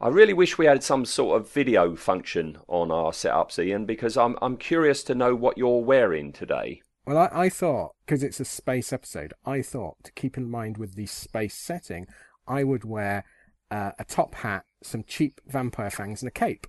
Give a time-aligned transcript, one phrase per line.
[0.00, 4.16] I really wish we had some sort of video function on our setups, Ian, because
[4.16, 6.82] I'm I'm curious to know what you're wearing today.
[7.04, 10.76] Well, I, I thought, because it's a space episode, I thought to keep in mind
[10.76, 12.06] with the space setting,
[12.46, 13.24] I would wear
[13.70, 16.66] uh, a top hat, some cheap vampire fangs, and a cape.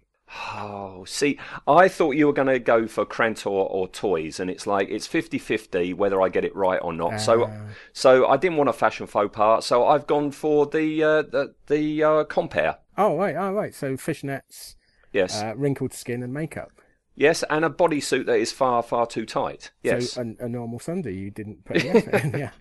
[0.53, 4.65] Oh, see, I thought you were going to go for Krantor or Toise, and it's
[4.67, 7.19] like it's 50-50 whether I get it right or not.
[7.19, 7.59] so, Uh.
[7.93, 11.55] so I didn't want a fashion faux pas, so I've gone for the uh, the,
[11.67, 12.77] the uh, compare.
[12.99, 13.73] Oh, right, oh, right.
[13.73, 14.75] So fishnets,
[15.13, 16.71] Yes, uh, wrinkled skin, and makeup.
[17.15, 19.71] yes, and a bodysuit that is far far too tight.
[19.81, 22.51] Yes, So a, a normal Sunday, you didn't put effort in, yeah.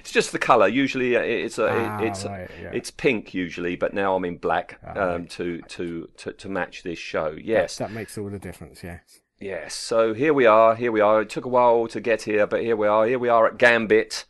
[0.00, 0.66] it's just the colour.
[0.68, 2.70] Usually, uh, it's a Ah, it's right, yeah.
[2.74, 6.82] it's pink usually, but now I'm in black Ah, um, to, to to to match
[6.82, 7.36] this show.
[7.40, 9.20] Yes, That makes all the difference, yes.
[9.40, 11.22] Yes, so here we are, here we are.
[11.22, 13.06] It took a while to get here, but here we are.
[13.06, 14.24] Here we are at Gambit.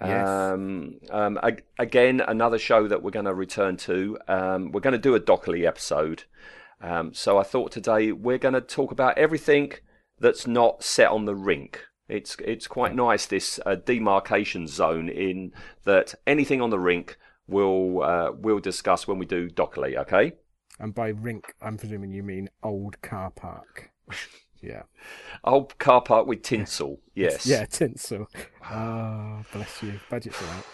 [0.00, 0.28] Yes.
[0.28, 4.18] Um, um, ag- again, another show that we're going to return to.
[4.26, 6.24] Um, we're going to do a Docholli episode.
[6.80, 9.72] Um, so I thought today we're going to talk about everything
[10.18, 11.80] that's not set on the rink.
[12.08, 15.52] It's it's quite nice this uh, demarcation zone in
[15.84, 19.96] that anything on the rink we'll uh, we'll discuss when we do Docholli.
[19.96, 20.32] Okay.
[20.78, 23.90] And by rink, I'm presuming you mean old car park.
[24.64, 24.82] Yeah.
[25.42, 27.00] Old car park with tinsel.
[27.16, 27.46] Yes.
[27.46, 28.26] Yeah, tinsel.
[28.68, 30.00] Oh, bless you.
[30.10, 30.64] Budget for that.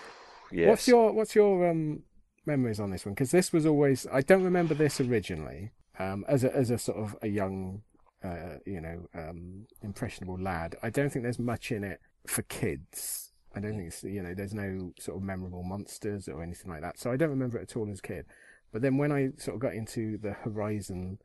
[0.51, 0.69] Yes.
[0.69, 2.03] What's your What's your um
[2.47, 3.13] memories on this one?
[3.13, 5.73] Because this was always I don't remember this originally.
[5.99, 7.83] Um, as a as a sort of a young,
[8.25, 13.33] uh, you know, um, impressionable lad, I don't think there's much in it for kids.
[13.55, 16.81] I don't think it's you know there's no sort of memorable monsters or anything like
[16.81, 16.99] that.
[16.99, 18.25] So I don't remember it at all as a kid.
[18.73, 21.19] But then when I sort of got into the Horizon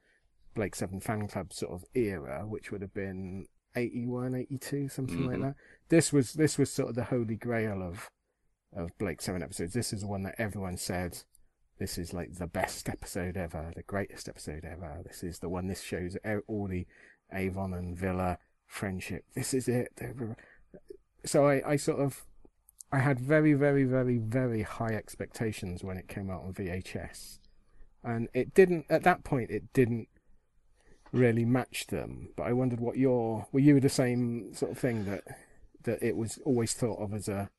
[0.55, 3.45] Blake Seven fan club sort of era, which would have been
[3.75, 5.41] 81, 82, something like Mhm.
[5.41, 5.55] that.
[5.89, 8.09] This was this was sort of the holy grail of
[8.73, 9.73] of Blake Seven episodes.
[9.73, 11.23] This is the one that everyone said
[11.77, 15.01] this is like the best episode ever, the greatest episode ever.
[15.05, 15.67] This is the one.
[15.67, 16.17] This shows
[16.47, 16.87] all the
[17.33, 19.25] Avon and Villa friendship.
[19.33, 19.91] This is it.
[21.25, 22.25] So I, I sort of
[22.91, 27.39] I had very, very, very, very high expectations when it came out on VHS,
[28.03, 28.85] and it didn't.
[28.89, 30.07] At that point, it didn't
[31.15, 32.29] really match them.
[32.35, 35.23] But I wondered what your were you the same sort of thing that
[35.83, 37.49] that it was always thought of as a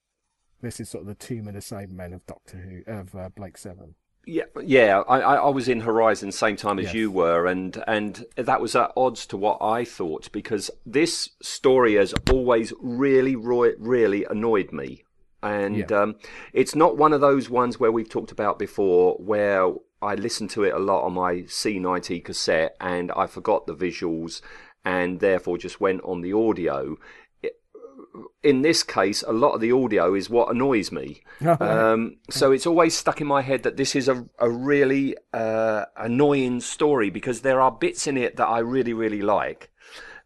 [0.63, 3.59] this is sort of the tomb of the Cybermen of Doctor Who of uh, Blake
[3.59, 3.95] Seven.
[4.29, 5.03] Yeah, yeah.
[5.09, 6.95] I, I was in Horizon same time as Yes.
[6.95, 11.95] you were, and and that was at odds to what I thought because this story
[11.95, 15.05] has always really, really annoyed me,
[15.55, 16.01] and Yeah.
[16.03, 16.17] um,
[16.53, 20.65] it's not one of those ones where we've talked about before where I listened to
[20.65, 24.43] it a lot on my C90 cassette and I forgot the visuals
[24.85, 26.97] and therefore just went on the audio.
[28.43, 31.23] In this case, a lot of the audio is what annoys me.
[31.47, 35.85] Um, so it's always stuck in my head that this is a, a really uh,
[35.97, 39.71] annoying story because there are bits in it that I really, really like.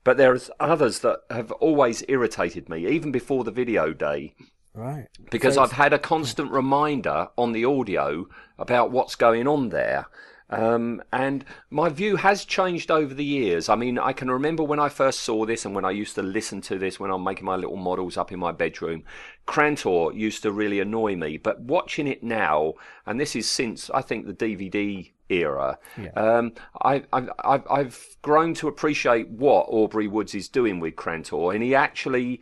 [0.05, 4.35] But there's others that have always irritated me, even before the video day,
[4.81, 5.07] right.
[5.31, 8.27] because So I've had a constant reminder on the audio
[8.59, 10.07] about what's going on there.
[10.53, 13.69] Um, and my view has changed over the years.
[13.69, 16.23] I mean, I can remember when I first saw this and when I used to
[16.23, 19.05] listen to this when I'm making my little models up in my bedroom.
[19.47, 22.75] Krantor used to really annoy me, but watching it now,
[23.07, 26.11] and this is since I think the DVD era, Yeah.
[26.17, 26.53] um,
[26.83, 32.41] I, I've grown to appreciate what Aubrey Woods is doing with Krantor, and he actually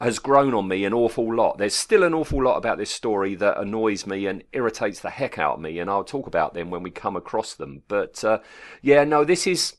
[0.00, 1.58] has grown on me an awful lot.
[1.58, 5.38] There's still an awful lot about this story that annoys me and irritates the heck
[5.38, 7.82] out of me, and I'll talk about them when we come across them.
[7.88, 8.38] But uh,
[8.80, 9.76] yeah, no, this is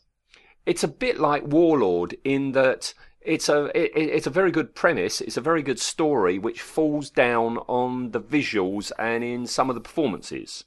[0.66, 5.22] it's a bit like Warlord in that it's a it, it's a very good premise.
[5.22, 9.76] It's a very good story which falls down on the visuals and in some of
[9.76, 10.66] the performances.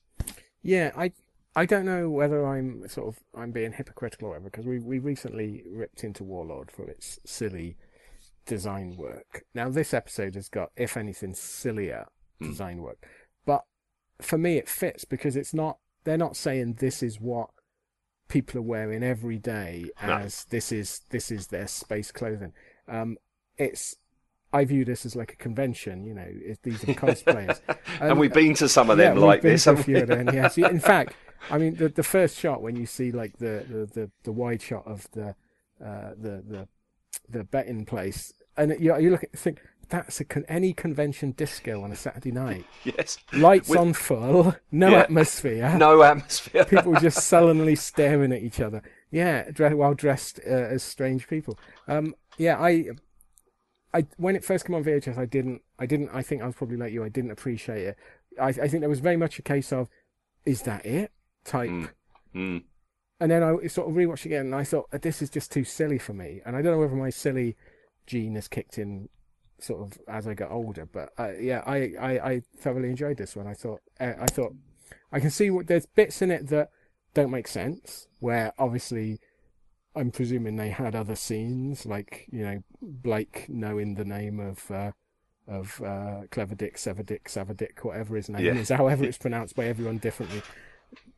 [0.63, 1.13] Yeah, I
[1.55, 4.99] I don't know whether I'm sort of I'm being hypocritical or whatever because we we
[4.99, 7.77] recently ripped into Warlord for its silly
[8.47, 9.45] design work.
[9.55, 12.07] Now this episode has got, if anything, sillier
[12.41, 13.07] design work,
[13.47, 13.65] but
[14.21, 15.79] for me it fits because it's not.
[16.05, 17.51] They're not saying this is what
[18.29, 20.15] people are wearing every day No.
[20.15, 22.53] as this is this is their space clothing.
[22.89, 23.19] Um,
[23.59, 23.97] it's
[24.53, 26.05] I view this as like a convention.
[26.05, 26.29] You know,
[26.63, 27.61] these are cosplayers,
[28.01, 29.65] and we've been to some of them yeah, like this.
[29.65, 30.01] few we?
[30.01, 30.59] of them, yes.
[30.59, 31.15] In fact,
[31.51, 34.61] I mean, the the first shot when you see like the the the, the wide
[34.61, 35.35] shot of the
[35.85, 36.69] uh, the the
[37.29, 41.83] the betting place, and you you look at think that's a con- any convention disco
[41.83, 42.65] on a Saturday night.
[42.85, 43.19] yes.
[43.33, 44.99] Lights With- on full, no Yeah.
[45.01, 46.65] atmosphere, No atmosphere.
[46.65, 48.83] people just sullenly staring at each other.
[49.11, 51.59] Yeah, dre- while dressed uh, as strange people.
[51.89, 52.87] Um, yeah, I,
[53.93, 56.09] I when it first came on VHS, I didn't, I didn't.
[56.15, 57.05] I think I was probably like you.
[57.05, 57.97] I didn't appreciate it.
[58.41, 59.89] I, I think there was very much a case of,
[60.47, 61.13] is that it?
[61.45, 61.69] Type.
[61.69, 61.89] Mm.
[62.35, 62.63] Mm.
[63.23, 65.97] And then I sort of rewatched again, and I thought this is just too silly
[65.97, 66.41] for me.
[66.45, 67.57] And I don't know whether my silly
[68.05, 69.09] gene has kicked in,
[69.61, 70.87] sort of as I got older.
[70.93, 73.47] But uh, yeah, I, I, I thoroughly enjoyed this one.
[73.47, 74.55] I thought uh, I thought
[75.13, 76.71] I can see what there's bits in it that
[77.15, 78.09] don't make sense.
[78.19, 79.21] Where obviously,
[79.95, 84.69] I'm presuming they had other scenes, like you know Blake knowing the name of.
[84.69, 84.91] Uh,
[85.49, 88.55] of uh, Clever Dick, Sever Dick, Saver Dick, whatever his name Yeah.
[88.55, 90.41] is, however it's pronounced by everyone differently.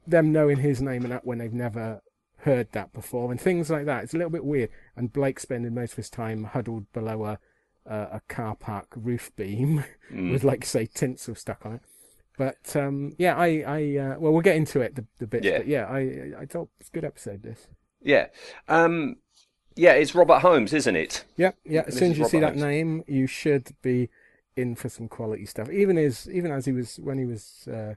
[0.06, 2.03] Them knowing his name and that when they've never
[2.39, 4.05] heard that before and things like that.
[4.05, 4.69] It's a little bit weird.
[4.97, 7.39] And Blake spending most of his time huddled below a
[7.87, 10.33] uh, a car park roof beam Mm.
[10.33, 11.81] with like say tinsel stuck on it.
[12.37, 15.45] But um, yeah, I I uh, well we'll get into it the the bits.
[15.47, 15.59] Yeah.
[15.59, 17.43] But yeah, I I thought it's a good episode.
[17.43, 17.69] This.
[18.03, 18.27] Yeah.
[18.69, 19.17] Um,
[19.77, 21.25] yeah, it's Robert Holmes, isn't it?
[21.37, 21.85] Yeah, yeah.
[21.87, 22.62] As soon as you see that Holmes.
[22.62, 24.09] name, you should be
[24.57, 25.69] in for some quality stuff.
[25.71, 27.95] Even as even as he was when he was, uh,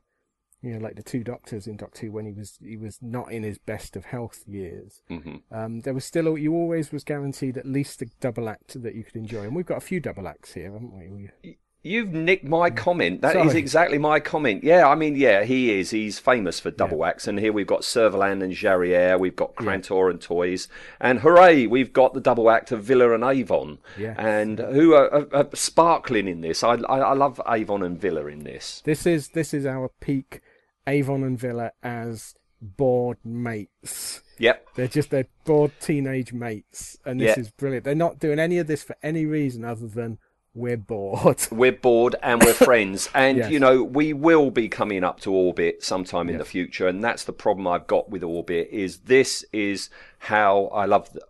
[0.62, 3.32] you know, like the two doctors in Doctor Who, when he was he was not
[3.32, 5.02] in his best of health years.
[5.08, 8.96] hmm Um, there was still you always was guaranteed at least a double act that
[8.96, 11.30] you could enjoy, and we've got a few double acts here, haven't we?
[11.44, 11.58] we
[11.88, 12.76] You've nicked my mm.
[12.76, 13.22] comment.
[13.22, 13.60] That is Sorry.
[13.60, 14.64] exactly my comment.
[14.64, 15.92] Yeah, I mean, yeah, he is.
[15.92, 17.28] He's famous for double acts.
[17.28, 19.20] And here we've got Servalan and Jarriere.
[19.20, 20.68] We've got Krantor and Toise.
[21.00, 23.80] And hooray, we've got the double act of Vila and Avon.
[23.98, 24.16] Yes.
[24.20, 26.64] And who are, are, are sparkling in this.
[26.64, 28.82] I, I, I love Avon and Vila in this.
[28.86, 30.42] This is this is our peak
[30.86, 34.22] Avon and Vila as bored mates.
[34.40, 34.68] Yep.
[34.76, 37.42] They're just they're bored teenage mates, and this Yeah.
[37.42, 37.86] is brilliant.
[37.86, 40.20] They're not doing any of this for any reason other than
[40.58, 41.38] we're bored.
[41.52, 43.10] We're bored and we're friends.
[43.16, 43.52] And, Yes.
[43.52, 46.88] you know, we will be coming up to Orbit sometime in the future.
[46.88, 49.90] And that's the problem I've got with Orbit is this is
[50.20, 51.24] how I love th-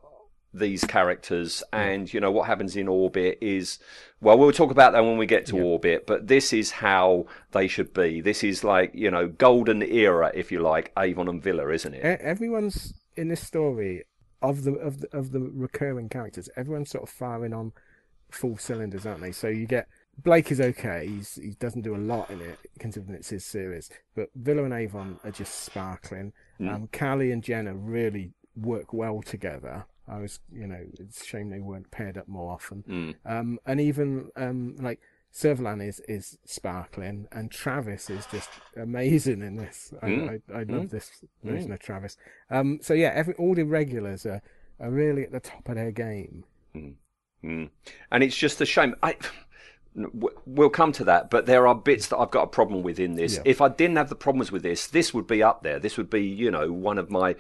[0.54, 1.62] these characters.
[1.74, 3.80] And, you know, what happens in Orbit is,
[4.22, 7.68] well, we'll talk about that when we get to Orbit, but this is how they
[7.68, 8.22] should be.
[8.22, 12.22] This is like, you know, golden era, if you like, Avon and Vila, isn't it?
[12.22, 14.06] Everyone's in this story
[14.42, 16.48] of the of the, of the recurring characters.
[16.56, 17.74] Everyone's sort of firing on
[18.30, 19.32] full cylinders, aren't they?
[19.32, 19.88] So you get
[20.24, 21.08] Blake is okay.
[21.08, 24.74] He's he doesn't do a lot in it considering it's his series, but Vila and
[24.74, 26.34] Avon are just sparkling.
[26.74, 29.86] Um, Cally and Jenna really work well together.
[30.08, 32.84] I was, you know, it's a shame they weren't paired up more often.
[32.90, 33.16] Mm.
[33.32, 35.00] Um, and even um, like
[35.34, 39.94] Servalan is is sparkling, and Travis is just amazing in this.
[40.02, 40.42] I, Mm.
[40.56, 41.12] I, I love this
[41.44, 42.18] version of Travis.
[42.50, 44.42] Um, so yeah, every all the regulars are
[44.80, 46.46] are really at the top of their game.
[47.44, 47.70] Mm.
[48.12, 48.96] And it's just a shame.
[49.04, 49.16] I,
[50.46, 53.16] we'll come to that, but there are bits that I've got a problem with in
[53.16, 53.36] this.
[53.36, 53.42] Yeah.
[53.46, 55.80] If I didn't have the problems with this, this would be up there.
[55.80, 57.36] This would be, you know, one of my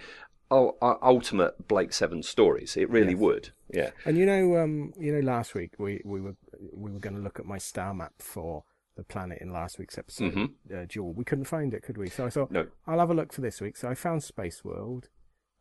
[0.49, 2.77] oh, uh, ultimate Blake Seven stories.
[2.77, 3.19] It really Yes.
[3.19, 3.49] would.
[3.73, 3.89] Yeah.
[4.05, 6.35] And you know, um, you know, last week we, we were
[6.73, 8.63] we were going to look at my star map for
[8.95, 11.13] the planet in last week's episode, uh, Jewel.
[11.13, 12.09] We couldn't find it, could we?
[12.09, 12.53] So I thought Mm-hmm.
[12.53, 12.67] No.
[12.87, 13.77] I'll have a look for this week.
[13.77, 15.09] So I found Space World,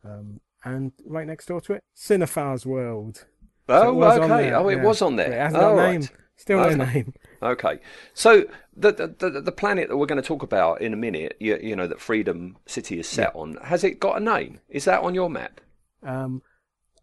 [0.03, 3.25] um, and right next door to it, Cinephile's World.
[3.67, 4.51] So Oh, okay.
[4.53, 4.83] Oh, it yeah.
[4.83, 5.31] was on there.
[5.31, 5.99] It hasn't oh, got a right.
[5.99, 6.09] name.
[6.35, 6.75] Still no Okay.
[6.93, 7.13] name.
[7.41, 7.79] Okay,
[8.13, 8.45] so
[8.75, 11.75] the, the the planet that we're going to talk about in a minute, you, you
[11.75, 14.59] know, that Freedom City is set on, has it got a name?
[14.69, 15.61] Is that on your map?
[16.03, 16.41] Um,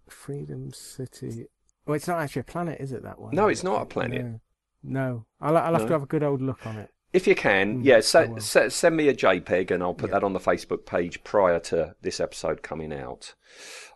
[0.09, 1.47] Freedom City.
[1.87, 3.02] Oh, it's not actually a planet, is it?
[3.02, 3.35] That one?
[3.35, 4.23] No, it's not a planet.
[4.25, 4.40] No,
[4.83, 5.26] no.
[5.40, 5.87] I'll, I'll have No.
[5.88, 6.90] to have a good old look on it.
[7.14, 10.11] If you can, Mm, yeah, I se- se- send me a JPEG and I'll put
[10.11, 10.14] Yeah.
[10.18, 13.35] that on the Facebook page prior to this episode coming out.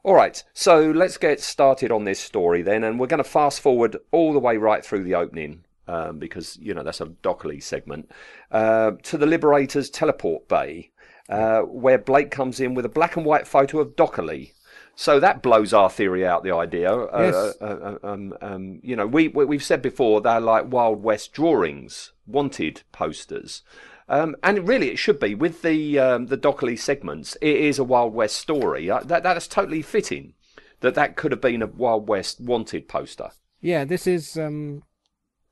[0.05, 3.61] All right, so let's get started on this story then, and we're going to fast
[3.61, 7.61] forward all the way right through the opening um, because you know that's a Docholli
[7.63, 8.09] segment
[8.53, 10.91] uh, to the Liberators teleport bay,
[11.29, 14.53] uh, where Blake comes in with a black and white photo of Docholli.
[15.01, 16.43] So that blows our theory out.
[16.43, 17.57] The idea, uh, Yes.
[17.61, 21.33] uh, uh, um, um, you know, we, we we've said before they're like Wild West
[21.33, 23.63] drawings, wanted posters,
[24.09, 27.37] um, and really it should be with the um, the Docholli segments.
[27.41, 28.91] It is a Wild West story.
[28.91, 30.35] Uh, that that's totally fitting.
[30.81, 33.31] That that could have been a Wild West wanted poster.
[33.61, 34.83] Yeah, this is um,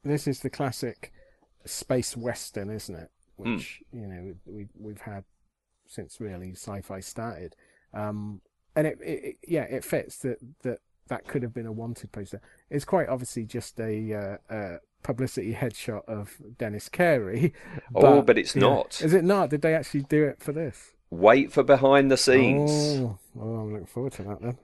[0.03, 1.13] this is the classic
[1.65, 3.11] space western, isn't it?
[3.41, 3.55] Hmm.
[3.55, 5.23] Which you know we we've had
[5.87, 7.55] since really sci-fi started,
[7.95, 8.41] um,
[8.77, 10.79] and it, it, it yeah it fits that that
[11.09, 12.41] that could have been a wanted poster.
[12.71, 14.13] It's quite obviously just a,
[14.51, 17.53] uh, uh, publicity headshot of Denis Carey.
[17.95, 18.63] oh, but it's yeah.
[18.63, 19.01] not.
[19.03, 19.51] Is it not?
[19.51, 20.95] Did they actually do it for this?
[21.11, 22.71] Wait for behind the scenes.
[22.73, 24.59] Oh, well, I'm looking forward to that then.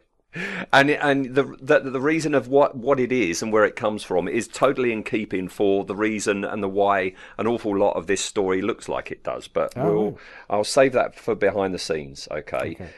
[0.72, 4.02] and and the, the the reason of what what it is and where it comes
[4.02, 8.06] from is totally in keeping for the reason and the why an awful lot of
[8.06, 9.46] this story looks like it does.
[9.46, 9.92] But Oh.
[9.92, 10.18] we'll
[10.50, 12.26] I'll save that for behind the scenes.
[12.32, 12.76] Okay.
[12.80, 12.88] Okay.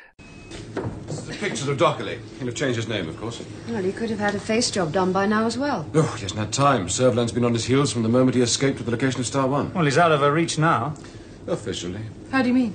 [1.26, 2.18] This pictures of Docholli.
[2.38, 3.42] He'll have changed his name, of course.
[3.68, 5.88] Well, he could have had a face job done by now as well.
[5.94, 6.88] Oh, he hasn't had time.
[6.88, 9.46] Servalan's been on his heels from the moment he escaped to the location of Star
[9.46, 9.72] One.
[9.72, 10.94] Well, he's out of her reach now.
[11.46, 12.00] Officially.
[12.30, 12.74] How do you mean?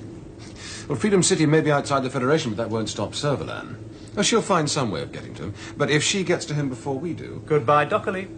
[0.88, 3.76] Well, Freedom City may be outside the Federation, but that won't stop Servalan.
[4.16, 5.54] Oh, she'll find some way of getting to him.
[5.76, 7.42] But if she gets to him before we do...
[7.46, 8.28] Goodbye, Docholli.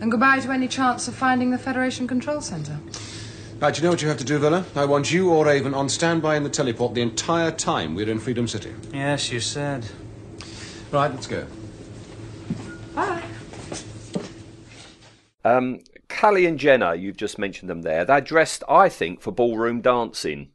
[0.00, 2.80] And goodbye to any chance of finding the Federation Control Center.
[3.62, 4.66] Right, you know what you have to do, Vila?
[4.74, 8.18] I want you or Avon on standby in the teleport the entire time we're in
[8.18, 8.74] Freedom City.
[8.92, 9.86] Yes, you said.
[10.90, 11.46] Right, let's go.
[12.96, 13.22] Bye.
[15.44, 15.78] Um,
[16.08, 18.04] Cally and Jenna, you've just mentioned them there.
[18.04, 20.50] They're dressed, I think, for ballroom dancing.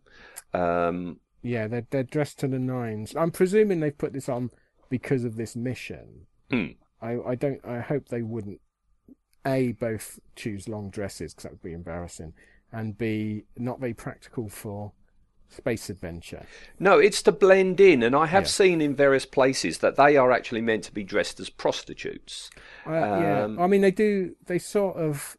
[0.53, 3.15] Um, Yeah, they're they're dressed to the nines.
[3.15, 4.51] I'm presuming they've put this on
[4.89, 6.27] because of this mission.
[6.51, 6.71] Hmm.
[7.01, 7.65] I I don't.
[7.65, 8.59] I hope they wouldn't.
[9.45, 12.33] A both choose long dresses because that would be embarrassing,
[12.71, 14.91] and B not very practical for
[15.50, 16.45] space adventure.
[16.77, 18.47] no, it's to blend in, and I have Yeah.
[18.47, 22.50] seen in various places that they are actually meant to be dressed as prostitutes.
[22.86, 24.36] Uh, yeah, Um, I mean they do.
[24.45, 25.38] They sort of,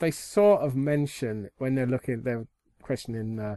[0.00, 2.46] they sort of mention when they're looking, they're
[2.82, 3.56] questioning uh,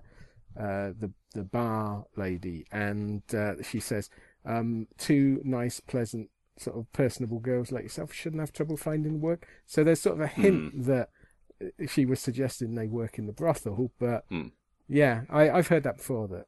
[0.58, 4.10] uh, the the bar lady, and uh, she says,
[4.46, 9.48] um, two nice, pleasant, sort of personable girls like yourself shouldn't have trouble finding work.
[9.66, 11.19] So there's sort of a hint that uh,
[11.88, 14.48] she was suggesting they work in the brothel, but Hmm.
[14.88, 16.28] yeah, I, I've heard that before.
[16.28, 16.46] That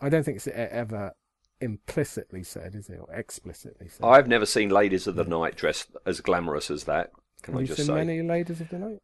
[0.00, 1.12] I don't think it's ever
[1.60, 4.04] implicitly said, is it, or explicitly said?
[4.04, 7.10] I've never seen ladies of the night dressed as glamorous as that.
[7.42, 7.94] Can Have I you just seen say?
[7.94, 9.02] many ladies of the night?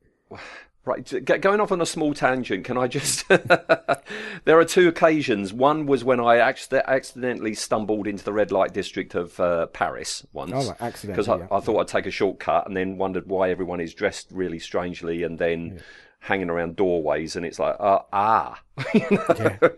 [0.88, 3.28] Right, going off on a small tangent, can I just?
[3.28, 5.52] there are two occasions.
[5.52, 10.26] One was when I acc- accidentally stumbled into the red light district of uh, Paris
[10.32, 10.52] once.
[10.54, 11.46] Oh, right, accidentally, Because I, yeah.
[11.50, 15.24] I thought I'd take a shortcut and then wondered why everyone is dressed really strangely
[15.24, 15.82] and then
[16.20, 18.58] hanging around doorways and it's like, uh, ah.
[18.94, 19.70] You know?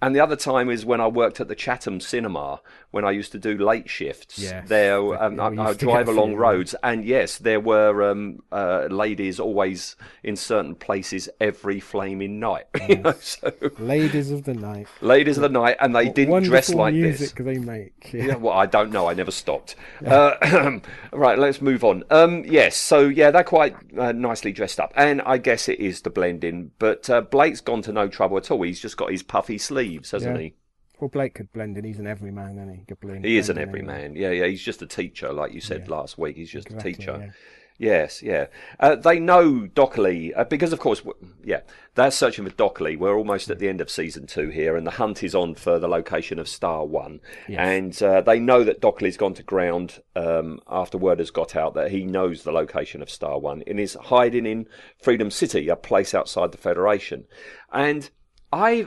[0.00, 3.32] And the other time is when I worked at the Chatham Cinema when I used
[3.32, 4.38] to do late shifts.
[4.38, 9.40] Yes, There, um, I, I drive along roads, and yes, there were um, uh, ladies
[9.40, 12.66] always in certain places every flaming night.
[12.88, 14.88] you know, so Ladies of the night.
[15.00, 17.44] ladies of the night, and they didn't dress like music this.
[17.46, 18.10] they make.
[18.12, 18.24] Yeah.
[18.24, 19.08] Yeah, well, I don't know.
[19.08, 19.74] I never stopped.
[20.04, 20.78] Uh,
[21.12, 22.04] right, let's move on.
[22.10, 26.02] Um, yes, so yeah, they're quite uh, nicely dressed up, and I guess it is
[26.02, 26.72] the blending.
[26.78, 28.62] But uh, Blake's gone to no trouble at all.
[28.62, 30.42] He's just got his puffy sleeves, hasn't Yeah.
[30.42, 30.54] he?
[31.00, 31.84] Well, Blake could blend in.
[31.84, 32.78] He's an everyman, isn't he?
[32.80, 33.24] He Could blend.
[33.24, 34.14] He is an everyman.
[34.14, 34.46] Yeah, yeah.
[34.46, 35.96] He's just a teacher, like you said Yeah.
[35.96, 36.36] last week.
[36.36, 37.16] He's just Exactly, a teacher.
[37.20, 37.30] yeah.
[37.78, 38.46] Yes, yeah.
[38.78, 41.02] Uh, they know Docholli uh, because, of course,
[41.42, 41.62] yeah,
[41.96, 42.96] they're searching for Docholli.
[42.96, 45.80] We're almost at the end of season two here, and the hunt is on for
[45.80, 47.18] the location of Star One.
[47.48, 47.58] Yes.
[47.58, 51.74] And uh, they know that Docholli's gone to ground um, after word has got out
[51.74, 54.68] that he knows the location of Star One and is hiding in
[55.02, 57.24] Freedom City, a place outside the Federation.
[57.72, 58.08] And
[58.52, 58.86] I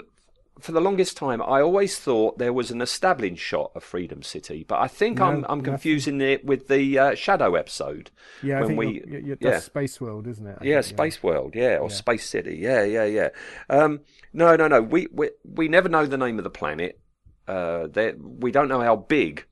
[0.60, 4.64] for the longest time, I always thought there was an establishing shot of Freedom City,
[4.66, 5.64] but I think No, I'm I'm nothing.
[5.64, 8.10] confusing it with the uh, Shadow episode.
[8.42, 10.58] Yeah, I when we you're, you're, yeah Space World, isn't it?
[10.62, 13.30] I yeah think, Space World yeah or Space City yeah yeah yeah.
[13.70, 17.00] Um, no no no we, we we never know the name of the planet.
[17.48, 17.88] Uh,
[18.24, 19.46] we don't know how big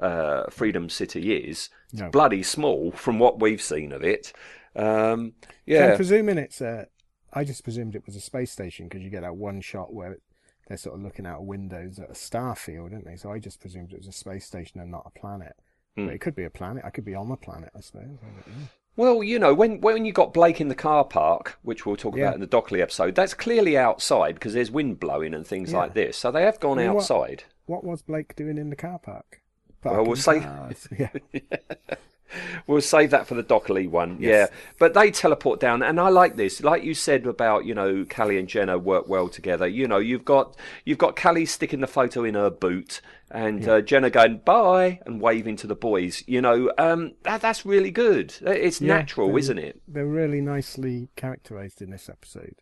[0.00, 1.68] uh, Freedom City is.
[1.92, 2.10] It's No.
[2.10, 4.32] bloody small from what we've seen of it.
[4.74, 5.90] Um, yeah.
[5.90, 6.88] I'm presuming it's a.
[7.36, 10.12] I just presumed it was a space station because you get that one shot where
[10.12, 10.22] it,
[10.66, 13.16] they're sort of looking out windows at a star field, didn't they?
[13.16, 15.54] So I just presumed it was a space station and not a planet.
[15.96, 16.06] Hmm.
[16.06, 16.82] But it could be a planet.
[16.84, 18.08] I could be on a planet, I suppose.
[18.22, 18.50] I.
[18.96, 22.16] Well, you know, when when you got Blake in the car park, which we'll talk
[22.16, 22.24] Yeah.
[22.24, 25.78] about in the Docholli episode, that's clearly outside because there's wind blowing and things Yeah.
[25.78, 26.16] like this.
[26.16, 27.44] So they have gone I mean, outside.
[27.66, 29.42] What was Blake doing in the car park?
[29.84, 30.40] Well, we'll say-
[30.98, 31.10] yeah.
[32.66, 34.18] We'll save that for the Docholli one.
[34.20, 34.50] Yes.
[34.50, 34.56] Yeah.
[34.78, 36.62] But they teleport down and I like this.
[36.62, 39.66] Like you said about, you know, Cally and Jenna work well together.
[39.66, 43.80] You know, you've got you've got Callie sticking the photo in her boot and uh,
[43.80, 46.22] Jenna going bye and waving to the boys.
[46.26, 48.34] You know, um that that's really good.
[48.42, 49.80] It's Yeah, natural, isn't it?
[49.86, 52.56] They're really nicely characterized in this episode.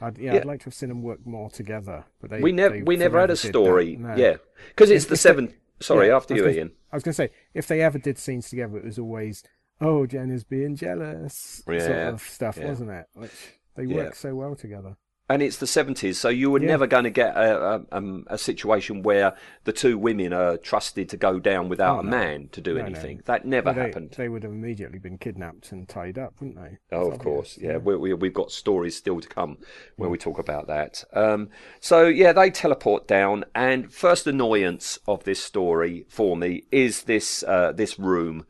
[0.00, 0.40] I'd, yeah, Yeah.
[0.40, 2.96] I'd like to have seen them work more together, but they we never they we
[2.96, 3.96] never had a story.
[3.96, 4.14] No.
[4.16, 4.36] Yeah.
[4.68, 6.72] Because it's the seventh sorry, Yeah, after you, gonna- Ian.
[6.92, 9.42] I was going to say, if they ever did scenes together, it was always,
[9.80, 12.68] oh, Jen is being jealous, sort Yeah, of stuff, yeah.
[12.68, 13.06] wasn't it?
[13.14, 13.32] Which
[13.74, 14.96] they work so well together.
[15.28, 16.68] And it's the 70s, so you were Yeah.
[16.68, 21.08] never going to get a, a, um, a situation where the two women are trusted
[21.08, 22.86] to go down without Oh, a man to do No, no.
[22.86, 23.22] anything.
[23.26, 24.14] That never they, happened.
[24.16, 26.78] They would have immediately been kidnapped and tied up, wouldn't they?
[26.92, 27.78] Oh, It's of course, obvious, yeah.
[27.78, 29.58] We, we, we've got stories still to come
[29.96, 31.02] when we talk about that.
[31.12, 31.48] Um,
[31.80, 37.42] so, yeah, they teleport down, and first annoyance of this story for me is this
[37.42, 38.46] uh, this room,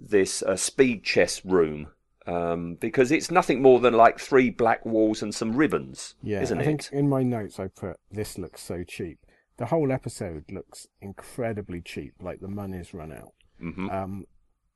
[0.00, 1.88] this uh, speed chess room,
[2.28, 6.58] um, because it's nothing more than like three black walls and some ribbons, Yeah, isn't
[6.58, 6.64] I it?
[6.64, 9.18] think in my notes I put this looks so cheap.
[9.56, 13.32] The whole episode looks incredibly cheap, like the money's run out.
[13.60, 13.90] Mhm.
[13.92, 14.26] Um,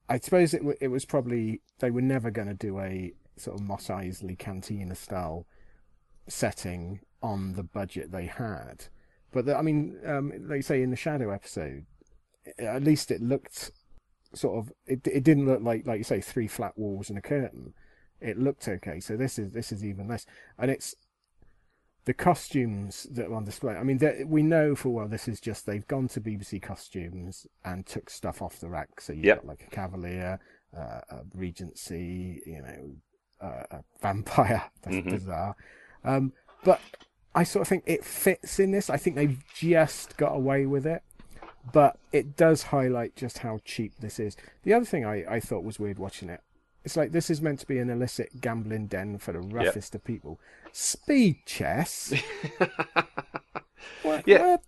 [0.09, 3.61] I suppose it w- it was probably they were never going to do a sort
[3.61, 5.47] of Mos Eisley Cantina style
[6.28, 8.87] setting on the budget they had.
[9.32, 11.87] But the, I mean, um, you say in the Shadow episode,
[12.59, 13.71] at least it looked
[14.34, 15.06] sort of it.
[15.06, 17.74] It didn't look like like you say three flat walls and a curtain.
[18.20, 19.00] It looked okay.
[19.00, 20.26] So this is this is even less,
[20.58, 20.94] and it's
[22.04, 23.74] the costumes that are on display.
[23.76, 27.86] I mean, we know for well this is just they've gone to BBC Costumes and
[27.86, 29.00] took stuff off the rack.
[29.00, 29.36] So you Yep.
[29.38, 30.40] got like a Cavalier,
[30.76, 32.96] uh, a Regency, you know,
[33.40, 34.64] uh, a vampire.
[34.82, 35.10] That's Mhm.
[35.10, 35.56] bizarre.
[36.04, 36.32] Um,
[36.64, 36.80] but
[37.34, 38.90] I sort of think it fits in this.
[38.90, 41.02] I think they've just got away with it,
[41.73, 44.37] but it does highlight just how cheap this is.
[44.64, 46.40] The other thing I, I thought was weird watching it.
[46.85, 50.02] It's like this is meant to be an illicit gambling den for the roughest of
[50.02, 50.40] people.
[50.73, 52.12] Speed chess.
[54.02, 54.47] what, Yeah.
[54.47, 54.62] what?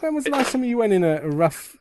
[0.00, 1.76] When was the last time you went in a, a rough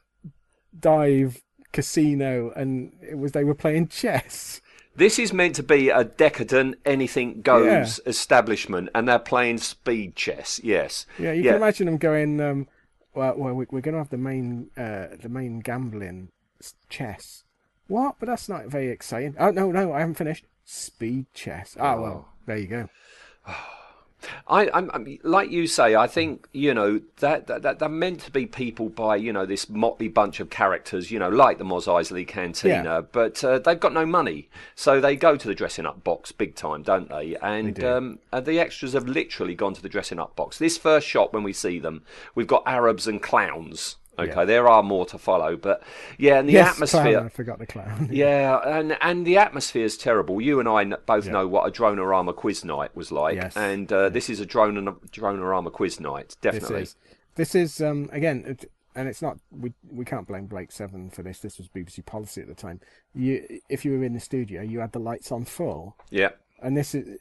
[0.79, 1.43] dive
[1.74, 4.62] casino and it was they were playing chess?
[4.95, 10.62] This is meant to be a decadent, anything goes establishment, and they're playing speed chess.
[10.63, 11.05] Yes.
[11.19, 12.39] Yeah, you can imagine them going.
[12.39, 12.67] Um,
[13.15, 16.29] well, well, we- we're going to have the main, uh, the main gambling
[16.89, 17.43] chess.
[17.88, 18.15] What?
[18.19, 19.36] But that's not very exciting.
[19.39, 20.45] Oh no, no, I haven't finished.
[20.63, 21.77] Speed chess.
[21.79, 22.89] Oh, well, there you go.
[24.48, 25.96] I, I'm, I'm like you say.
[25.96, 29.46] I think you know that, that, that they're meant to be people by you know
[29.46, 31.12] this motley bunch of characters.
[31.12, 33.01] You know, like the Mos Eisley Cantina, Yeah.
[33.01, 36.55] but uh, they've got no money, so they go to the dressing up box big
[36.55, 37.35] time, don't they?
[37.42, 37.88] And do.
[37.88, 40.57] um, and the extras have literally gone to the dressing up box.
[40.57, 42.03] This first shot when we see them,
[42.35, 43.98] we've got Arabs and clowns.
[44.17, 44.45] Okay, Yeah.
[44.45, 45.83] there are more to follow, but
[46.17, 47.01] yeah, and the yes, atmosphere.
[47.13, 48.09] Clown, I forgot the clown.
[48.11, 50.39] Yeah, and and the atmosphere is terrible.
[50.41, 51.33] You and I both Yeah.
[51.33, 53.55] know what a Dronorama quiz night was like, Yes.
[53.57, 54.75] and uh, this is a drone
[55.11, 56.81] Dronorama quiz night, this definitely.
[56.83, 56.95] is.
[57.35, 59.37] This is um again, it, and it's not.
[59.51, 61.39] We we can't blame Blake Seven for this.
[61.39, 62.79] This was BBC policy at the time.
[63.13, 66.29] You, if you were in the studio, you had the lights on full, Yeah,
[66.61, 67.19] and this is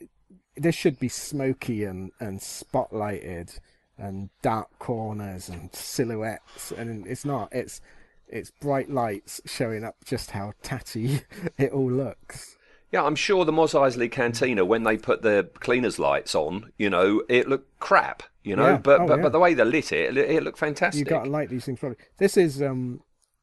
[0.56, 3.58] this should be smoky and and spotlighted
[3.98, 7.80] and dark corners and silhouettes and it's not it's
[8.28, 11.20] it's bright lights showing up just how tatty
[11.58, 12.56] it all looks
[12.92, 13.02] yeah.
[13.02, 17.24] I'm sure the Mos Eisley Cantina, when they put the cleaners lights on, you know,
[17.28, 18.22] it looked crap.
[18.44, 18.76] You know, Yeah.
[18.76, 19.22] but Oh, but, yeah.
[19.22, 21.00] but the way they lit it, it, looked fantastic.
[21.00, 23.00] you got to like these things probably this is um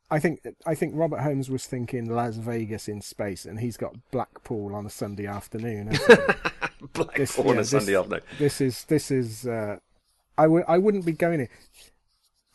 [0.09, 3.93] I think I think Robert Holmes was thinking Las Vegas in space, and he's got
[4.11, 5.87] Blackpool on a Sunday afternoon.
[5.87, 6.87] hasn't he?
[6.93, 8.21] Black this- on a this- Sunday afternoon.
[8.39, 9.77] this is this is uh,
[10.41, 11.49] I w- I wouldn't be going in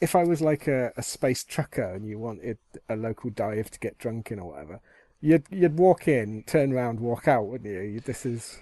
[0.00, 3.78] if I was like a, a space trucker and you wanted a local dive to
[3.78, 4.80] get drunk in or whatever.
[5.20, 7.80] You'd you'd walk in, turn around, walk out, wouldn't you?
[7.80, 8.60] You- This is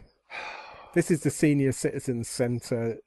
[0.95, 2.99] this is the senior citizens centre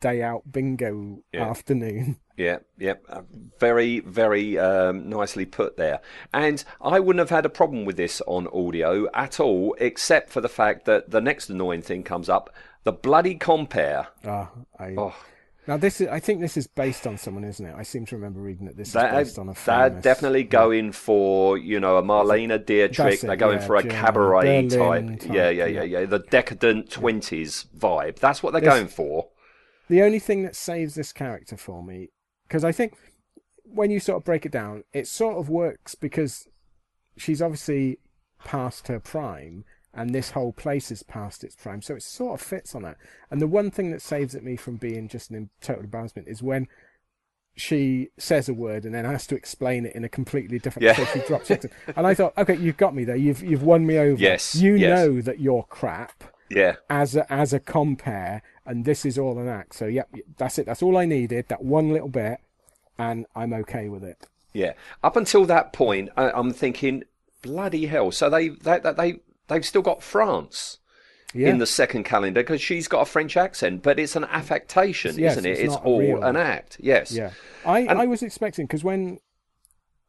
[0.00, 1.48] day out bingo Yeah.
[1.50, 2.16] afternoon.
[2.34, 3.20] Yeah, yeah, uh,
[3.60, 6.00] very, very um, nicely put there.
[6.32, 10.40] And I wouldn't have had a problem with this on audio at all, except for
[10.40, 12.48] the fact that the next annoying thing comes up:
[12.84, 14.08] the bloody compare.
[14.24, 15.14] Ah, I, Oh,
[15.66, 17.74] now this is I think this is based on someone, isn't it?
[17.76, 19.66] I seem to remember reading that this that, is based on a famous...
[19.66, 23.20] they're definitely going for you know a Marlene Dietrich.
[23.20, 25.06] They're going yeah, for a cabaret type.
[25.20, 26.00] type, Yeah, yeah, yeah, yeah.
[26.00, 26.06] yeah.
[26.06, 28.18] The decadent twenties vibe.
[28.18, 29.28] That's what they're This- going for.
[29.88, 32.08] the only thing that saves this character for me
[32.48, 32.94] because i think
[33.64, 36.48] when you sort of break it down it sort of works because
[37.18, 37.98] she's obviously
[38.44, 42.46] past her prime and this whole place is past its prime so it sort of
[42.46, 42.96] fits on that
[43.30, 46.42] and the one thing that saves it me from being just an total embarrassment is
[46.42, 46.66] when
[47.54, 50.94] she says a word and then has to explain it in a completely different Yeah.
[50.96, 53.86] so she drops it and i thought okay you've got me there you've you've won
[53.86, 54.88] me over Yes, you yes.
[54.98, 59.48] know that you're crap Yeah, as a, as a compare, and this is all an
[59.48, 59.74] act.
[59.74, 60.66] So yep, that's it.
[60.66, 61.48] That's all I needed.
[61.48, 62.40] That one little bit,
[62.98, 64.26] and I'm okay with it.
[64.52, 64.74] Yeah.
[65.02, 67.04] Up until that point, I, I'm thinking,
[67.40, 68.12] bloody hell.
[68.12, 70.78] So they they they, they they've still got France
[71.34, 75.18] Yeah, in the second calendar because she's got a French accent, but it's an affectation,
[75.18, 75.50] Yes, isn't it?
[75.58, 76.22] it's It's, all real.
[76.22, 76.76] an act.
[76.80, 77.12] Yes.
[77.12, 77.30] yeah.
[77.64, 79.18] I And- I was expecting because when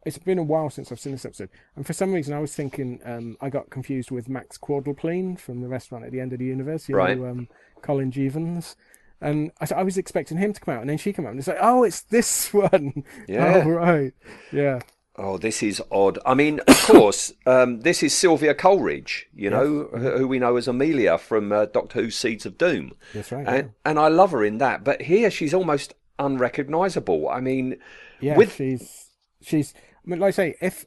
[0.06, 2.54] it's been a while since I've seen this episode, and for some reason I was
[2.54, 6.40] thinking um, I got confused with Max Quordlepleen from the restaurant at the end of
[6.40, 6.90] the universe.
[6.90, 7.18] You Right.
[7.18, 7.48] know, um,
[7.82, 8.76] Colin Jeavons.
[9.22, 11.40] And I, I was expecting him to come out, and then she came out, and
[11.40, 13.06] it's like, oh, it's this one.
[13.30, 13.62] Yeah.
[13.66, 14.12] Oh, right.
[14.52, 14.82] Yeah.
[15.16, 16.18] Oh, this is odd.
[16.26, 20.58] I mean, of course, um, this is Sylvia Coleridge, you know, who who we know
[20.58, 22.94] as Amelia from uh, Doctor Who's Seeds of Doom.
[23.14, 24.84] That's right, And, and I love her in that.
[24.84, 27.30] But here she's almost unrecognisable.
[27.30, 27.78] I mean,
[28.22, 29.10] Yeah, with she's
[29.42, 29.74] she's.
[29.76, 30.86] I mean, like I say, if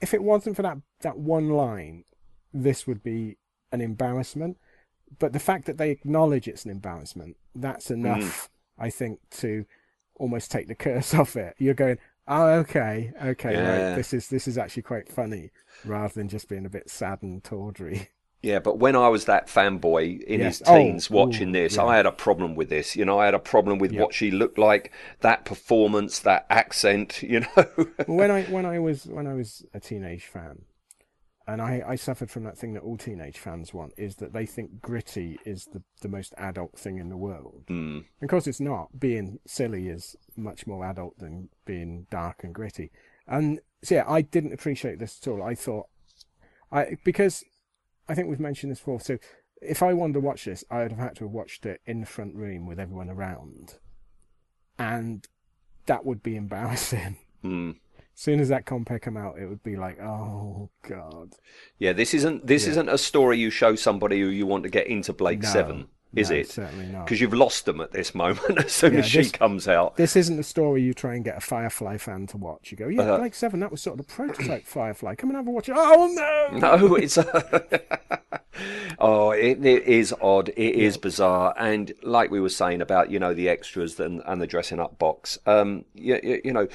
[0.00, 2.04] if it wasn't for that that one line,
[2.52, 3.36] this would be
[3.72, 4.58] an embarrassment.
[5.18, 8.48] But the fact that they acknowledge it's an embarrassment, that's enough,
[8.78, 9.64] I think, to
[10.16, 11.54] almost take the curse off it.
[11.58, 11.98] You're going,
[12.28, 13.58] oh, okay, okay, Yeah.
[13.58, 13.92] right.
[13.92, 15.50] This is this is actually quite funny,
[15.84, 18.10] rather than just being a bit sad and tawdry.
[18.42, 20.40] Yeah, but when I was that fanboy in Yes.
[20.40, 21.88] his Oh, teens watching ooh, this, yeah.
[21.88, 22.94] I had a problem with this.
[22.94, 24.12] You know, I had a problem with Yep.
[24.12, 27.22] what she looked like, that performance, that accent.
[27.26, 27.64] You know,
[28.06, 30.64] when I when I was when I was a teenage fan,
[31.48, 34.46] and I, I suffered from that thing that all teenage fans want is that they
[34.46, 37.64] think gritty is the, the most adult thing in the world.
[37.68, 38.04] Mm.
[38.20, 38.98] Of course, it's not.
[38.98, 42.90] Being silly is much more adult than being dark and gritty.
[43.28, 45.42] And so yeah, I didn't appreciate this at all.
[45.42, 45.86] I thought
[46.72, 47.44] I because
[48.08, 49.00] I think we've mentioned this before.
[49.00, 49.18] So
[49.62, 52.00] if I wanted to watch this, I would have had to have watched it in
[52.00, 53.74] the front room with everyone around,
[54.78, 55.26] and
[55.86, 57.18] that would be embarrassing.
[57.44, 57.76] Mm.
[58.16, 61.34] As soon as that compare come out, it would be like, oh god.
[61.78, 61.92] yeah.
[61.92, 62.70] This isn't this Yeah.
[62.70, 65.86] isn't a story you show somebody who you want to get into Blake No, Seven,
[66.14, 66.48] is no, it?
[66.48, 67.04] Certainly not.
[67.04, 68.58] Because you've lost them at this moment.
[68.64, 71.24] As soon Yeah, as she this- comes out, This isn't the story you try and
[71.26, 72.70] get a Firefly fan to watch.
[72.70, 75.14] You go, yeah, Uh, Blake Seven, that was sort of the prototype Firefly.
[75.16, 75.68] Come and have a watch.
[75.70, 76.58] Oh no!
[76.58, 77.18] No, it's
[78.98, 80.48] oh, it, it is odd.
[80.50, 84.40] It is bizarre, and like we were saying about you know the extras and, and
[84.40, 85.38] the dressing up box.
[85.46, 86.66] Um, you, you, you know,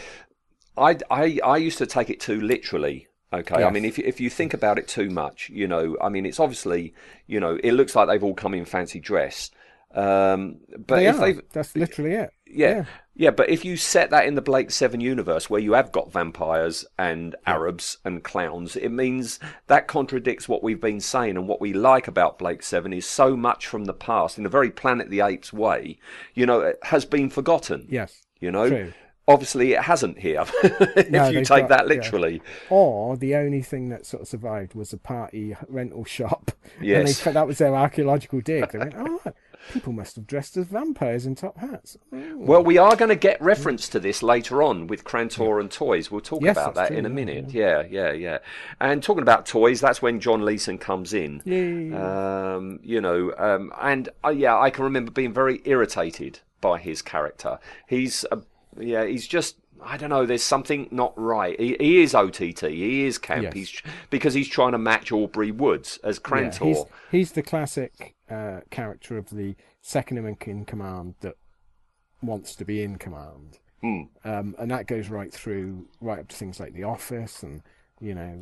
[0.77, 3.07] I, I I used to take it too literally.
[3.33, 6.09] Okay, I mean, if you- if you think about it too much, you know, I
[6.09, 6.93] mean, it's obviously,
[7.27, 9.51] you know, it looks like they've all come in fancy dress.
[9.93, 10.57] Um,
[10.87, 11.19] but They if are.
[11.25, 12.31] they've That's literally it.
[12.45, 12.85] yeah.
[13.15, 16.11] yeah, But if you set that in the Blake Seven universe where you have got
[16.11, 21.35] vampires and Arabs and clowns, it means that contradicts what we've been saying.
[21.37, 24.49] And what we like about Blake Seven is so much from the past, in a
[24.49, 25.97] very Planet the Apes way,
[26.33, 27.85] you know, it has been forgotten.
[27.89, 28.21] Yes.
[28.39, 28.93] You know, True.
[29.31, 30.43] Obviously it hasn't here.
[30.63, 31.95] if No, you take got- that yeah.
[31.95, 32.41] literally.
[32.69, 36.51] Or the only thing that sort of survived was a party rental shop.
[36.77, 37.23] And Yes.
[37.23, 38.69] they, that was their archaeological dig.
[38.71, 39.21] They went, oh,
[39.73, 41.97] people must have dressed as vampires in top hats.
[42.13, 42.33] Oh.
[42.37, 46.09] Well, we are going to get reference to this later on with Krantor and Toise.
[46.09, 47.51] We'll talk Yes, about that true, in a minute.
[47.51, 48.37] Yeah, yeah, yeah.
[48.79, 51.41] And talking about Toise, that's when John Leeson comes in.
[51.93, 57.01] Um, you know, um, and uh, yeah, I can remember being very irritated by his
[57.01, 57.59] character.
[57.87, 58.37] He's, uh,
[58.79, 59.57] yeah, he's just.
[59.83, 60.27] I don't know.
[60.27, 61.59] There's something not right.
[61.59, 62.61] He, he is OTT.
[62.61, 63.43] He is camp.
[63.45, 63.53] Yes.
[63.53, 63.81] He's
[64.11, 66.19] because he's trying to match Aubrey Woods as
[66.61, 71.35] Yeah, he's, he's the classic uh, character of the second in command that
[72.21, 73.57] wants to be in command.
[73.81, 74.01] Hmm.
[74.23, 77.63] Um, and that goes right through, right up to things like The Office, and
[77.99, 78.39] you know,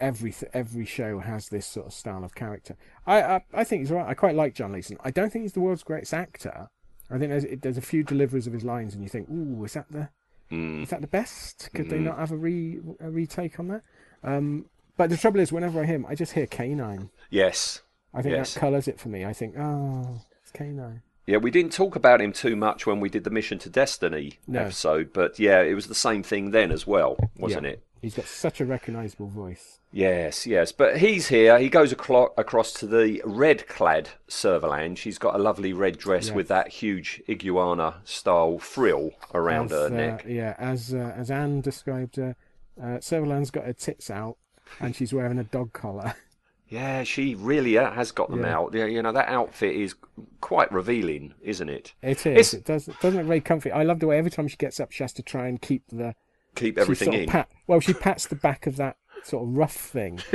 [0.00, 2.76] every every show has this sort of style of character.
[3.06, 4.06] I I, I think he's right.
[4.06, 4.98] I quite like John Leeson.
[5.02, 6.68] I don't think he's the world's greatest actor.
[7.10, 9.74] I think there's there's a few deliveries of his lines, and you think, ooh, is
[9.74, 10.08] that the
[10.50, 10.82] Hmm.
[10.84, 11.70] is that the best?
[11.74, 13.82] Could they not have a re a retake on that?
[14.22, 14.66] Um,
[14.96, 17.10] but the trouble is, whenever I hear him, I just hear K9.
[17.30, 17.82] yes.
[18.14, 18.54] I think Yes.
[18.54, 19.24] that colours it for me.
[19.26, 21.02] I think, oh, it's K9.
[21.26, 24.38] Yeah, we didn't talk about him too much when we did the Mission to Destiny
[24.46, 24.60] No.
[24.62, 27.72] episode, but yeah, it was the same thing then as well, wasn't Yeah.
[27.72, 27.82] it?
[28.02, 29.80] He's got such a recognisable voice.
[29.90, 30.70] Yes, yes.
[30.72, 31.58] But he's here.
[31.58, 34.96] He goes aclo- across to the red clad Servalan.
[34.96, 39.86] She's got a lovely red dress with that huge iguana style frill around as, her
[39.86, 40.24] uh, neck.
[40.28, 42.36] Yeah, as uh, as Anne described her,
[42.80, 44.36] uh, Servalan's got her tits out,
[44.80, 46.14] and she's wearing a dog collar.
[46.68, 48.56] Yeah, she really uh, has got them Yeah.
[48.58, 48.74] out.
[48.74, 49.94] Yeah, you know, that outfit is
[50.40, 51.94] quite revealing, isn't it?
[52.02, 52.88] It It's- It does.
[52.88, 53.70] It doesn't look very comfy.
[53.70, 55.84] I love the way every time she gets up, she has to try and keep
[55.92, 56.16] the
[56.56, 57.28] Keep everything in.
[57.28, 60.18] Pat, well, she pats the back of that sort of rough thing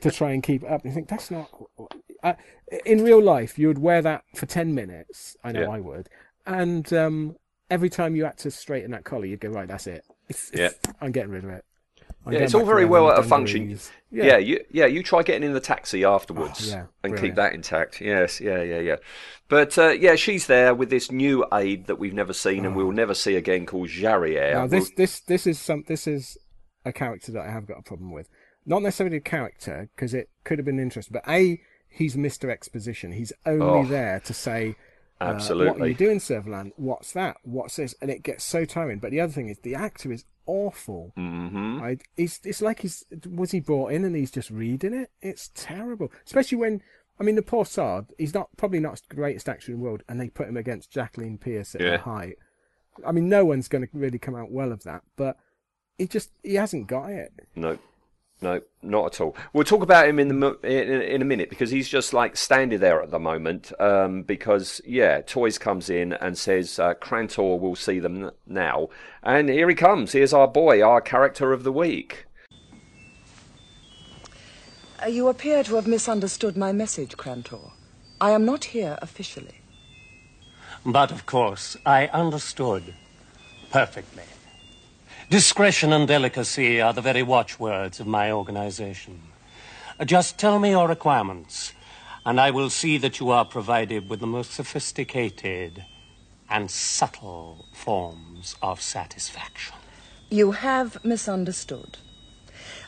[0.00, 0.82] to try and keep it up.
[0.84, 1.48] And you think that's not.
[2.22, 2.34] Uh,
[2.86, 5.36] in real life, you would wear that for ten minutes.
[5.42, 5.70] I know Yeah.
[5.70, 6.08] I would.
[6.46, 7.36] And um,
[7.70, 9.68] every time you had to straighten that collar, you'd go right.
[9.68, 10.04] That's it.
[10.28, 11.64] It's, it's- I'm getting rid of it.
[12.26, 13.78] I'm Yeah, it's all very well at a function.
[14.10, 14.36] Yeah.
[14.38, 18.00] you yeah, you try getting in the taxi afterwards Oh, yeah, and keep that intact.
[18.00, 18.96] Yes, yeah, yeah, yeah.
[19.48, 22.92] But uh, yeah, she's there with this new aide that we've never seen and we'll
[22.92, 24.50] never see again called Jarriere.
[24.50, 24.54] Oh.
[24.54, 26.36] Now We'll- this this this is some this is
[26.84, 28.28] a character that I have got a problem with.
[28.64, 33.12] Not necessarily a character because it could have been interesting, but a he's Mister Exposition.
[33.12, 33.84] He's only Oh.
[33.84, 34.76] there to say.
[35.22, 36.72] Uh, what are you doing, Servalan?
[36.76, 37.36] What's that?
[37.42, 37.94] What's this?
[38.00, 38.98] And it gets so tiring.
[38.98, 41.12] But the other thing is, the actor is awful.
[41.16, 41.80] Mm-hmm.
[41.82, 45.10] I, he's, it's like he's was he brought in and he's just reading it.
[45.20, 46.82] It's terrible, especially when
[47.20, 50.02] I mean, the poor sod, he's not probably not the greatest actor in the world,
[50.08, 51.90] and they put him against Jacqueline Pearce at Yeah.
[51.92, 52.36] the height.
[53.06, 55.36] I mean, no one's going to really come out well of that, but
[55.98, 57.32] he just he hasn't got it.
[57.54, 57.78] No,
[58.42, 59.36] no, not at all.
[59.52, 62.80] We'll talk about him in the in, in a minute because he's just like standing
[62.80, 63.72] there at the moment.
[63.80, 68.88] Um, because yeah, Toise comes in and says uh, Krantor will see them now,
[69.22, 70.12] and here he comes.
[70.12, 72.26] Here's our boy, our character of the week.
[75.02, 77.72] Uh, You appear to have misunderstood my message, Krantor.
[78.20, 79.60] I am not here officially.
[80.84, 82.94] But of course, I understood
[83.70, 84.24] perfectly.
[85.32, 89.22] Discretion and delicacy are the very watchwords of my organization.
[89.98, 91.72] Uh, Just tell me your requirements,
[92.26, 95.86] and I will see that you are provided with the most sophisticated
[96.50, 99.74] and subtle forms of satisfaction.
[100.28, 101.96] You have misunderstood.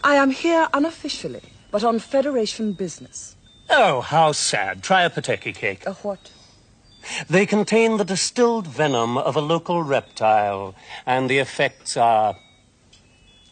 [0.02, 3.36] I am here unofficially, but on Federation business.
[3.70, 4.82] Oh, how sad.
[4.82, 5.86] Try a Pateki cake.
[5.86, 6.30] A what?
[7.28, 10.74] They contain the distilled venom of a local reptile,
[11.06, 12.36] and the effects are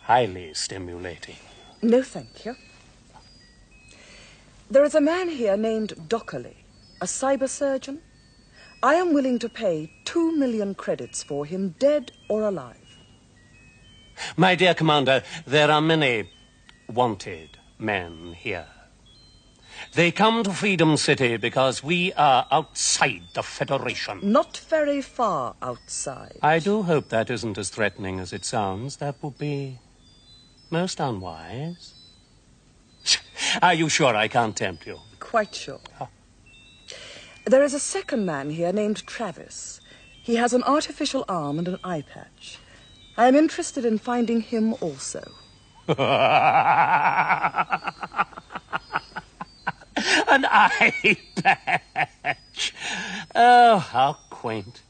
[0.03, 1.37] highly stimulating.
[1.83, 2.57] No, thank you.
[4.71, 6.57] There is a man here named Docholli,
[7.01, 8.01] a cyber surgeon.
[8.83, 12.77] I am willing to pay two million credits for him, dead or alive.
[14.37, 16.31] My dear Commander, there are many
[16.89, 18.67] wanted men here.
[19.95, 24.21] They come to Freedom City because we are outside the Federation.
[24.23, 26.39] Not very far outside.
[26.43, 28.97] I do hope that isn't as threatening as it sounds.
[28.97, 29.81] That would be
[30.71, 31.93] most unwise.
[33.63, 34.99] Are you sure I can't tempt you?
[35.21, 35.81] Quite sure.
[37.45, 39.83] There is a second man here named Travis.
[40.23, 42.59] He has an artificial arm and an eye patch.
[43.19, 45.33] I am interested in finding him also.
[50.29, 52.75] An eye patch.
[53.35, 54.83] Oh, how quaint.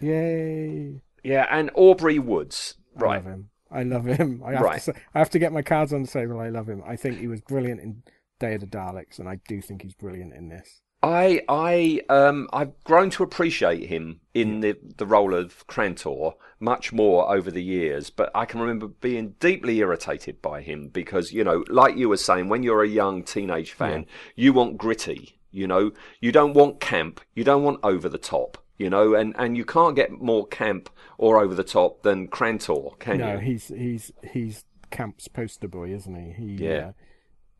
[0.00, 1.00] Yay!
[1.22, 2.74] Yeah, and Aubrey Woods.
[2.94, 3.12] Right.
[3.12, 3.50] I love him.
[3.70, 4.42] I love him.
[4.44, 4.74] I have, Right.
[4.74, 6.38] to say, I have to get my cards on the table.
[6.40, 6.82] I love him.
[6.86, 8.02] I think he was brilliant in
[8.40, 10.82] Day of the Daleks, and I do think he's brilliant in this.
[11.02, 16.92] I I um I've grown to appreciate him in the the role of Krantor much
[16.92, 21.42] more over the years, but I can remember being deeply irritated by him because you
[21.42, 25.38] know, like you were saying, when you're a young teenage fan, you want gritty.
[25.50, 28.58] You know, you don't want camp, you don't want over the top.
[28.78, 30.88] You know, and and you can't get more camp
[31.18, 33.32] or over the top than Krantor, can no, you?
[33.34, 36.32] No, he's he's he's Camp's poster boy, isn't he?
[36.32, 36.88] He Yeah.
[36.88, 36.92] uh,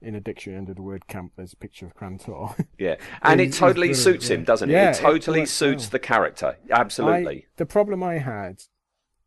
[0.02, 2.54] in a dictionary under the word camp, there's a picture of Krantor.
[2.78, 4.72] Yeah, and it he's totally suits him, doesn't it?
[4.72, 5.90] Yeah, it it totally works suits well.
[5.90, 6.56] the character.
[6.70, 7.36] Absolutely.
[7.36, 8.62] I, the problem I had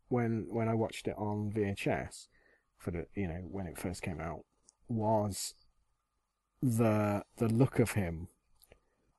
[0.08, 2.28] when when I watched it on VHS
[2.78, 4.44] for the you know when it first came out
[4.88, 5.54] was
[6.62, 8.28] the the look of him.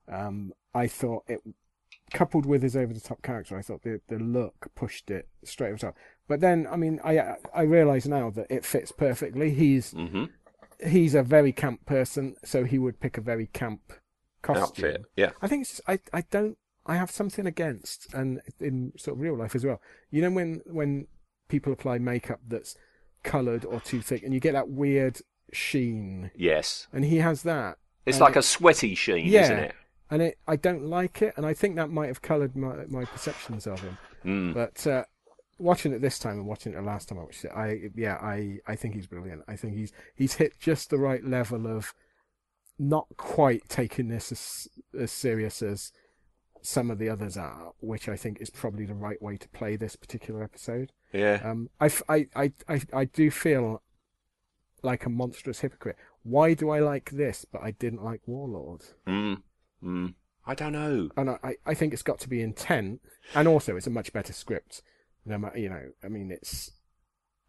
[0.09, 1.41] Um, I thought it
[2.13, 5.69] coupled with his over the top character, I thought the the look pushed it straight
[5.69, 5.97] over top.
[6.27, 9.51] But then, I mean, I I realise now that it fits perfectly.
[9.51, 10.25] He's hmm
[10.85, 13.93] he's a very camp person, so he would pick a very camp
[14.41, 14.63] costume.
[14.63, 15.05] Outfit.
[15.15, 15.31] Yeah.
[15.41, 19.35] I think it's, I I don't I have something against and in sort of real
[19.37, 19.81] life as well.
[20.11, 21.07] You know when when
[21.49, 22.75] people apply makeup that's
[23.23, 25.19] coloured or too thick and you get that weird
[25.51, 26.87] sheen Yes.
[26.93, 27.77] and he has that.
[28.05, 29.75] It's like it- a sweaty sheen, yeah, isn't it?
[30.09, 33.03] and it I don't like it and I think that might have coloured my my
[33.05, 33.97] perceptions of him.
[34.23, 34.53] Mm.
[34.53, 35.03] But uh,
[35.57, 38.15] watching it this time and watching it the last time I watched it, I yeah,
[38.15, 39.43] I, I think he's brilliant.
[39.47, 41.93] I think he's he's hit just the right level of
[42.79, 44.67] not quite taking this as,
[44.99, 45.91] as serious as
[46.61, 49.75] some of the others are, which I think is probably the right way to play
[49.75, 50.91] this particular episode.
[51.13, 51.39] Yeah.
[51.43, 53.81] Um, I, f- I, I, I, I do feel
[54.83, 55.95] like a monstrous hypocrite.
[56.23, 58.83] Why do I like this, but I didn't like Warlord?
[59.07, 59.41] Mm.
[59.83, 60.13] Mm.
[60.45, 61.09] I don't know.
[61.17, 63.01] and I, I think it's got to be intent,
[63.33, 64.81] and also it's a much better script.
[65.27, 66.71] No matter, you know, I mean, it's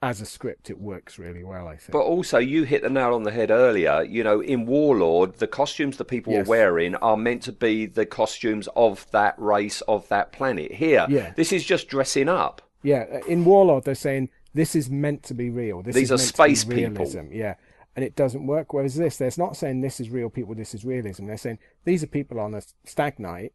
[0.00, 1.66] as a script, it works really well.
[1.68, 1.92] I think.
[1.92, 4.02] But also, you hit the nail on the head earlier.
[4.02, 6.46] You know, in Warlord, the costumes that people Yes.
[6.46, 10.72] are wearing are meant to be the costumes of that race, of that planet.
[10.74, 11.32] Here, Yeah.
[11.36, 12.62] this is just dressing up.
[12.82, 15.82] yeah, uh, in Warlord, they're saying this is meant to be real.
[15.82, 17.04] This These is are meant to be space people.
[17.04, 17.32] realism.
[17.32, 17.54] Yeah,
[17.96, 18.72] and it doesn't work.
[18.72, 20.54] Whereas this, they're not saying this is real people.
[20.54, 21.26] This is realism.
[21.26, 23.52] They're saying these are people on a stag night.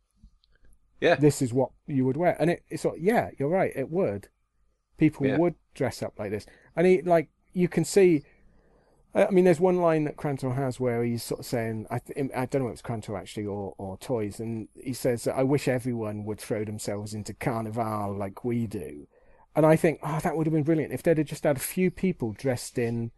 [1.04, 1.16] Yeah.
[1.16, 3.72] This is what you would wear, and it, it's like, yeah, you're right.
[3.76, 4.30] It would.
[4.98, 5.38] People Yeah.
[5.38, 8.24] would dress up like this, and he like you can see.
[9.16, 12.32] I mean, there's one line that Krantor has where he's sort of saying, I, th-
[12.36, 15.68] I don't know if it's Krantor actually or, or Toise, and he says, I wish
[15.68, 19.06] everyone would throw themselves into Carnival like we do.
[19.56, 21.60] And I think, oh, that would have been brilliant if they'd have just had a
[21.60, 23.12] few people dressed in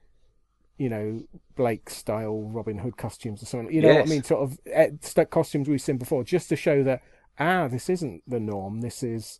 [0.78, 1.22] you know,
[1.56, 3.74] Blake style Robin Hood costumes or something.
[3.74, 4.24] You know what I mean?
[4.24, 7.02] Sort of eh, st- costumes we've seen before, just to show that
[7.40, 8.82] ah, this isn't the norm.
[8.82, 9.40] This is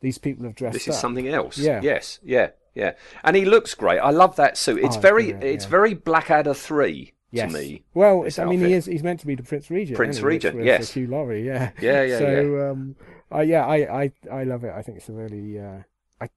[0.00, 0.94] these people have dressed This up.
[0.94, 1.58] is something else.
[1.58, 1.80] Yeah.
[1.82, 2.18] Yes.
[2.22, 2.50] Yeah.
[2.74, 2.92] Yeah.
[3.24, 3.98] And he looks great.
[3.98, 4.84] I love that suit.
[4.84, 5.30] It's Oh, very.
[5.30, 5.70] yeah, it's yeah.
[5.70, 7.50] very Blackadder three Yes.
[7.52, 7.84] to me.
[7.94, 8.86] Well, it's, I mean, he is.
[8.86, 9.96] He's meant to be the Prince Regent.
[9.96, 10.20] Prince?
[10.20, 10.92] Regent, yes.
[10.92, 11.70] Hugh Laurie, yeah.
[11.80, 12.96] Yeah, yeah, so, um,
[13.34, 14.72] uh, yeah, I, I, I love it.
[14.74, 15.58] I think it's a really.
[15.58, 15.78] Uh,
[16.20, 16.28] I,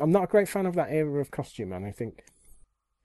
[0.00, 2.22] I'm not a great fan of that era of costume, and I think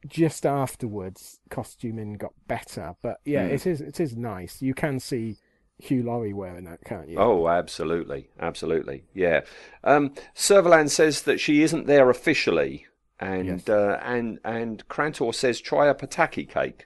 [0.07, 2.95] just afterwards, costuming got better.
[3.01, 3.53] But yeah, Hmm.
[3.53, 3.81] it is.
[3.81, 4.61] It is nice.
[4.61, 5.37] You can see
[5.79, 7.17] Hugh Laurie wearing that, can't you?
[7.17, 9.41] Oh, absolutely, absolutely, yeah.
[9.83, 12.85] Um, Servalan says that she isn't there officially,
[13.19, 13.69] and Yes.
[13.69, 16.85] uh, and and Krantor says try a pataki cake,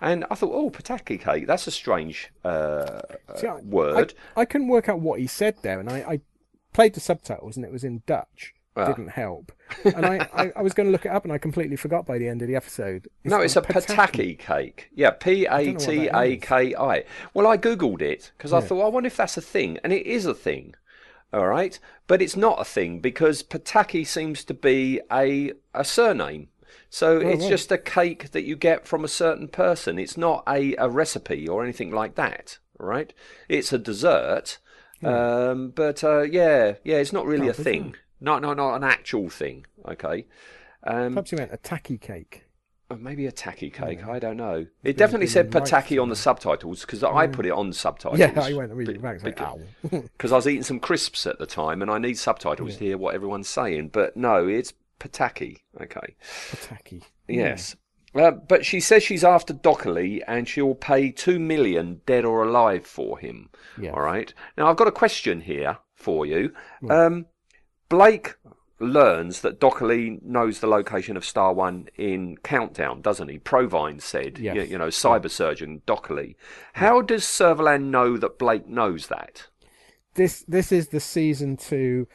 [0.00, 3.00] and I thought, oh, pataki cake, that's a strange uh,
[3.36, 4.14] See, uh, I- word.
[4.36, 6.20] I, I couldn't work out what he said there, and I, I
[6.72, 8.54] played the subtitles, and it was in Dutch.
[8.76, 8.86] Ah.
[8.86, 9.50] Didn't help,
[9.84, 12.18] and I, I, I was going to look it up, and I completely forgot by
[12.18, 13.08] the end of the episode.
[13.24, 14.90] no, it's a called pataki cake.
[14.94, 17.04] Yeah, P A T A K I.
[17.34, 20.06] Well, I googled it because I thought, I wonder if that's a thing, and it
[20.06, 20.76] is a thing.
[21.32, 26.48] All right, but it's not a thing because pataki seems to be a a surname.
[26.90, 27.48] So it's right.
[27.48, 29.98] just a cake that you get from a certain person.
[29.98, 32.58] It's not a, a recipe or anything like that.
[32.78, 33.12] right?
[33.48, 34.58] it's a dessert.
[35.02, 37.94] Um, but uh, yeah, yeah, it's not really a thing.
[38.20, 39.66] Not not not an actual thing.
[39.88, 40.26] Okay.
[40.84, 42.44] Um, Perhaps you meant a tacky cake.
[42.90, 44.04] or maybe a tacky cake.
[44.06, 44.66] I don't know.
[44.82, 48.18] It definitely said right pataki on the subtitles because I put it on subtitles.
[48.18, 49.22] Yeah, I went read back.
[49.22, 49.62] Because-
[50.32, 53.14] I was eating some crisps at the time and I need subtitles to hear what
[53.14, 53.88] everyone's saying.
[53.88, 55.58] But no, it's pataki.
[55.80, 56.16] Okay.
[56.50, 57.02] pataki.
[57.28, 57.76] Yes.
[58.12, 62.84] Uh, but she says she's after Docholli and she'll pay two million dead or alive
[62.84, 63.50] for him.
[63.80, 63.94] Yes.
[63.94, 64.32] All right.
[64.58, 66.52] Now I've got a question here for you.
[66.88, 67.26] Um,
[67.90, 68.36] Blake
[68.78, 73.38] learns that Docholli knows the location of Star One in Countdown, doesn't he?
[73.38, 74.56] Provine said, Yes.
[74.56, 76.36] you, you know, cyber surgeon Docholli.
[76.74, 79.48] How does Servalan know that Blake knows that?
[80.14, 82.08] This this is the season two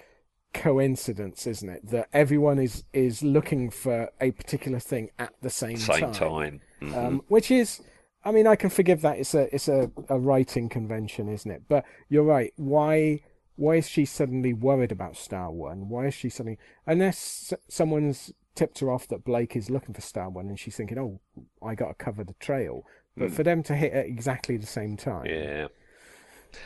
[0.53, 1.87] coincidence, isn't it?
[1.87, 6.61] That everyone is is looking for a particular thing at the same, Same time.
[6.81, 6.97] Mm.
[6.97, 7.81] Um, which is,
[8.23, 9.17] I mean, I can forgive that.
[9.19, 11.63] It's a it's a, a writing convention, isn't it?
[11.69, 12.51] But you're right.
[12.57, 13.21] Why
[13.55, 15.89] why is she suddenly worried about Star One?
[15.89, 20.29] Why is she suddenly unless someone's tipped her off that Blake is looking for Star
[20.29, 21.19] One and she's thinking, oh,
[21.61, 22.85] I got to cover the trail.
[23.17, 25.25] But for them to hit at exactly the same time.
[25.25, 25.67] Yeah.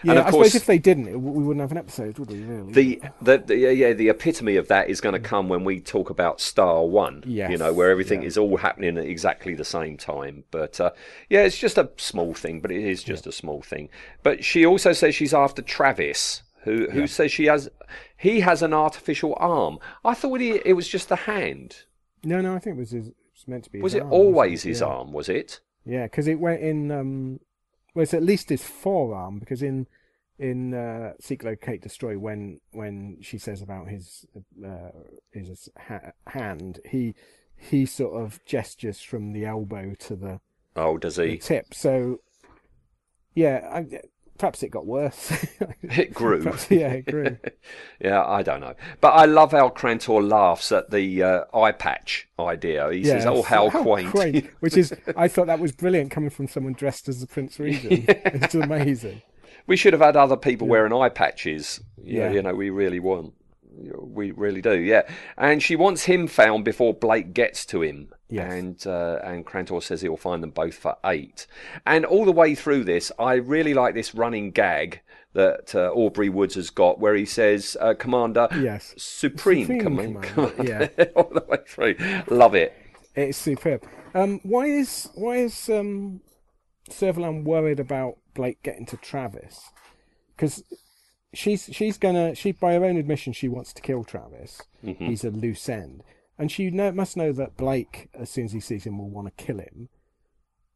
[0.04, 0.12] yeah.
[0.12, 2.32] And of I course- suppose if they didn't, it, we wouldn't have an episode, would
[2.32, 2.42] we?
[2.42, 2.72] Really?
[2.74, 5.80] The, the, the yeah, yeah the epitome of that is going to come when we
[5.80, 7.24] talk about Star One.
[7.26, 8.28] Yes, you know where everything yeah.
[8.28, 10.44] is all happening at exactly the same time.
[10.50, 10.92] But uh,
[11.30, 13.90] yeah, it's just a small thing, but it is just a small thing.
[14.24, 17.70] But she also says she's after Travis, who who says she has
[18.18, 19.80] he has an artificial arm.
[20.04, 21.84] I thought he, it was just a hand.
[22.24, 23.82] No, no, I think it was, his, it was meant to be.
[23.82, 24.88] Was it arm, always his yeah.
[24.88, 25.12] arm?
[25.14, 25.62] Was it?
[25.86, 26.92] Yeah, because it went in.
[26.92, 27.40] Um,
[27.96, 29.88] well, it's at least his forearm because in
[30.38, 34.26] in uh, Seek, Locate, Destroy, when when she says about his
[34.66, 34.92] uh,
[35.32, 37.16] his ha- hand, he
[37.56, 40.40] he sort of gestures from the elbow to the,
[40.76, 41.38] Oh, does the he?
[41.38, 41.74] tip.
[41.74, 42.20] So
[43.36, 44.02] yeah, I,
[44.40, 45.32] perhaps it got worse.
[45.84, 46.42] It grew.
[46.44, 47.38] Perhaps- yeah, it grew.
[48.02, 48.74] Yeah, I don't know.
[49.02, 52.90] But I love how Krantor laughs at the uh, eye patch idea.
[52.92, 56.30] He says, Yeah, "Oh, how, so- quaint!" Which is, I thought that was brilliant coming
[56.30, 58.06] from someone dressed as the Prince Regent.
[58.08, 59.22] It's amazing.
[59.68, 61.82] we should have had other people wearing eye patches.
[62.02, 62.32] Yeah, Yeah.
[62.32, 63.34] you know, we really want.
[64.02, 65.04] We really do, yeah.
[65.38, 68.14] And she wants him found before Blake gets to him.
[68.30, 68.52] Yes.
[68.54, 71.48] And uh, and Krantor says he'll find them both for eight.
[71.86, 75.02] And all the way through this, I really like this running gag
[75.34, 78.94] that uh, Aubrey Woods has got, where he says, uh, "Commander, Yes.
[78.98, 81.96] Supreme, Supreme Command- Commander, Commander," all the way through.
[82.30, 82.74] Love it.
[83.16, 83.84] It's superb.
[84.14, 86.22] Um, why is why is um,
[86.90, 89.70] Servalan worried about Blake getting to Travis?
[90.36, 90.64] Because
[91.34, 94.62] she's she's gonna she by her own admission she wants to kill Travis.
[94.82, 96.04] He's a loose end,
[96.40, 99.28] and she know, must know that Blake, as soon as he sees him, will want
[99.28, 99.90] to kill him.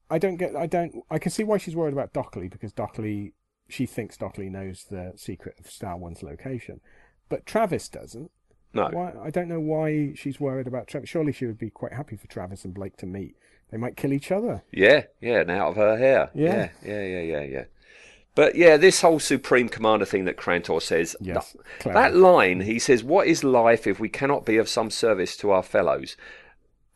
[0.10, 0.56] I don't get.
[0.56, 0.98] I don't.
[1.10, 3.32] I can see why she's worried about Docholli because Docholli.
[3.70, 6.82] She thinks Docholli knows the secret of Star One's location,
[7.30, 8.30] but Travis doesn't.
[8.74, 8.90] No.
[8.92, 9.14] Why?
[9.24, 11.10] I don't know why she's worried about Travis.
[11.10, 13.36] Surely she would be quite happy for Travis and Blake to meet.
[13.72, 14.64] They might kill each other.
[14.72, 16.30] Yeah, yeah, and out of her hair.
[16.36, 16.70] Yeah.
[16.86, 17.44] yeah, yeah, yeah, yeah.
[17.44, 17.64] yeah.
[18.36, 22.00] But yeah, this whole Supreme Commander thing that Krantor says, Yes, clever.
[22.00, 25.52] that line, he says, What is life if we cannot be of some service to
[25.52, 26.18] our fellows?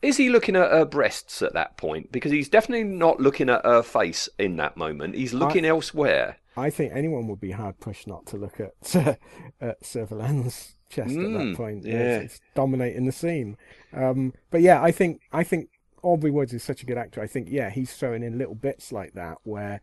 [0.00, 2.12] Is he looking at her breasts at that point?
[2.12, 5.16] Because he's definitely not looking at her face in that moment.
[5.16, 6.36] He's looking elsewhere.
[6.56, 8.94] I think anyone would be hard pushed not to look at
[9.60, 11.84] at Servalan's chest at Mm, that point.
[11.84, 12.18] yeah.
[12.18, 13.56] It's, it's dominating the scene.
[13.92, 15.68] Um, but yeah, I think I think
[16.02, 17.20] Aubrey Woods is such a good actor.
[17.20, 19.80] I think yeah, he's throwing in little bits like that where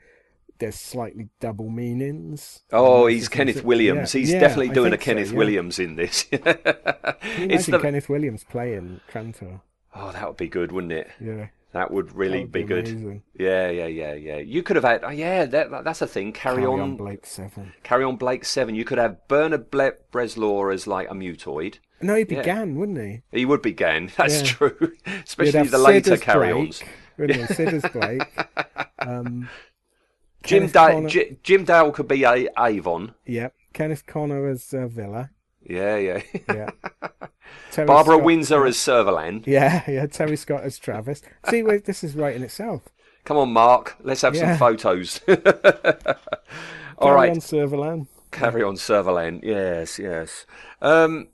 [0.59, 2.61] there's slightly double meanings.
[2.71, 4.13] Oh, he's Kenneth Williams.
[4.13, 5.37] yeah, He's yeah, definitely doing a so, Kenneth yeah.
[5.37, 6.25] Williams in this.
[7.37, 9.61] It's the, Kenneth Williams playing Krantor.
[9.95, 11.09] oh, that would be good, wouldn't it?
[11.19, 13.21] Yeah, That would really would be, be good.
[13.37, 14.37] Yeah, yeah, yeah, yeah.
[14.37, 15.03] You could have had.
[15.03, 16.31] Oh, yeah, that, that's a thing.
[16.33, 17.73] Carry, Carry on, on Blake Seven.
[17.83, 18.75] Carry on, Blake Seven.
[18.75, 21.79] You could have Bernard Ble- Bresslaw as like a mutoid.
[22.01, 22.39] No, he Yeah.
[22.39, 23.21] began, wouldn't he?
[23.31, 24.11] He would be Gan.
[24.17, 24.47] That's Yeah.
[24.47, 24.91] true.
[25.25, 26.17] Especially the Sid later.
[26.17, 26.83] Blake,
[27.17, 27.49] wouldn't?
[27.49, 28.47] Sid as Blake.
[28.99, 29.49] Um,
[30.45, 33.13] Jim, da- J- Jim Dale could be a- Avon.
[33.25, 33.53] Yep.
[33.73, 35.29] Kenneth Connor as uh, Vila.
[35.67, 36.21] Yeah, yeah.
[36.47, 36.69] Yeah.
[37.71, 39.45] Terry Barbara Scott- Windsor as Servalan.
[39.47, 40.05] Yeah, yeah.
[40.05, 41.21] Terry Scott as Travis.
[41.49, 42.83] See, wait, this is right in itself.
[43.25, 43.95] Come on, Mark.
[44.03, 44.51] Let's have Yeah.
[44.51, 45.19] some photos.
[45.27, 45.35] All
[47.09, 47.29] Carry right.
[47.31, 48.07] on Servalan.
[48.31, 49.41] Carry on, Servalan.
[49.43, 50.45] Yes, yes.
[50.81, 51.27] Um,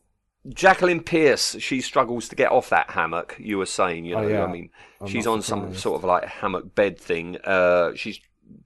[0.49, 3.35] Jacqueline Pearce, she struggles to get off that hammock.
[3.39, 4.43] You were saying, you know, Oh, yeah.
[4.45, 7.37] I mean, I'm she's on some sort of like hammock bed thing.
[7.43, 8.21] Uh, she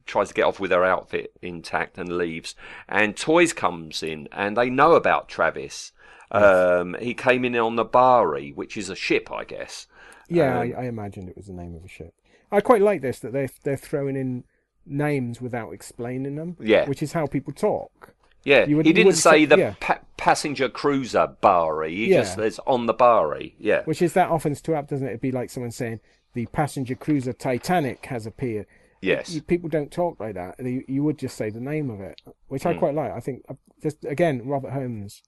[0.06, 2.56] tries to get off with her outfit intact and leaves.
[2.88, 5.92] And Toise comes in, and they know about Travis.
[6.32, 9.88] Um, he came in on the Bari, which is a ship, I guess.
[10.28, 12.14] Yeah, Um, I, I imagined it was the name of a ship.
[12.52, 14.44] I quite like this that they they're throwing in
[14.86, 16.58] names without explaining them.
[16.60, 16.88] Yeah.
[16.88, 18.14] which is how people talk.
[18.44, 19.74] Yeah, would, he didn't say say- the yeah.
[19.80, 21.96] pa- passenger cruiser Bari.
[21.96, 22.22] He Yeah.
[22.22, 23.56] just says on the Bari.
[23.60, 25.12] Yeah, Which is that often to up, doesn't it?
[25.12, 26.00] It'd be like someone saying
[26.34, 28.68] the passenger cruiser Titanic has appeared.
[29.06, 29.34] Yes.
[29.34, 30.56] You, people don't talk like that.
[30.60, 32.70] You, you would just say the name of it, which Hmm.
[32.70, 33.12] I quite like.
[33.12, 35.22] I think uh, just again, Robert Holmes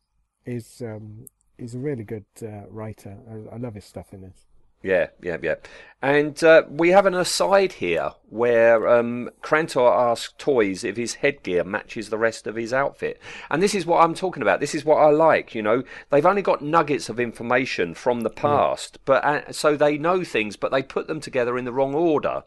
[0.45, 1.25] is um,
[1.57, 3.17] is a really good uh, writer.
[3.29, 4.45] I, I love his stuff in this.
[4.83, 5.55] Yeah, yeah, yeah.
[6.03, 11.63] And uh, we have an aside here where um, Krantor asks Toise if his headgear
[11.63, 13.19] matches the rest of his outfit.
[13.49, 14.59] And this is what I'm talking about.
[14.59, 15.83] This is what I like, you know.
[16.11, 20.55] They've only got nuggets of information from the past, but uh, so they know things,
[20.55, 22.43] but they put them together in the wrong order.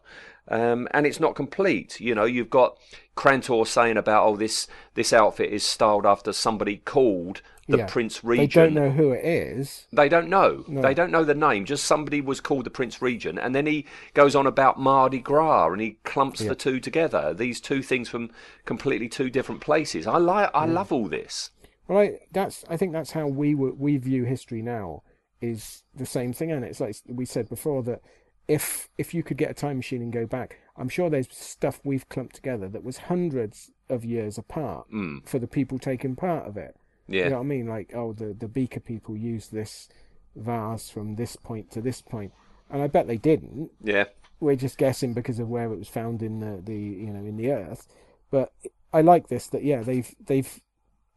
[0.47, 1.99] Um, and it's not complete.
[1.99, 2.77] You know, you've got
[3.15, 7.85] Krantor saying about, oh, this this outfit is styled after somebody called the Yeah.
[7.85, 8.53] Prince Regent.
[8.53, 9.87] They don't know who it is.
[9.93, 10.65] They don't know.
[10.67, 10.81] No.
[10.81, 11.63] They don't know the name.
[11.65, 15.71] Just somebody was called the Prince Regent, and then he goes on about Mardi Gras,
[15.71, 17.33] and he clumps the two together.
[17.33, 18.31] These two things from
[18.65, 20.05] completely two different places.
[20.07, 20.49] I like.
[20.53, 21.51] I love all this.
[21.87, 25.03] Well, I, that's I think that's how we w- we view history now
[25.39, 28.01] is the same thing, and it's like we said before that
[28.47, 31.79] if if you could get a time machine and go back, I'm sure there's stuff
[31.83, 35.19] we've clumped together that was hundreds of years apart hmm.
[35.25, 36.75] for the people taking part of it.
[37.07, 37.25] Yeah.
[37.25, 37.67] You know what I mean?
[37.67, 39.89] Like, oh, the the Beaker people used this
[40.35, 42.33] vase from this point to this point,
[42.69, 43.71] and I bet they didn't.
[43.83, 44.05] Yeah.
[44.39, 47.37] We're just guessing because of where it was found in the, the you know in
[47.37, 47.87] the earth.
[48.31, 48.53] But
[48.93, 50.61] I like this that yeah they've they've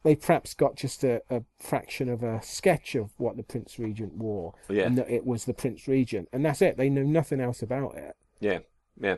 [0.05, 4.15] they perhaps got just a, a fraction of a sketch of what the Prince Regent
[4.15, 4.85] wore, Yeah.
[4.85, 6.77] and that it was the Prince Regent, and that's it.
[6.77, 8.15] They know nothing else about it.
[8.39, 8.61] Yeah.
[9.01, 9.17] Yeah.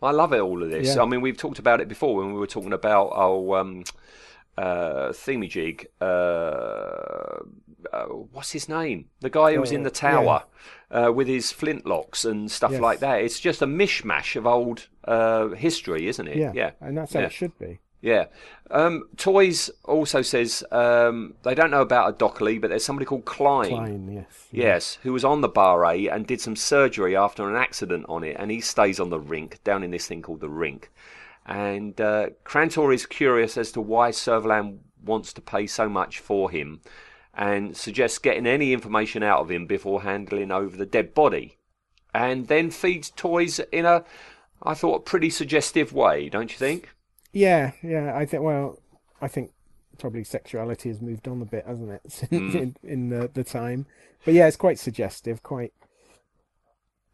[0.00, 0.38] I love it.
[0.40, 0.94] All of this.
[0.94, 1.02] Yeah.
[1.02, 3.82] I mean, we've talked about it before when we were talking about our um,
[4.56, 5.86] uh, Themijig.
[6.00, 7.42] Uh,
[7.92, 9.06] uh, what's his name?
[9.20, 10.44] The guy who was in Uh, the tower
[10.90, 12.80] uh, with his flintlocks and stuff Yes.
[12.80, 13.22] like that.
[13.22, 16.36] It's just a mishmash of old uh, history, isn't it?
[16.36, 16.70] Yeah, Yeah.
[16.80, 17.26] and that's how Yeah.
[17.26, 17.80] it should be.
[18.00, 18.26] Yeah.
[18.70, 23.24] Um, Toise also says um, they don't know about a Docholli, but there's somebody called
[23.24, 23.70] Klein.
[23.70, 27.56] Klein, yes, Yes, who was on the bar A and did some surgery after an
[27.56, 30.50] accident on it, and he stays on the rink, down in this thing called the
[30.50, 30.90] rink.
[31.46, 36.50] And uh, Krantor is curious as to why Servalan wants to pay so much for
[36.50, 36.80] him
[37.32, 41.56] and suggests getting any information out of him before handling over the dead body.
[42.12, 44.04] And then feeds Toise in a,
[44.62, 46.90] I thought, pretty suggestive way, don't you think?
[47.38, 48.16] Yeah, yeah.
[48.16, 48.42] I think.
[48.42, 48.78] Well,
[49.20, 49.52] I think
[49.98, 52.56] probably sexuality has moved on a bit, hasn't it, since Hmm.
[52.58, 53.86] in, in the, the time?
[54.24, 55.42] But yeah, it's quite suggestive.
[55.42, 55.72] Quite.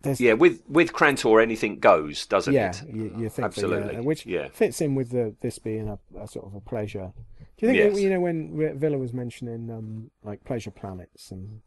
[0.02, 2.94] There's, Yeah, with with Krantor, anything goes, doesn't yeah, it?
[2.94, 4.00] you, you think so, Absolutely, yeah.
[4.00, 4.48] which yeah.
[4.52, 7.12] fits in with the this being a, a sort of a pleasure.
[7.56, 7.94] Do you think Yes.
[7.94, 11.60] that, you know when Vila was mentioning um, like pleasure planets and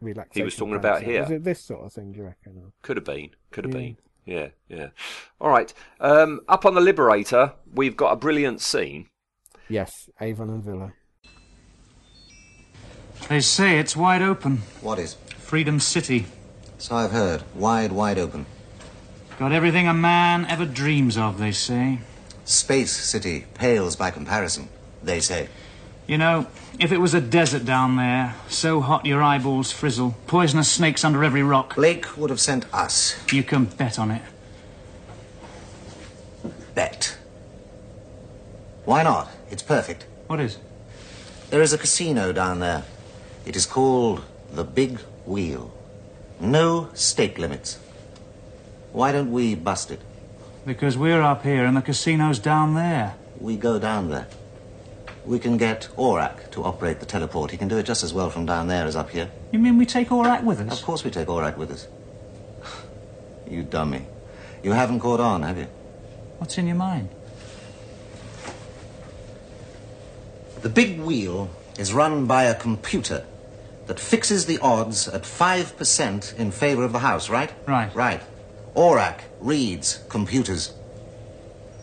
[0.00, 0.40] relaxation?
[0.40, 1.22] He was talking planets, about here.
[1.22, 2.12] Was it this sort of thing?
[2.12, 2.52] Do you reckon?
[2.58, 3.30] Or- Could have been.
[3.50, 3.80] Could have Yeah.
[3.80, 3.96] been.
[4.28, 4.88] Yeah, yeah.
[5.40, 5.72] All right.
[6.00, 9.08] Um, up on the Liberator, we've got a brilliant scene.
[9.70, 10.92] Yes, Avon and Vila.
[13.30, 14.58] They say it's wide open.
[14.82, 15.14] What is?
[15.38, 16.26] Freedom City.
[16.76, 17.42] So I've heard.
[17.54, 18.44] Wide, wide open.
[19.38, 22.00] Got everything a man ever dreams of, they say.
[22.44, 24.68] Space City pales by comparison,
[25.02, 25.48] they say.
[26.08, 26.46] You know,
[26.80, 31.22] if it was a desert down there, so hot your eyeballs frizzle, poisonous snakes under
[31.22, 33.22] every rock, Blake would have sent us.
[33.30, 34.22] you can bet on it.
[36.74, 37.18] Bet.
[38.86, 39.28] Why not?
[39.50, 40.06] It's perfect.
[40.28, 40.56] What is?
[41.50, 42.84] There is a casino down there.
[43.44, 45.70] It is called the Big Wheel.
[46.40, 47.78] No stake limits.
[48.92, 50.00] Why don't we bust it?
[50.64, 53.14] Because we're up here and the casino's down there.
[53.38, 54.26] We go down there.
[55.28, 57.50] We can get Orac to operate the teleport.
[57.50, 59.30] He can do it just as well from down there as up here.
[59.52, 60.80] You mean we take Orac with us?
[60.80, 61.86] Of course we take Orac with us.
[63.50, 64.06] You dummy.
[64.62, 65.66] You haven't caught on, have you?
[66.38, 67.10] What's in your mind?
[70.62, 73.26] The big wheel is run by a computer
[73.86, 77.52] that fixes the odds at 5% in favor of the house, right?
[77.66, 77.94] Right.
[77.94, 78.22] Right.
[78.74, 80.72] Orac reads computers.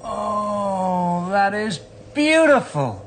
[0.03, 1.77] Oh, that is
[2.15, 3.04] beautiful.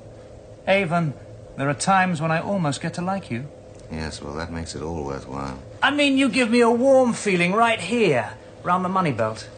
[0.68, 1.14] Avon,
[1.56, 3.48] there are times when I almost get to like you.
[3.90, 5.58] Yes, well, that makes it all worthwhile.
[5.82, 9.48] I mean, you give me a warm feeling right here, round the money belt.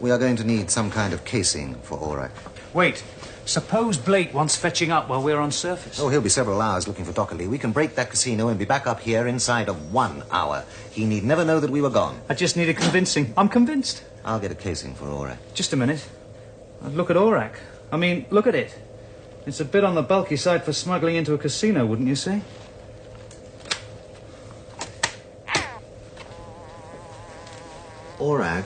[0.00, 2.30] We are going to need some kind of casing for Orac.
[2.72, 3.04] Wait,
[3.44, 6.00] suppose Blake wants fetching up while we're on surface.
[6.00, 7.46] Oh, he'll be several hours looking for Docholli.
[7.46, 10.64] We can break that casino and be back up here inside of one hour.
[10.90, 12.18] He need never know that we were gone.
[12.30, 13.34] I just need a convincing.
[13.36, 14.02] I'm convinced.
[14.24, 15.36] I'll get a casing for Orac.
[15.52, 16.08] Just a minute.
[16.82, 17.52] Look at Orac.
[17.92, 18.74] I mean, look at it.
[19.46, 22.42] It's a bit on the bulky side for smuggling into a casino, wouldn't you say?
[28.18, 28.64] Orac,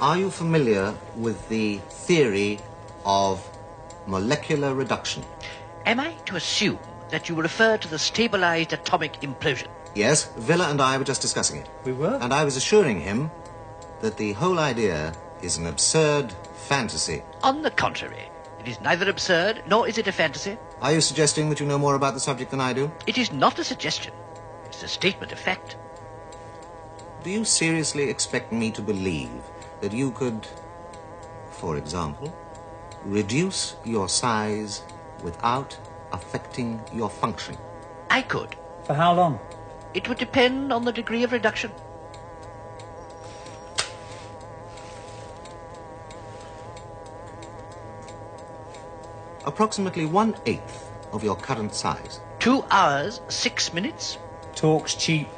[0.00, 2.58] are you familiar with the theory
[3.04, 3.40] of
[4.08, 5.22] molecular reduction?
[5.86, 6.78] Am I to assume
[7.10, 9.68] that you refer to the stabilized atomic implosion?
[9.94, 11.68] Yes, Vila and I were just discussing it.
[11.84, 12.18] We were?
[12.20, 13.30] And I was assuring him
[14.00, 16.32] that the whole idea is an absurd
[16.68, 17.22] fantasy.
[17.42, 18.29] On the contrary,
[18.60, 20.58] it is neither absurd nor is it a fantasy.
[20.82, 22.92] Are you suggesting that you know more about the subject than I do?
[23.06, 24.12] It is not a suggestion.
[24.66, 25.76] It's a statement of fact.
[27.22, 29.30] Do you seriously expect me to believe
[29.80, 30.46] that you could,
[31.50, 32.34] for example,
[33.04, 34.82] reduce your size
[35.22, 35.76] without
[36.12, 37.56] affecting your function?
[38.10, 38.56] I could.
[38.84, 39.38] For how long?
[39.94, 41.72] It would depend on the degree of reduction.
[49.44, 52.20] Approximately one eighth of your current size.
[52.38, 54.18] Two hours, six minutes?
[54.54, 55.28] Talk's cheap.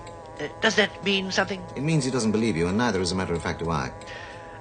[0.40, 1.62] Uh, does that mean something?
[1.76, 3.92] It means he doesn't believe you, and neither, as a matter of fact, do I.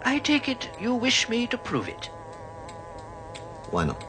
[0.03, 2.05] I take it you wish me to prove it.
[3.71, 4.03] Why not?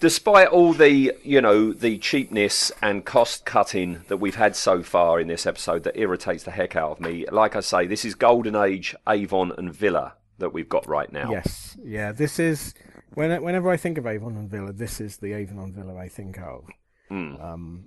[0.00, 5.20] Despite all the, you know, the cheapness and cost cutting that we've had so far
[5.20, 8.16] in this episode that irritates the heck out of me, like I say, this is
[8.16, 11.30] Golden Age, Avon, and Vila that we've got right now.
[11.30, 12.12] Yes, yeah.
[12.12, 12.74] This is
[13.14, 16.08] when, whenever I think of Avon and Vila, this is the Avon and Vila I
[16.08, 16.66] think of.
[17.10, 17.86] Um,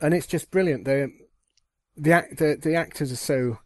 [0.00, 0.84] and it's just brilliant.
[0.84, 1.12] The
[1.96, 3.58] the act the, the actors are so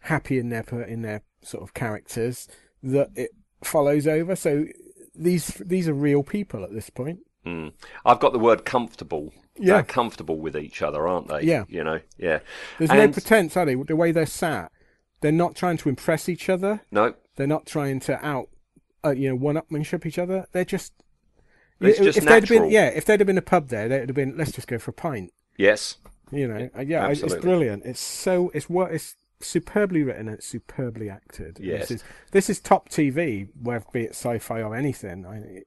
[0.00, 2.48] happy in their in their sort of characters
[2.82, 3.30] that it
[3.62, 4.36] follows over.
[4.36, 4.66] So
[5.14, 7.20] these these are real people at this point.
[7.46, 7.72] Mm.
[8.04, 9.32] I've got the word comfortable.
[9.56, 9.74] Yeah.
[9.74, 11.42] They're comfortable with each other, aren't they?
[11.42, 11.64] Yeah.
[11.68, 12.40] You know, yeah.
[12.78, 13.74] There's no pretense, are they?
[13.74, 14.72] The way they're sat,
[15.20, 16.80] they're not trying to impress each other.
[16.90, 18.48] No, They're not trying to out,
[19.04, 20.46] uh, you know, one-upmanship each other.
[20.52, 20.92] They're just.
[21.80, 22.60] It's if just they'd have natural.
[22.64, 24.36] been, yeah, if there'd have been a pub there, they'd have been.
[24.36, 25.32] Let's just go for a pint.
[25.56, 25.96] yes.
[26.32, 27.84] You know, Uh, yeah, it's brilliant.
[27.84, 31.58] It's so it's what it's superbly written and it's superbly acted.
[31.60, 31.88] Yes.
[31.88, 35.26] This is this is top TV, whether be it sci-fi or anything.
[35.26, 35.62] I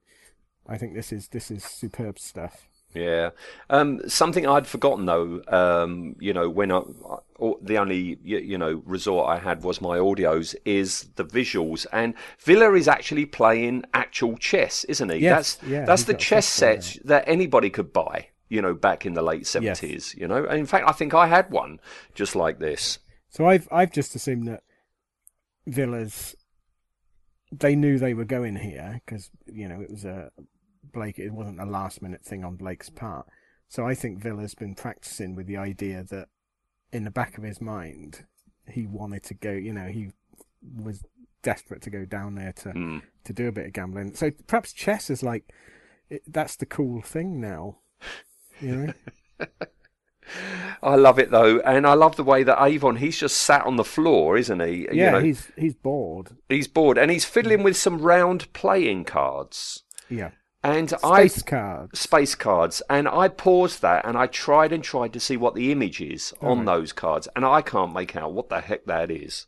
[0.66, 2.70] I think this is this is superb stuff.
[2.96, 3.32] Yeah.
[3.70, 6.78] Um, something I'd forgotten though, um, you know, when I,
[7.10, 7.18] I-
[7.62, 12.14] the only you, you know resort I had was my audios, is the visuals, and
[12.39, 15.18] Vila is actually playing actual chess, isn't he?
[15.18, 19.06] Yes, that's yeah, that's the chess set sets that anybody could buy, you know, back
[19.06, 19.50] in the late Yes.
[19.50, 20.16] seventies.
[20.18, 21.80] You know, and in fact, I think I had one
[22.14, 23.00] just like this.
[23.30, 24.64] So I've I've just assumed that
[25.68, 26.36] Vila's
[27.52, 30.32] they knew they were going here because you know it was a
[30.94, 31.20] Blake.
[31.20, 33.28] It wasn't a last minute thing on Blake's part.
[33.68, 36.28] So I think Vila's been practicing with the idea that
[36.91, 38.26] in the back of his mind
[38.70, 39.52] he wanted to go.
[39.52, 40.12] You know he
[40.78, 41.04] was
[41.41, 43.02] desperate to go down there to Mm.
[43.26, 44.14] to do a bit of gambling.
[44.16, 45.52] So perhaps chess is like
[46.10, 47.80] it, that's the cool thing now.
[48.62, 48.94] You know.
[50.82, 53.76] I love it though, and I love the way that Avon he's just sat on
[53.76, 54.82] the floor, isn't he?
[54.82, 56.32] You yeah, know, he's he's bored.
[56.50, 59.84] he's bored, and he's fiddling with some round playing cards.
[60.10, 60.32] Yeah.
[60.64, 61.99] And Space I cards.
[61.99, 65.72] space cards, and I paused that and I tried and tried to see what the
[65.74, 66.66] image is on Alright.
[66.66, 69.47] those cards, and I can't make out what the heck that is.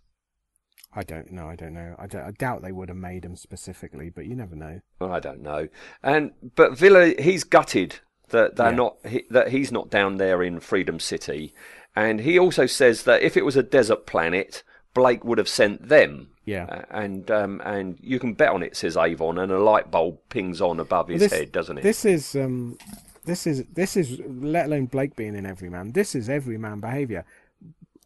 [0.94, 1.48] I don't know.
[1.48, 1.96] I don't know.
[2.00, 4.80] I, don't, I doubt they would have made them specifically, but you never know.
[5.02, 5.68] I don't know.
[6.04, 8.00] And but Vila, he's gutted
[8.30, 8.76] that they're Yeah.
[8.76, 11.54] not he, that he's not down there in Freedom City,
[11.96, 14.64] and he also says that if it was a desert planet,
[14.94, 16.32] Blake would have sent them.
[16.46, 16.66] Yeah.
[16.66, 20.20] Uh, and um, and you can bet on it, says Avon, and a light bulb
[20.30, 21.82] pings on above his this, head, doesn't it?
[21.82, 22.78] This is um,
[23.26, 25.92] this is this is let alone Blake being in Everyman.
[25.94, 27.26] This is Everyman behaviour,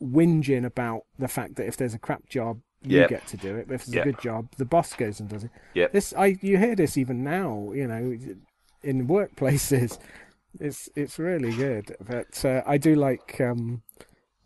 [0.01, 3.09] whinging about the fact that if there's a crap job, you Yep.
[3.09, 3.67] get to do it.
[3.67, 4.05] But if it's Yep.
[4.05, 5.51] a good job, the boss goes and does it.
[5.73, 5.91] Yep.
[5.91, 7.71] This I you hear this even now.
[7.73, 8.17] You know,
[8.83, 9.99] in workplaces,
[10.59, 11.95] it's it's really good.
[11.99, 13.81] But uh, I do like um,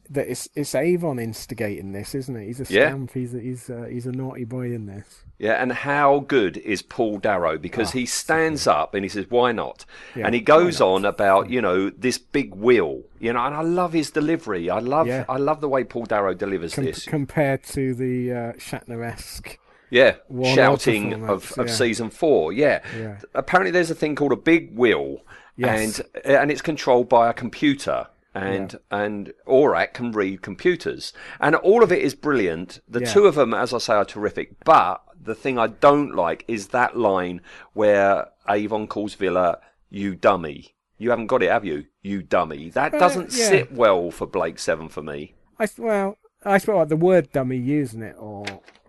[0.10, 2.46] that it's it's Avon instigating this, isn't it?
[2.46, 2.90] He's a Yeah.
[2.90, 3.14] scamp.
[3.14, 5.24] He's a, he's a, he's a naughty boy in this.
[5.40, 7.58] Yeah, and how good is Paul Darrow?
[7.58, 11.06] Because he stands up and he says, "Why not?" Ah, Yeah, and he goes on
[11.06, 14.70] about you know this big will, you know, and I love his delivery.
[14.70, 15.26] I love Yeah.
[15.30, 17.06] I love the way Paul Darrow delivers Com- this.
[17.06, 19.58] compared to the uh, Shatner-esque.
[19.90, 21.74] Yeah, One shouting of, of yeah.
[21.74, 22.52] season four.
[22.52, 22.82] Yeah.
[22.98, 23.18] Yeah.
[23.36, 25.22] apparently there's a thing called a big wheel,
[25.56, 26.00] Yes.
[26.00, 28.08] and and it's controlled by a computer.
[28.36, 32.80] And and Orac can read computers, and all of it is brilliant.
[32.88, 33.14] The Yeah.
[33.14, 34.64] two of them, as I say, are terrific.
[34.66, 37.42] But the thing I don't like is that line
[37.74, 39.60] where Avon calls Vila
[39.90, 41.86] "you dummy." You haven't got it, have you?
[42.02, 42.70] You dummy.
[42.70, 43.50] That Uh, doesn't yeah.
[43.50, 45.36] sit well for Blake Seven for me.
[45.60, 48.46] I well, I suppose like the word dummy using it, or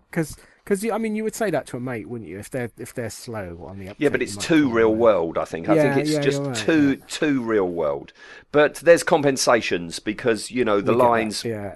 [0.09, 2.39] because because I mean you would say that to a mate, wouldn't you?
[2.39, 4.99] If they're if they're slow on the uptake, Yeah, but it's too real them.
[4.99, 5.37] world.
[5.37, 5.69] I think.
[5.69, 7.05] I Yeah, think it's yeah, just right, too yeah.
[7.07, 8.13] too real world.
[8.51, 11.43] But there's compensations because you know the We lines.
[11.43, 11.75] yeah.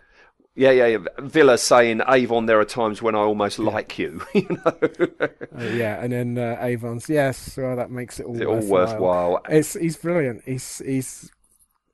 [0.55, 0.97] yeah, yeah, yeah.
[1.19, 2.45] Vila saying Avon.
[2.45, 4.21] There are times when I almost like you.
[4.33, 4.73] you know,
[5.55, 9.31] Uh, yeah, and then uh, Avon's yes, well that makes it all all worthwhile.
[9.31, 9.41] worthwhile.
[9.49, 10.43] It's he's brilliant.
[10.45, 11.31] He's he's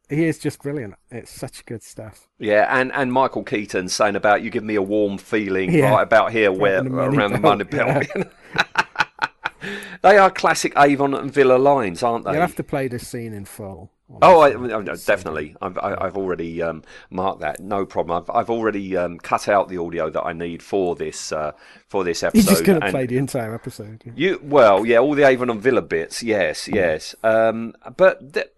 [0.10, 0.95] he is just brilliant.
[1.12, 2.28] It's such good stuff.
[2.39, 5.91] yeah, and and Michael Keating saying about you give me a warm feeling Yeah.
[5.91, 8.06] right about here where the around the money belt.
[8.16, 8.24] yeah.
[10.03, 12.32] they are classic Avon and Vila lines, aren't they?
[12.32, 13.91] You'll have to play this scene in full.
[14.22, 15.56] Oh, I, no, no, definitely.
[15.64, 17.60] I've, I, I've already um, marked that.
[17.60, 18.22] No problem.
[18.22, 21.53] I've, I've already um, cut out the audio that I need for this uh,
[21.88, 22.38] for this episode.
[22.41, 24.03] He's just going to play the entire episode.
[24.06, 24.12] yeah.
[24.16, 26.22] You well, yeah, all the Avon and Vila bits.
[26.22, 27.16] Yes, yes.
[27.24, 28.51] Um, but th-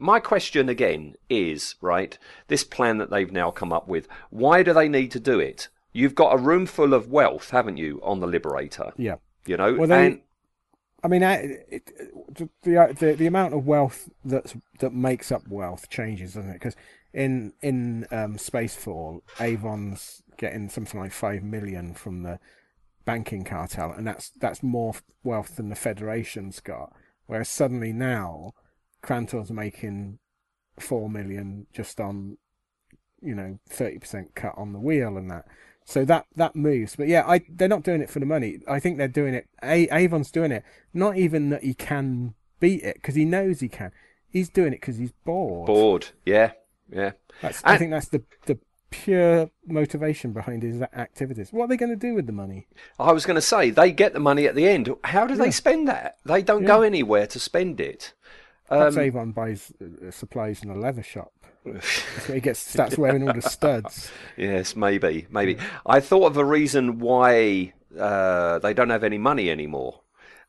[0.00, 2.18] my question again is right.
[2.48, 4.08] This plan that they've now come up with.
[4.30, 5.68] Why do they need to do it?
[5.92, 8.92] You've got a room full of wealth, haven't you, on the Liberator?
[8.96, 9.16] Yeah.
[9.46, 10.20] You know, Well, they- and
[11.02, 15.48] I mean, uh, it, it, the, the the amount of wealth that's that makes up
[15.48, 16.54] wealth changes, doesn't it?
[16.54, 16.76] Because
[17.14, 22.38] in in um, Spacefall, Avon's getting something like five million from the
[23.06, 24.94] banking cartel, and that's that's more
[25.24, 26.92] wealth than the Federation's got.
[27.26, 28.52] Whereas suddenly now,
[29.02, 30.18] Krantor's making
[30.78, 32.36] four million just on,
[33.20, 35.46] you know, thirty percent cut on the wheel and that.
[35.84, 38.58] So that that moves, but yeah, I they're not doing it for the money.
[38.68, 39.48] I think they're doing it.
[39.62, 40.62] A, Avon's doing it,
[40.94, 43.90] not even that he can beat it because he knows he can.
[44.28, 45.66] He's doing it because he's bored.
[45.66, 46.08] bored.
[46.24, 46.52] Yeah,
[46.92, 47.12] yeah.
[47.42, 48.58] That's, I think that's the the
[48.90, 51.52] pure motivation behind his activities.
[51.52, 52.66] What are they going to do with the money?
[52.98, 54.94] I was going to say they get the money at the end.
[55.04, 55.44] How do Yeah.
[55.44, 56.18] they spend that?
[56.24, 58.14] They don't go anywhere to spend it.
[58.70, 61.32] Perhaps Um, Avon buys uh, supplies in a leather shop.
[61.64, 64.10] That's where he gets starts wearing all the studs.
[64.36, 65.58] Yes, maybe, maybe.
[65.84, 70.00] I thought of a reason why uh, they don't have any money anymore.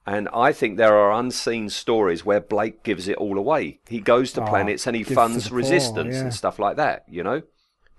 [0.06, 3.82] And I think there are unseen stories where Blake gives it all away.
[3.88, 6.22] He goes to Oh, planets and he funds resistance yeah.
[6.22, 7.42] and stuff like that, you know?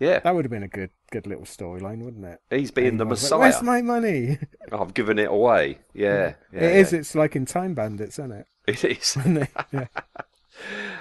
[0.00, 0.18] Yeah.
[0.18, 2.40] That would have been a good good little storyline, wouldn't it?
[2.50, 3.38] He's being the Avon's like, Messiah.
[3.38, 4.38] Where's my money?
[4.72, 5.78] I've given it away.
[5.94, 6.34] Yeah.
[6.52, 6.92] yeah it is.
[6.92, 6.98] yeah.
[7.00, 8.46] It's like in Time Bandits, isn't it?
[8.66, 9.16] It is.
[9.16, 9.50] Isn't it?
[9.72, 9.86] yeah.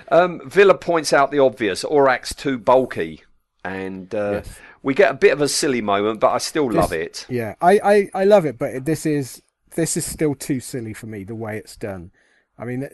[0.10, 1.84] Um, Villa points out the obvious.
[1.86, 3.22] Orac's too bulky.
[3.64, 4.60] And uh, Yes.
[4.82, 7.26] we get a bit of a silly moment, but I still love it.
[7.30, 9.42] Yeah, I, I, I love it, but this is
[9.76, 12.12] this is still too silly for me the way it's done.
[12.58, 12.90] I mean,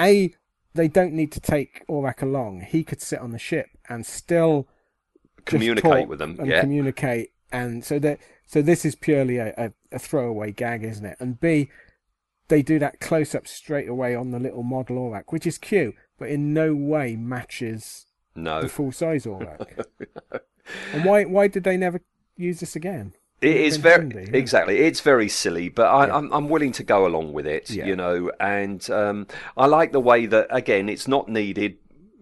[0.00, 0.34] a
[0.74, 2.62] they don't need to take Orac along.
[2.62, 4.66] He could sit on the ship and still
[5.44, 6.60] Communicate with them, and yeah.
[6.60, 7.32] communicate.
[7.52, 11.16] And so that so this is purely a, a, a throwaway gag, isn't it?
[11.20, 11.70] And b
[12.48, 15.94] they do that close up straight away on the little model Orac, which is cute,
[16.18, 18.62] but in no way matches No.
[18.62, 19.84] the full size Orac.
[20.92, 22.00] and why why did they never
[22.36, 23.14] use this again?
[23.40, 24.30] It is very yeah.
[24.36, 24.78] exactly.
[24.80, 26.16] It's very silly, but I, Yeah.
[26.16, 27.70] I'm I'm willing to go along with it.
[27.70, 27.86] Yeah.
[27.86, 29.26] You know, and um,
[29.56, 31.76] I like the way that again it's not needed,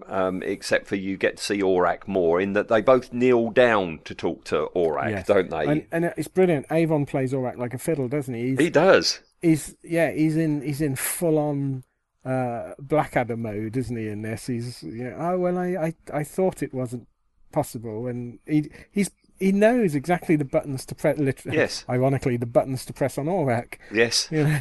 [0.09, 4.01] um, except for you get to see Orac more in that they both kneel down
[4.05, 5.27] to talk to Orac, Yes.
[5.27, 5.65] don't they?
[5.67, 6.67] And, and it's brilliant.
[6.71, 8.51] Avon plays Orac like a fiddle, doesn't he?
[8.51, 9.21] He's, he does.
[9.43, 11.85] He's yeah, he's in he's in full on
[12.25, 14.09] uh, Blackadder mode, isn't he?
[14.09, 15.15] In this, he's yeah.
[15.19, 17.09] Oh well, I, I I thought it wasn't
[17.53, 21.19] possible, and he he's he knows exactly the buttons to press.
[21.19, 21.85] Literally, Yes.
[21.89, 23.75] Ironically, the buttons to press on Orac.
[23.93, 24.29] Yes.
[24.31, 24.61] You know?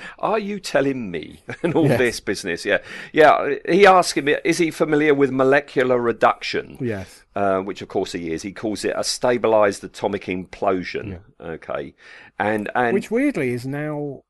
[0.18, 1.98] Are you telling me and all Yes.
[1.98, 2.64] this business?
[2.64, 2.78] Yeah,
[3.12, 3.54] yeah.
[3.68, 6.76] He asked him, is he familiar with molecular reduction?
[6.80, 7.24] yes.
[7.34, 8.42] uh, which of course he is.
[8.42, 11.20] He calls it a stabilized atomic implosion.
[11.40, 11.94] Okay,
[12.38, 14.22] and and Which weirdly is now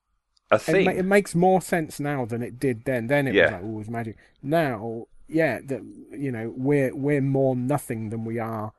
[0.51, 0.85] a It, thing.
[0.85, 3.07] ma- it makes more sense now than it did then.
[3.07, 4.17] Then it was like, oh, it was magic.
[4.43, 5.81] Now, yeah, that
[6.13, 8.73] you know, we're we're more nothing than we are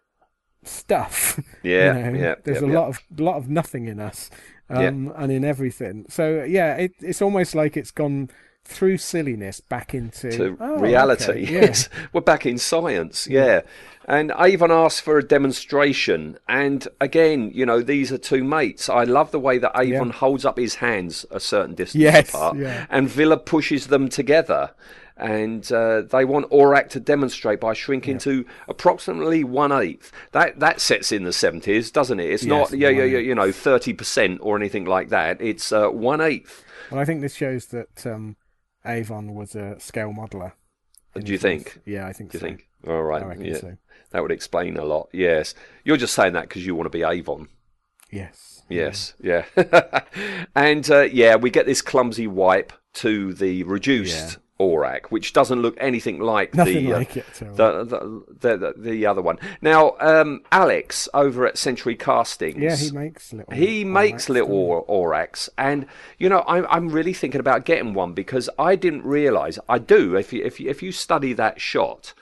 [0.67, 1.39] stuff.
[1.63, 2.17] you Yeah, know?
[2.19, 2.79] yeah, There's yeah, a yeah.
[2.79, 4.29] lot of lot of nothing in us,
[4.69, 4.87] Yeah.
[4.87, 6.05] um, and in everything.
[6.09, 8.29] So yeah, it, it's almost like it's gone
[8.63, 11.23] through silliness back into to oh, reality.
[11.43, 11.51] okay.
[11.53, 13.25] Yes, we're back in science.
[13.27, 13.61] Yeah.
[14.09, 16.37] And Avon asked for a demonstration.
[16.47, 18.87] And again, you know, these are two mates.
[18.89, 22.57] I love the way that Avon holds up his hands a certain distance Yes, apart,
[22.57, 22.85] yeah.
[22.89, 24.71] and Vila pushes them together.
[25.17, 30.11] And uh, they want Orac to demonstrate by shrinking to approximately one eighth.
[30.31, 32.29] That that sets in the seventies, doesn't it?
[32.29, 35.41] It's not yeah yeah yeah you know thirty percent or anything like that.
[35.41, 36.63] It's uh, one eighth.
[36.91, 38.37] Well, I think this shows that um,
[38.85, 40.53] Avon was a scale modeler.
[41.15, 41.41] Do you youth.
[41.41, 41.79] think?
[41.85, 42.45] Yeah, I think Do you so.
[42.45, 42.67] think?
[42.87, 43.23] All right.
[43.23, 43.57] I yeah.
[43.57, 43.77] so.
[44.11, 45.09] That would explain a lot.
[45.11, 45.53] Yes.
[45.83, 47.49] You're just saying that because you want to be Avon.
[48.11, 48.63] Yes.
[48.69, 49.13] Yes.
[49.21, 49.45] Yeah.
[50.55, 55.75] and uh, yeah, we get this clumsy wipe to the reduced Orac, which doesn't look
[55.79, 59.37] anything like Nothing the, uh, it the, the, the the the other one.
[59.61, 62.57] Now, um, Alex over at Century Castings.
[62.57, 63.53] Yeah, he makes little.
[63.53, 65.85] He makes little Orac's, and
[66.17, 69.59] you know I'm I'm really thinking about getting one because I didn't realise.
[69.69, 70.15] I do.
[70.15, 72.13] If you if you, if you study that shot,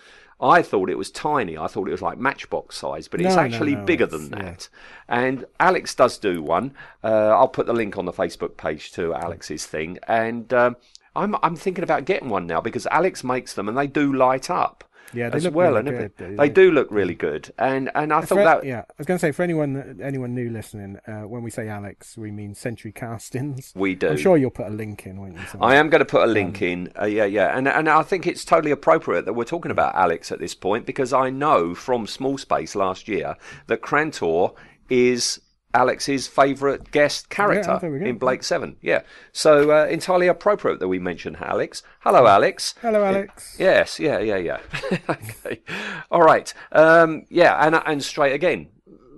[0.41, 1.57] I thought it was tiny.
[1.57, 4.27] I thought it was like matchbox size, but it's No, no, actually no, bigger it's-
[4.29, 4.45] than yeah.
[4.45, 4.69] that.
[5.07, 6.73] And Alex does do one.
[7.03, 10.75] Uh, I'll put the link on the Facebook page to Alex's thing, and um,
[11.15, 14.49] I'm I'm thinking about getting one now because Alex makes them and they do light
[14.49, 14.83] up.
[15.13, 16.35] Yeah, they as look well, really and good, everything.
[16.35, 16.69] they They do.
[16.69, 19.21] do look really good, and and I For- thought that yeah, I was going to
[19.21, 23.71] say for anyone anyone new listening, uh, when we say Alex, we mean Century Castings.
[23.75, 24.09] We do.
[24.09, 25.45] I'm sure you'll put a link in, won't you?
[25.45, 25.69] somewhere?
[25.69, 26.91] I am going to put a link in.
[26.99, 30.31] Uh, yeah, yeah, and and I think it's totally appropriate that we're talking about Alex
[30.33, 33.37] at this point because I know from Small Space last year
[33.67, 34.53] that Krantor
[34.89, 35.39] is
[35.75, 37.87] Alex's favourite guest character go.
[37.93, 38.77] in Blake Seven.
[38.81, 39.01] Yeah,
[39.31, 41.83] so uh, entirely appropriate that we mention Alex.
[41.99, 42.75] Hello, Alex.
[42.81, 43.55] Hello, Alex.
[43.59, 44.59] Yes, yeah, yeah, yeah.
[45.09, 45.61] okay,
[46.09, 46.53] all right.
[46.71, 48.69] Um, yeah, and and straight again,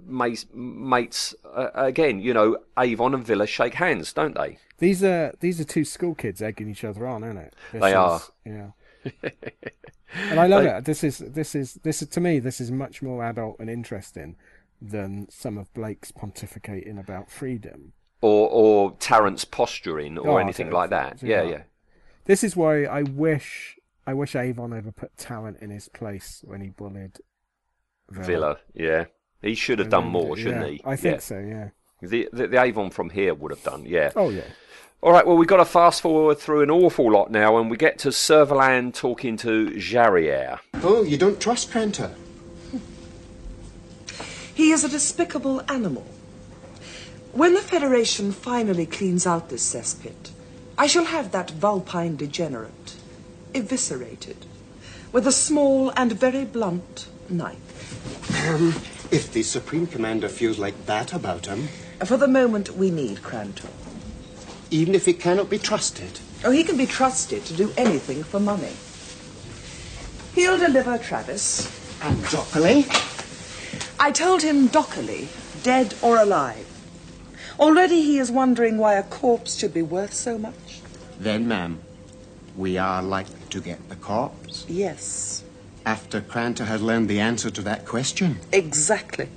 [0.06, 2.20] mates, mates uh, again.
[2.20, 4.58] You know, Avon and Vila shake hands, don't they?
[4.80, 7.54] These are these are two school kids egging each other on, aren't it?
[7.72, 8.22] This They is- are.
[8.46, 8.68] Yeah.
[10.32, 10.86] and I love They- it.
[10.86, 14.36] This is this is this is to me this is much more adult and interesting
[14.82, 17.94] than some of Blake's pontificating about freedom.
[18.22, 21.22] or or Tarrant's posturing or Oh, anything like that.
[21.22, 21.50] Yeah, yeah.
[21.50, 21.62] yeah.
[22.26, 26.62] This is why I wish I wish Avon ever put Tarrant in his place when
[26.62, 27.20] he bullied
[28.10, 28.26] Vila.
[28.26, 29.06] Vila, yeah.
[29.42, 30.82] He should have And done then- more, shouldn't yeah, he?
[30.86, 31.20] I think Yeah.
[31.20, 31.40] so.
[31.40, 31.70] Yeah.
[32.02, 34.12] The, the the Avon from here would have done, yeah.
[34.16, 34.44] Oh yeah.
[35.02, 37.78] All right, well, we've got to fast forward through an awful lot now, and we
[37.78, 40.58] get to Servalan talking to Jarriere.
[40.82, 42.12] Oh, you don't trust Krantor?
[44.58, 46.04] He is a despicable animal.
[47.32, 50.32] When the Federation finally cleans out this cesspit,
[50.80, 52.96] I shall have that vulpine degenerate
[53.54, 54.48] eviscerated
[55.12, 58.50] with a small and very blunt knife.
[58.50, 58.74] Um,
[59.12, 61.68] if the Supreme Commander feels like that about him,
[62.04, 63.70] For the moment, we need Krantor.
[64.72, 66.20] even if he cannot be trusted.
[66.44, 68.74] Oh, he can be trusted to do anything for money.
[70.34, 71.68] He'll deliver Travis.
[72.02, 73.17] And Docholli?
[74.00, 75.28] I told him Docholli,
[75.64, 76.66] dead or alive.
[77.60, 80.82] Already he is wondering why a corpse should be worth so much.
[81.20, 81.80] Then, ma'am,
[82.56, 84.66] we are likely to get the corpse.
[84.68, 85.44] Yes,
[85.86, 88.38] After Krantor has learned the answer to that question.
[88.52, 89.30] exactly.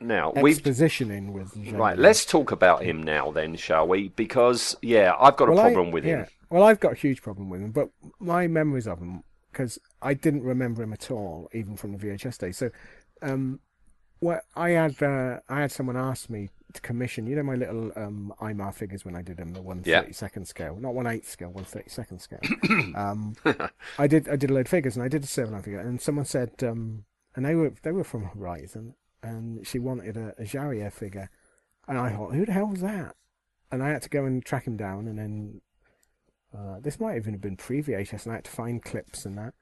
[0.00, 0.58] Now, we've.
[0.62, 4.08] Expositioning with Right, let's talk about him now, then, shall we?
[4.10, 6.24] Because, yeah, I've got a Well, I- problem with him.
[6.50, 7.90] Well, I've got a huge problem with him, but
[8.20, 12.38] my memories of him, because I didn't remember him at all, even from the VHS
[12.38, 12.56] days.
[12.56, 12.70] So,
[13.20, 13.58] um,
[14.20, 17.92] what I had, uh, I had someone ask me to commission, you know, my little
[17.96, 20.00] um, IMAR figures when I did them, the one Yeah.
[20.00, 22.40] thirty second scale, not one eighth scale, one thirty second scale.
[22.96, 23.36] um,
[23.98, 26.00] I did, I did a load of figures, and I did a seven figure, and
[26.00, 27.04] someone said, um,
[27.34, 31.30] and they were, they were from Horizon, and she wanted a, a figure,
[31.86, 33.14] and I thought, who the hell was that?
[33.70, 35.60] And I had to go and track him down, and then
[36.56, 39.36] uh, this might even have been pre VHS, and I had to find clips and
[39.38, 39.54] that.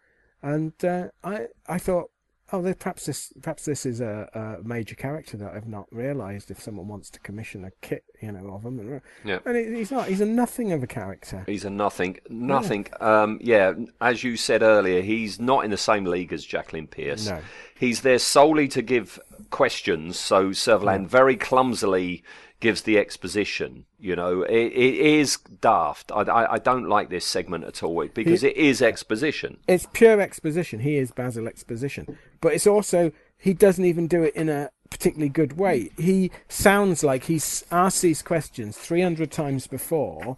[0.42, 2.11] And uh, I I thought,
[2.53, 6.51] oh, perhaps this perhaps this is a, a major character that I've not realised.
[6.51, 9.38] If someone wants to commission a kit, you know, of him, and, Yeah.
[9.44, 10.08] and he's not.
[10.08, 11.44] He's a nothing of a character.
[11.46, 12.18] He's a nothing.
[12.28, 12.86] Nothing.
[13.00, 17.28] Um, yeah, as you said earlier, he's not in the same league as Jacqueline Pearce.
[17.28, 17.40] No.
[17.78, 19.18] He's there solely to give
[19.50, 22.22] questions, so Servalan very clumsily
[22.58, 23.84] gives the exposition.
[23.98, 26.10] You know, it, it is daft.
[26.10, 29.58] I, I, I don't like this segment at all because He- it is exposition.
[29.68, 30.80] It's pure exposition.
[30.80, 35.28] He is Basil exposition, but it's also he doesn't even do it in a particularly
[35.28, 35.91] good way.
[35.99, 40.37] He sounds like he's asked these questions three hundred times before,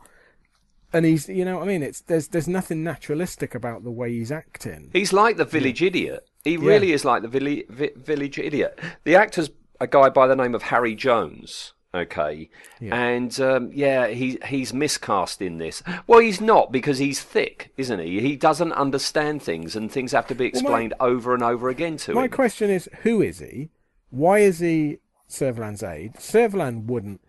[0.92, 1.82] and he's you know what I mean.
[1.82, 4.90] It's there's there's nothing naturalistic about the way he's acting.
[4.92, 6.26] He's like the village idiot.
[6.44, 8.78] He really is like the villi- vi- village idiot.
[9.04, 11.74] The actor's a guy by the name of Harry Jones.
[11.94, 12.50] Okay,
[12.82, 15.82] and um, yeah, he he's miscast in this.
[16.06, 18.20] Well, he's not because he's thick, isn't he?
[18.20, 21.70] He doesn't understand things, and things have to be Well, my- explained over and over
[21.70, 22.30] again to My him.
[22.30, 23.70] My question is, who is he?
[24.10, 24.98] Why is he
[25.28, 26.14] Servalan's aide?
[26.14, 27.20] Servalan wouldn't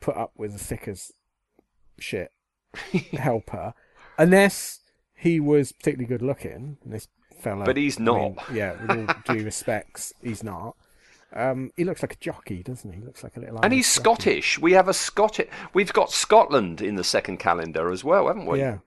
[0.00, 1.10] put up with a thick as
[1.98, 2.30] shit
[3.12, 3.74] helper
[4.16, 4.80] unless
[5.14, 6.78] he was particularly good looking.
[6.84, 7.08] This
[7.40, 8.18] fella, But he's I not.
[8.18, 10.76] mean, yeah, with all due respects, he's not.
[11.32, 13.00] Um, he looks like a jockey, doesn't he?
[13.00, 13.58] He looks like a little.
[13.62, 14.02] and he's jockey.
[14.02, 14.58] Scottish.
[14.58, 15.48] We have a Scottish.
[15.74, 18.60] We've got Scotland in the second calendar as well, haven't we?
[18.60, 18.78] Yeah.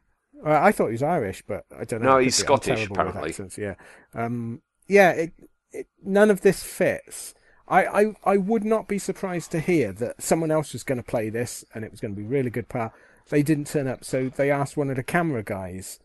[0.43, 2.13] Uh, I thought he was Irish, but I don't know.
[2.13, 3.35] No, he's Scottish, apparently.
[3.59, 3.75] yeah.
[4.15, 5.33] Um, yeah, it,
[5.71, 7.35] it, none of this fits.
[7.71, 11.03] I, I, I would not be surprised to hear that someone else was going to
[11.03, 12.91] play this and it was going to be really good part.
[13.29, 16.01] They didn't turn up, so they asked one of the camera guys,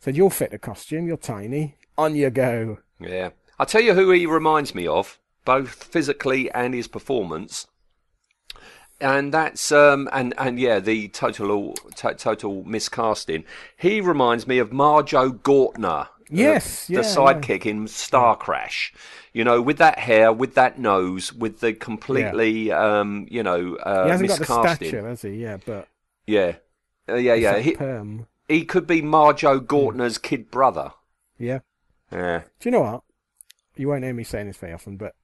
[0.00, 1.76] said, You'll fit the costume, you're tiny.
[1.98, 2.78] On you go.
[2.98, 3.30] Yeah.
[3.58, 7.66] I'll tell you who he reminds me of, both physically and his performance.
[8.98, 13.44] And that's um and and yeah the total to, total miscasting.
[13.76, 18.92] He reminds me of Marjoe Gortner, Yes, the, yeah, the sidekick in Star Crash.
[19.32, 24.04] You know, with that hair, with that nose, with the completely um you know uh,
[24.04, 25.30] he hasn't got the stature, has he?
[25.30, 25.88] Yeah, but.
[26.26, 26.56] Yeah,
[27.08, 27.58] uh, yeah, yeah.
[27.58, 28.26] He, perm.
[28.48, 30.92] he could be Marjoe Gortner's kid brother.
[31.38, 31.60] Yeah.
[32.12, 32.42] Yeah.
[32.60, 33.02] Do you know what?
[33.76, 35.14] You won't hear me saying this very often, but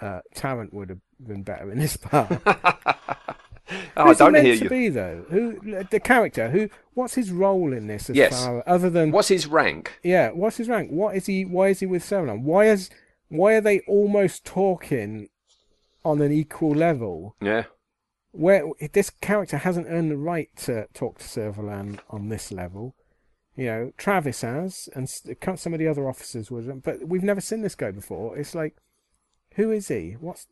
[0.00, 2.30] uh, Tarrant would have been better in this part.
[3.96, 4.70] Oh, Who's I don't he meant hear to you.
[4.70, 5.24] be though?
[5.30, 6.50] Who the character?
[6.50, 6.68] Who?
[6.94, 8.08] What's his role in this?
[8.10, 8.44] As Yes.
[8.44, 9.98] far other than What's his rank?
[10.02, 10.90] yeah, what's his rank?
[10.90, 11.44] What is he?
[11.44, 12.42] Why is he with Sauron?
[12.42, 12.90] Why is
[13.28, 15.28] why are they almost talking
[16.04, 17.34] on an equal level?
[17.40, 17.64] Yeah.
[18.30, 22.94] Where this character hasn't earned the right to talk to Servalan on this level.
[23.56, 27.62] You know, Travis has, and some of the other officers would, but we've never seen
[27.62, 28.36] this guy before.
[28.36, 28.76] It's like,
[29.54, 30.16] who is he?
[30.20, 30.46] What's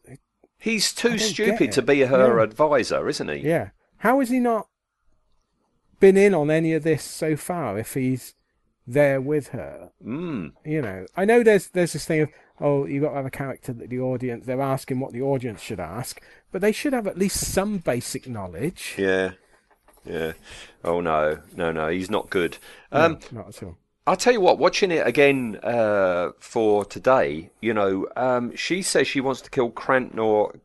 [0.58, 2.42] He's too stupid to be her Yeah.
[2.44, 3.36] advisor, isn't he?
[3.36, 3.70] Yeah.
[3.98, 4.68] How has he not
[6.00, 8.34] been in on any of this so far if he's
[8.86, 9.90] there with her?
[10.04, 10.52] Mm.
[10.64, 12.28] You know, I know there's there's this thing of
[12.60, 15.60] oh, you've got to have a character that the audience they're asking what the audience
[15.60, 18.94] should ask, but they should have at least some basic knowledge.
[18.96, 19.32] Yeah.
[20.04, 20.32] Yeah.
[20.84, 22.58] Oh no, no, no, he's not good.
[22.92, 23.78] Um, No, not at all.
[24.06, 29.08] I'll tell you what, watching it again uh, for today, you know, um, she says
[29.08, 30.58] she wants to kill Krantor,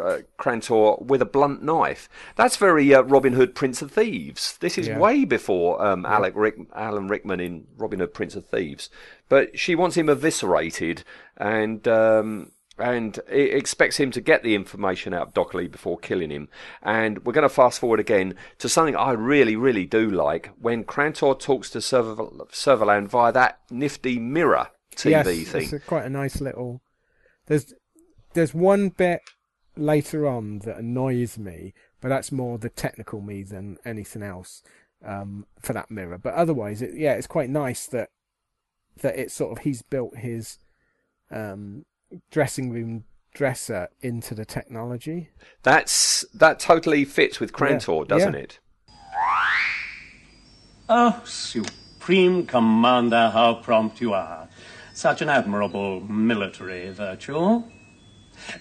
[0.00, 2.08] uh, Krantor with a blunt knife.
[2.36, 4.56] That's very uh, Robin Hood, Prince of Thieves.
[4.58, 4.98] This is Yeah.
[4.98, 8.90] way before um, Alec Rick, Alan Rickman in Robin Hood, Prince of Thieves.
[9.28, 11.02] But she wants him eviscerated,
[11.36, 16.48] and um, and expects him to get the information out of Docholli before killing him.
[16.82, 20.84] And we're going to fast forward again to something I really, really do like when
[20.84, 25.62] Krantor talks to Serval- Servalan via that nifty mirror TV yes, thing.
[25.62, 26.82] it's a, quite a nice little.
[27.46, 27.74] There's
[28.32, 29.20] there's one bit
[29.76, 34.62] later on that annoys me, but that's more the technical me than anything else
[35.04, 36.18] um, for that mirror.
[36.18, 38.10] But otherwise, it, yeah, it's quite nice that
[39.00, 40.58] that it's sort of he's built his
[41.30, 41.84] um,
[42.30, 43.04] dressing room
[43.34, 45.30] dresser into the technology.
[45.62, 48.40] That's that totally fits with Krantor, Yeah, doesn't yeah.
[48.40, 48.58] it?
[50.88, 54.48] Oh, Supreme Commander, how prompt you are.
[54.92, 57.64] Such an admirable military virtue.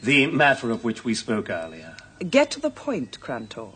[0.02, 1.96] The matter of which we spoke earlier.
[2.30, 3.74] Get to the point, Krantor.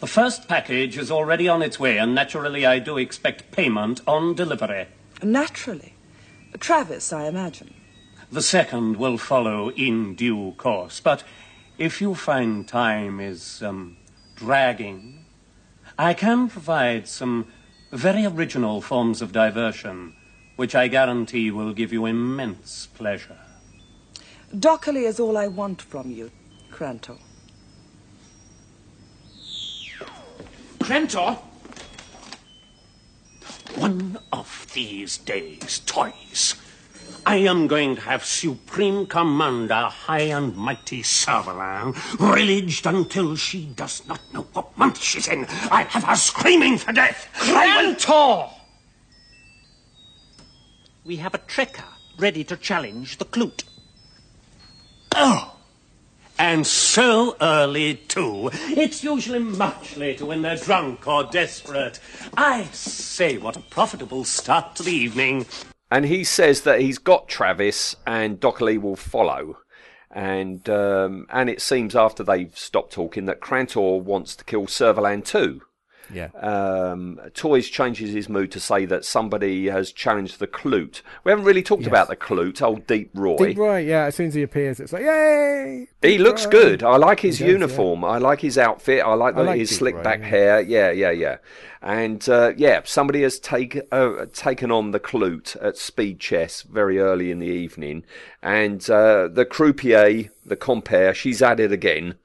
[0.00, 4.34] The first package is already on its way, and naturally I do expect payment on
[4.34, 4.86] delivery.
[5.22, 5.94] Naturally.
[6.60, 7.72] Travis, I imagine.
[8.30, 11.00] The second will follow in due course.
[11.00, 11.24] But
[11.78, 13.96] if you find time is um,
[14.34, 15.24] dragging,
[15.98, 17.46] I can provide some
[17.90, 20.14] very original forms of diversion,
[20.56, 23.38] which I guarantee will give you immense pleasure.
[24.54, 26.30] Docholli is all I want from you,
[26.70, 27.18] Krantor.
[30.80, 31.38] Krantor?
[33.76, 36.54] One of these days, Toise,
[37.28, 44.08] I am going to have Supreme Commander High and Mighty Servalan villaged until she does
[44.08, 45.44] not know what month she's in.
[45.70, 47.28] I'll have her screaming for death.
[47.34, 48.50] Krantor!
[51.04, 51.84] We have a trekker
[52.18, 53.64] ready to challenge the Klute.
[55.14, 55.54] Oh!
[56.38, 58.48] And so early, too.
[58.54, 62.00] It's usually much later when they're drunk or desperate.
[62.38, 65.44] I say, what a profitable start to the evening.
[65.90, 69.58] And he says that he's got Travis and Docholli will follow.
[70.10, 75.24] And um, and it seems after they've stopped talking that Krantor wants to kill Servalan
[75.24, 75.62] too.
[76.12, 76.28] Yeah.
[76.40, 81.02] Um, Toise changes his mood to say that somebody has challenged the Klute.
[81.24, 81.88] We haven't really talked Yes.
[81.88, 83.36] about the Klute, old Deep Roy.
[83.36, 84.04] Deep Roy, yeah.
[84.04, 85.86] As soon as he appears, it's like yay!
[86.02, 86.50] He looks Roy.
[86.52, 86.82] good.
[86.82, 87.52] I like his does, yeah.
[87.52, 88.04] uniform.
[88.04, 89.02] I like his outfit.
[89.04, 90.26] I like, I like his Deep slick Roy, back yeah.
[90.26, 90.60] hair.
[90.60, 91.36] Yeah, yeah, yeah.
[91.80, 96.98] And uh, yeah, somebody has take, uh, taken on the Klute at speed chess very
[96.98, 98.04] early in the evening,
[98.42, 102.16] and uh, the croupier, the compere, she's at it again.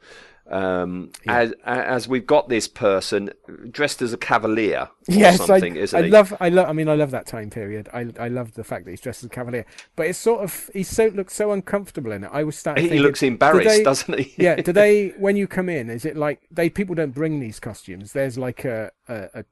[0.53, 3.31] Um, as, as we've got this person
[3.71, 6.11] dressed as a cavalier or Yes, I, isn't I he?
[6.11, 6.69] love, I love.
[6.69, 7.89] I mean, I love that time period.
[7.91, 9.65] I, I love the fact that he's dressed as a cavalier.
[9.95, 12.29] But it's sort of, he so looks so uncomfortable in it.
[12.31, 12.83] I was starting.
[12.83, 14.33] He thinking, looks do embarrassed, they- doesn't he?
[14.37, 14.55] yeah.
[14.61, 18.13] Do they, when you come in, is it like they people don't bring these costumes?
[18.13, 19.45] There's like a a, a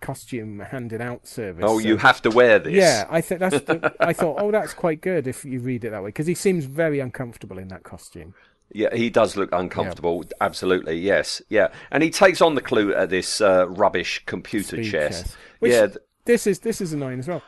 [0.00, 1.64] costume handed out service.
[1.66, 2.74] Oh, so- you have to wear this.
[2.74, 3.56] Yeah, I think that's.
[3.66, 6.34] The, I thought, oh, that's quite good if you read it that way because he
[6.34, 8.34] seems very uncomfortable in that costume.
[8.72, 10.24] Yeah, he does look uncomfortable.
[10.40, 11.68] Absolutely, yes, yeah.
[11.90, 15.22] And he takes on the Klute at this uh, rubbish computer Speed chess.
[15.22, 15.36] chess.
[15.58, 17.42] Which, yeah, th- this is this is annoying as well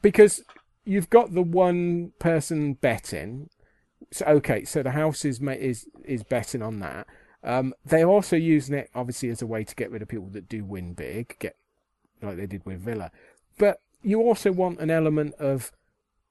[0.00, 0.42] because
[0.84, 3.50] you've got the one person betting.
[4.10, 7.06] So okay, so the house is is is betting on that.
[7.44, 10.48] Um, they're also using it obviously as a way to get rid of people that
[10.48, 11.56] do win big, get
[12.20, 13.10] like they did with Vila.
[13.58, 15.72] But you also want an element of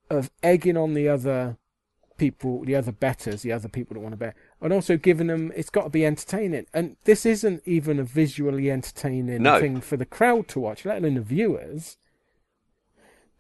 [0.10, 1.58] of egging on the other
[2.22, 5.52] people, the other betters, the other people that want to bet, and also giving them.
[5.56, 9.60] It's got to be entertaining, and this isn't even a visually entertaining No.
[9.60, 11.98] thing for the crowd to watch, let alone the viewers.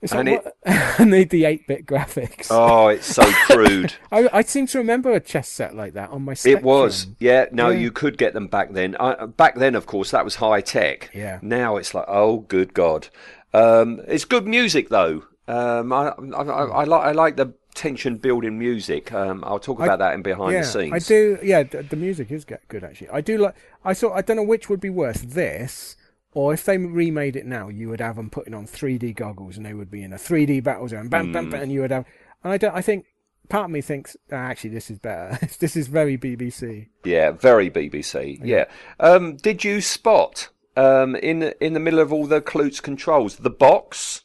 [0.01, 0.55] It's And like, what-
[0.99, 2.47] and they the eight bit graphics.
[2.49, 3.93] oh, it's so crude.
[4.11, 6.34] I, I seem to remember a chess set like that on my.
[6.43, 7.45] It was, yeah.
[7.51, 7.77] No, Yeah.
[7.79, 8.95] you could get them back then.
[8.99, 11.11] Uh, back then, of course, that was high tech.
[11.13, 11.38] Yeah.
[11.43, 13.09] Now it's like, oh, good God.
[13.53, 15.23] Um, it's good music though.
[15.47, 19.11] Um, I, I, I, I like I like the tension building music.
[19.13, 20.93] Um, I'll talk I- about that in behind yeah, the scenes.
[20.93, 21.38] I do.
[21.43, 23.09] Yeah, the, the music is good actually.
[23.09, 23.55] I do like.
[23.84, 25.95] I thought I don't know which would be worse, this
[26.34, 29.65] or if they remade it now, you would have them putting on 3D goggles and
[29.65, 31.51] they would be in a 3D battle zone, bam, bam, Hmm.
[31.51, 32.05] bam, and you would have.
[32.43, 32.74] And I don't.
[32.74, 33.05] I think
[33.49, 35.38] part of me thinks ah, actually this is better.
[35.59, 36.88] this is very BBC.
[37.03, 38.39] Yeah, very BBC.
[38.43, 38.65] Yeah.
[38.99, 43.49] Um, did you spot um, in in the middle of all the Klute controls the
[43.49, 44.22] box,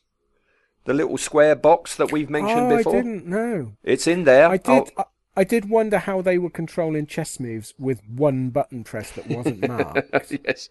[0.86, 2.94] the little square box that we've mentioned oh, before?
[2.94, 3.72] I didn't know.
[3.82, 4.48] It's in there.
[4.48, 4.92] I Oh, did.
[4.96, 5.04] I,
[5.36, 9.68] I did wonder how they were controlling chess moves with one button press that wasn't
[9.68, 10.32] marked.
[10.44, 10.70] yes.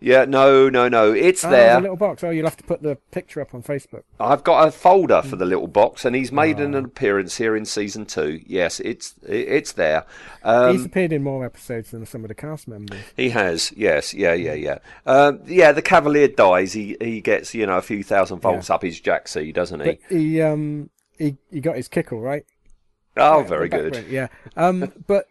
[0.00, 0.24] Yeah.
[0.24, 0.68] No.
[0.68, 0.88] No.
[0.88, 1.12] No.
[1.12, 1.74] It's Oh, there.
[1.76, 2.24] the little box.
[2.24, 4.02] Oh, you'll have to put the picture up on Facebook.
[4.18, 6.64] I've got a folder for the little box, and he's made Oh.
[6.64, 8.40] an appearance here in season two.
[8.46, 10.04] Yes, it's it's there.
[10.44, 10.50] He's
[10.80, 12.98] Um, appeared in more episodes than some of the cast members.
[13.16, 13.72] he has.
[13.76, 14.12] Yes.
[14.12, 14.32] Yeah.
[14.34, 14.54] Yeah.
[14.54, 14.78] Yeah.
[15.06, 15.70] Um, yeah.
[15.72, 16.72] The Cavalier dies.
[16.72, 19.86] He he gets you know a few thousand volts up his jacksie, doesn't he?
[19.92, 22.44] But he um he he got his kickle right.
[23.16, 24.06] Oh, very good.
[24.08, 24.28] Yeah.
[24.56, 25.26] Um, but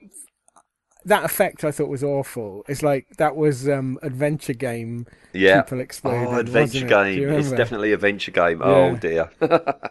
[1.06, 2.64] that effect I thought was awful.
[2.68, 5.08] It's like that was um adventure game.
[5.34, 5.62] Yeah.
[5.62, 6.28] People exploded.
[6.28, 7.16] Oh, adventure wasn't it?
[7.20, 7.30] Game.
[7.30, 8.60] It's definitely adventure game.
[8.60, 8.66] Yeah.
[8.66, 9.30] Oh dear.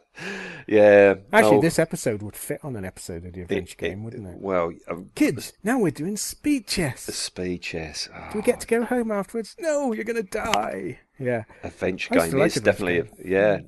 [0.66, 1.14] yeah.
[1.32, 4.36] Actually, Oh, this episode would fit on an episode of the adventure game, wouldn't it?
[4.38, 7.02] Well, um, Kids, now we're doing speed chess.
[7.02, 8.08] speed chess.
[8.14, 9.56] Oh, Do we get to go home afterwards?
[9.58, 11.00] No, you're gonna die.
[11.18, 11.44] Yeah.
[11.64, 13.58] adventure I used to game like is adventure definitely yeah,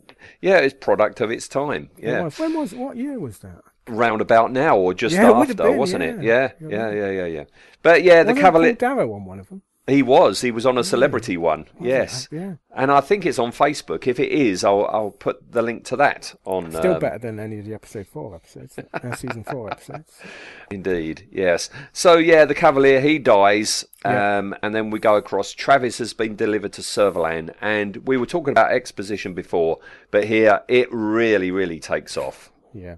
[0.40, 0.58] yeah.
[0.58, 1.90] It's product of its time.
[1.98, 2.28] It Yeah.
[2.36, 3.62] When was what year was that?
[3.88, 6.22] Roundabout now or just Yeah, it after, been, wasn't it?
[6.22, 6.52] yeah.
[6.60, 7.44] Yeah, yeah, yeah, yeah, yeah.
[7.82, 8.72] But yeah, the Wasn't Cavalier.
[8.74, 9.62] Darrow on one of them?
[9.88, 10.42] He was.
[10.42, 11.66] He was on a celebrity one.
[11.80, 12.28] Yes.
[12.30, 12.54] Yeah.
[12.72, 14.06] And I think it's on Facebook.
[14.06, 16.70] If it is, I'll I'll put the link to that on.
[16.70, 20.20] Still um, better than any of the episode four episodes, uh, season four episodes.
[20.70, 21.68] Indeed, yes.
[21.92, 24.38] So yeah, the Cavalier he dies, Yeah.
[24.38, 25.50] um, and then we go across.
[25.52, 29.80] Travis has been delivered to Servalan, and we were talking about exposition before,
[30.12, 32.52] but here it really, really takes off.
[32.72, 32.96] Yeah.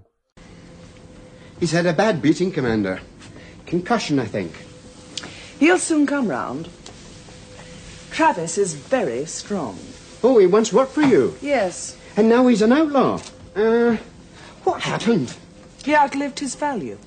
[1.59, 2.99] He's had a bad beating, Commander.
[3.65, 4.51] Concussion, I think.
[5.59, 6.69] He'll soon come round.
[8.11, 9.77] Travis is very strong.
[10.23, 13.19] Oh, he once worked for you, Yes, and now he's an outlaw.
[13.55, 13.97] Uh,
[14.63, 15.35] what happened?
[15.83, 16.97] he outlived his value.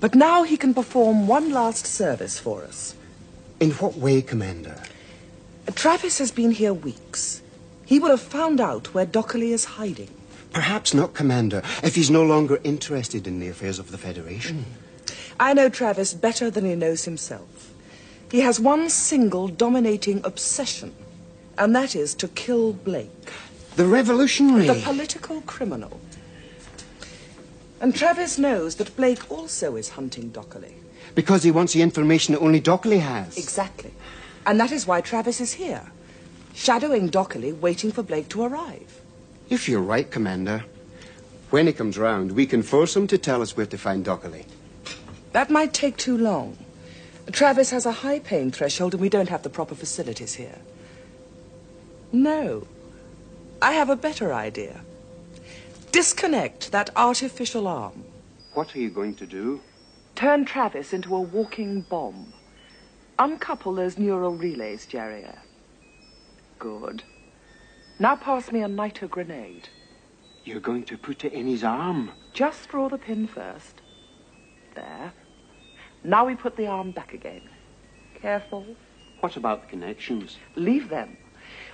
[0.00, 2.94] But now he can perform one last service for us.
[3.60, 4.82] In what way, Commander?
[5.74, 7.42] Travis has been here weeks.
[7.84, 10.08] He will have found out where Docholli is hiding.
[10.52, 14.64] Perhaps not, Commander, if he's no longer interested in the affairs of the Federation.
[14.64, 15.14] Mm.
[15.38, 17.72] I know Travis better than he knows himself.
[18.30, 20.94] He has one single dominating obsession,
[21.58, 23.10] and that is to kill Blake,
[23.76, 24.66] The revolutionary.
[24.66, 26.00] the political criminal.
[27.80, 30.74] And Travis knows that Blake also is hunting Docholli.
[31.14, 33.36] because he wants the information that only Docholli has.
[33.36, 33.92] Exactly.
[34.46, 35.90] And that is why Travis is here.
[36.54, 39.00] shadowing Docholli, waiting for Blake to arrive.
[39.48, 40.64] If you're right, Commander,
[41.50, 44.44] when he comes round, we can force him to tell us where to find Docholli.
[45.32, 46.58] That might take too long.
[47.32, 50.58] Travis has a high pain threshold and we don't have the proper facilities here.
[52.12, 52.66] No.
[53.62, 54.80] I have a better idea.
[55.92, 58.04] Disconnect that artificial arm.
[58.54, 59.60] What are you going to do?
[60.14, 62.32] Turn Travis into a walking bomb.
[63.18, 65.38] Uncouple those neural relays, Jerrier.
[66.60, 67.02] Good.
[67.98, 69.68] Now pass me a nitro grenade.
[70.44, 72.12] You're going to put it in his arm.
[72.32, 73.80] Just draw the pin first.
[74.76, 75.12] There.
[76.04, 77.42] Now we put the arm back again.
[78.14, 78.64] Careful.
[79.18, 80.36] What about the connections?
[80.54, 81.16] Leave them.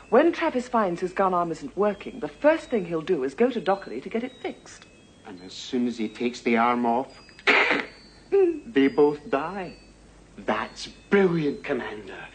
[0.09, 3.51] When Travis finds his gun arm isn't working, the first thing he'll do is go
[3.51, 4.87] to Docholli to get it fixed.
[5.27, 7.21] And as soon as he takes the arm off,
[8.67, 9.77] they both die.
[10.39, 12.29] That's brilliant, Commander.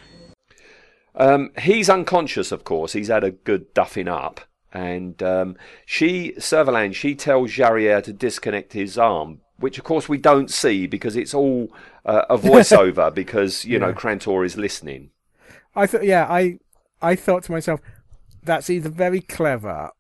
[1.16, 2.94] Um, he's unconscious, of course.
[2.94, 4.42] He's had a good duffing up.
[4.74, 5.56] And um,
[5.86, 10.88] she, Servalan, she tells Jarriere to disconnect his arm, which of course we don't see
[10.88, 11.74] because it's all
[12.06, 13.94] uh, a voiceover because, you know, Yeah.
[13.94, 15.12] Krantor is listening.
[15.76, 16.60] I thought, yeah, I,
[17.02, 17.80] I thought to myself,
[18.44, 19.92] that's either very clever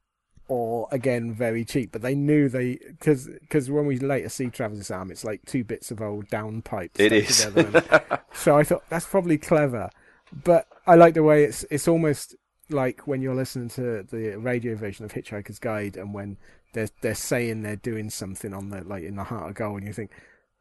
[0.47, 1.91] or again very cheap.
[1.91, 5.63] But they knew they because because when we later see Travis's arm, it's like two
[5.63, 6.99] bits of old downpipe.
[6.99, 7.53] It stuck.
[7.53, 7.83] Together.
[8.09, 9.89] And- so I thought that's probably clever,
[10.43, 12.35] but I like the way it's it's almost
[12.69, 16.37] like when you're listening to the radio version of Hitchhiker's Guide and when
[16.73, 19.87] they're they're saying they're doing something on the like in the heart of gold, and
[19.87, 20.11] you think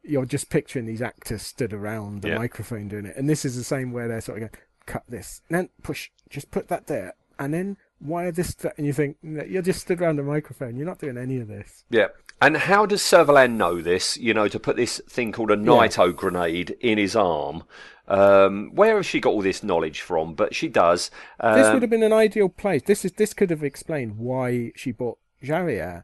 [0.03, 2.37] you're just picturing these actors stood around the Yeah.
[2.37, 4.61] microphone doing it, and this is the same where they're sort of going,
[4.91, 8.91] cut this, then push, just put that there, and then wire this, th-, and you
[8.91, 11.85] think you're just stood around the microphone, you're not doing any of this.
[11.89, 12.07] Yeah.
[12.41, 14.17] And how does Servalan know this?
[14.17, 17.63] You know, to put this thing called a nitro grenade in his arm.
[18.07, 20.33] Um, where has she got all this knowledge from?
[20.33, 21.11] But she does.
[21.39, 22.81] Um, this would have been an ideal place.
[22.81, 26.03] This is this could have explained why she bought Jarriere.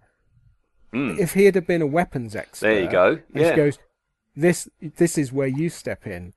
[0.93, 2.65] If he had been a weapons expert.
[2.65, 3.49] There you go, and yeah.
[3.49, 3.79] she goes,
[4.35, 6.33] "This this is where you step in."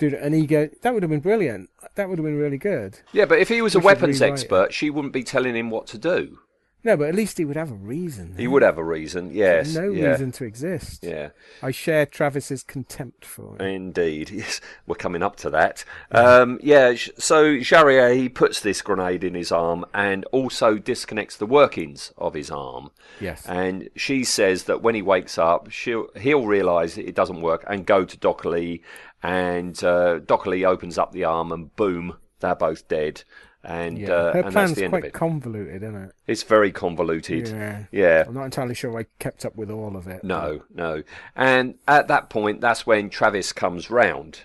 [0.00, 1.68] Dude, and he go, that would have been brilliant.
[1.94, 3.00] That would have been really good.
[3.12, 4.32] Yeah, but if he was a We should weapons rewrite it.
[4.32, 6.38] expert, she wouldn't be telling him what to do.
[6.82, 8.36] No, but at least he would have a reason.
[8.38, 9.74] He would have a reason, yes.
[9.74, 10.12] no yeah.
[10.12, 11.04] reason to exist.
[11.04, 11.30] Yeah.
[11.62, 13.62] I share Travis's contempt for it.
[13.62, 15.84] Indeed, yes, we're coming up to that.
[16.10, 21.44] Um, yeah, so Jarriere he puts this grenade in his arm and also disconnects the
[21.44, 22.90] workings of his arm.
[23.20, 23.44] Yes.
[23.46, 27.84] And she says that when he wakes up, she'll he'll realise it doesn't work and
[27.84, 28.80] go to Docholli,
[29.22, 33.22] and uh, Docholli opens up the arm and boom, they're both dead.
[33.62, 35.12] And Yeah, uh, her and that's plan's the end of quite it.
[35.12, 36.12] convoluted, isn't it?
[36.26, 37.48] It's very convoluted.
[37.48, 37.84] Yeah.
[37.92, 38.24] Yeah.
[38.26, 40.24] I'm not entirely sure I kept up with all of it.
[40.24, 41.02] No, no.
[41.36, 44.40] And at that point, that's when Travis comes round.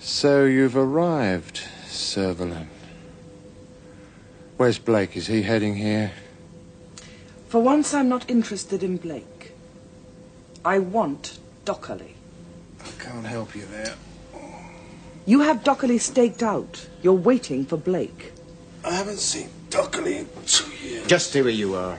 [0.00, 2.66] So you've arrived, Servalan.
[4.56, 5.16] Where's Blake?
[5.16, 6.10] Is he heading here?
[7.48, 9.52] For once, I'm not interested in Blake.
[10.64, 12.11] I want Docholli.
[12.84, 13.94] I can't help you there.
[15.24, 16.88] You have Docholli staked out.
[17.02, 18.32] You're waiting for Blake.
[18.84, 21.06] I haven't seen Docholli in two years.
[21.06, 21.98] Just stay where you are.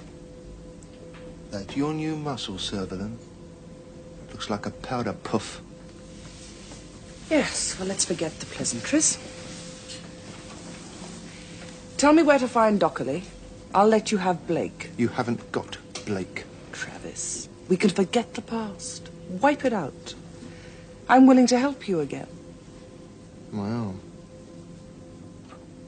[1.52, 3.16] That your new muscle, Servalan?
[4.32, 5.62] Looks like a powder puff.
[7.30, 9.18] Yes, well, let's forget the pleasantries.
[11.98, 13.24] Tell me where to find Docholli.
[13.74, 14.90] I'll let you have Blake.
[14.98, 16.44] You haven't got Blake.
[16.74, 19.10] Travis, we can forget the past.
[19.30, 20.16] Wipe it out.
[21.14, 22.26] I'm willing to help you again.
[23.52, 24.00] My arm.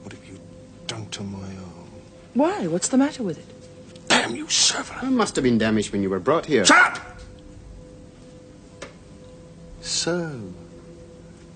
[0.04, 0.38] What have you
[0.86, 1.90] done to my arm?
[2.34, 2.68] Why?
[2.68, 4.08] What's the matter with it?
[4.08, 5.02] Damn you, Servalan.
[5.02, 6.64] It must have been damaged when you were brought here.
[6.64, 7.18] Shut up!
[9.80, 10.40] So,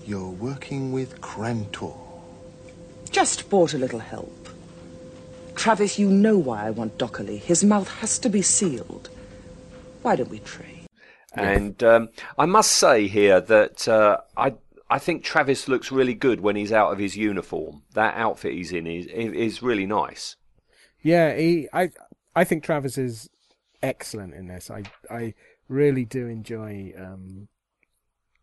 [0.05, 1.95] you're working with Krantor.
[3.09, 4.49] Just bought a little help.
[5.55, 7.39] Travis, you know why I want Docholli.
[7.39, 9.07] His mouth has to be sealed.
[10.01, 10.70] Why don't we trade?
[11.33, 14.55] And um, I must say here that uh, I
[14.89, 17.83] I think Travis looks really good when he's out of his uniform.
[17.93, 20.35] That outfit he's in is is really nice.
[21.01, 21.67] Yeah, he.
[21.73, 21.91] I.
[22.35, 23.29] I think Travis is
[23.81, 24.69] excellent in this.
[24.69, 24.83] I.
[25.09, 25.33] I
[25.69, 26.93] really do enjoy.
[26.97, 27.47] Um,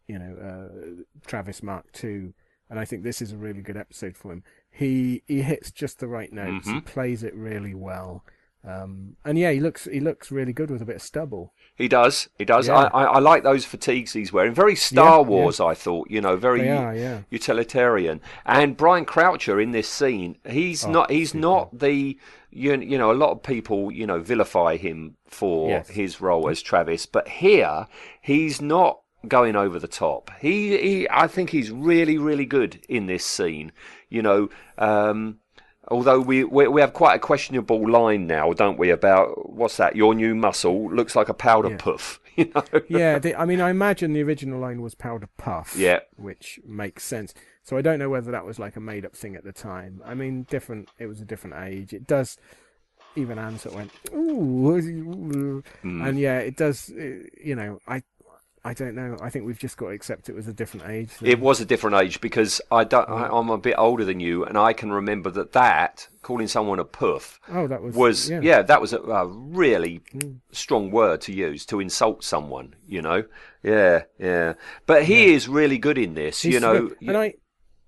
[0.07, 2.33] you know, uh, Travis Mark Two,
[2.71, 4.43] and I think this is a really good episode for him.
[4.71, 6.67] He he hits just the right notes.
[6.67, 6.87] He Mhm.
[6.87, 8.25] plays it really well.
[8.65, 11.53] Um, and yeah, he looks he looks really good with a bit of stubble.
[11.79, 12.29] He does.
[12.37, 12.67] He does.
[12.67, 12.75] Yeah.
[12.75, 14.53] I, I, I like those fatigues he's wearing.
[14.53, 16.11] Very Star Yeah, Wars, I thought.
[16.11, 17.21] You know, very are, yeah.
[17.31, 18.21] utilitarian.
[18.45, 21.11] And Brian Croucher in this scene, he's Oh, not.
[21.11, 22.19] He's not the.
[22.51, 25.89] You, you know, a lot of people, you know, vilify him for Yes.
[25.91, 27.87] his role as Travis, but here
[28.23, 30.31] he's not going over the top.
[30.41, 33.71] He, he, I think he's really, really good in this scene.
[34.09, 34.49] You know,
[34.79, 35.41] um,
[35.91, 38.91] Although we, we we have quite a questionable line now, don't we?
[38.91, 39.97] About what's that?
[39.97, 41.77] Your new muscle looks like a powder Yeah.
[41.79, 42.21] puff.
[42.39, 42.63] You know?
[42.89, 45.75] yeah, the, I mean, I imagine the original line was powder puff.
[45.77, 46.01] Yeah.
[46.17, 47.35] which makes sense.
[47.65, 50.01] So I don't know whether that was like a made up thing at the time.
[50.05, 50.89] I mean, different.
[51.01, 51.93] It was a different age.
[51.93, 52.37] It does.
[53.17, 56.09] Even Anne sort of went ooh, Mm.
[56.09, 56.91] and yeah, it does.
[56.91, 58.03] uh, You know, I,
[58.65, 59.17] I don't know.
[59.23, 61.11] I think we've just got to accept it was a different age.
[61.23, 63.09] It was a different age because I don't.
[63.09, 66.79] I, I'm a bit older than you, and I can remember that that calling someone
[66.79, 68.63] a puff Oh, that was- yeah, yeah.
[68.63, 70.39] that was a, a really Mm.
[70.53, 72.75] strong word to use to insult someone.
[72.87, 73.25] You know,
[73.63, 74.55] yeah, yeah.
[74.87, 76.43] But he is really good in this.
[76.43, 77.35] He's you know, and I,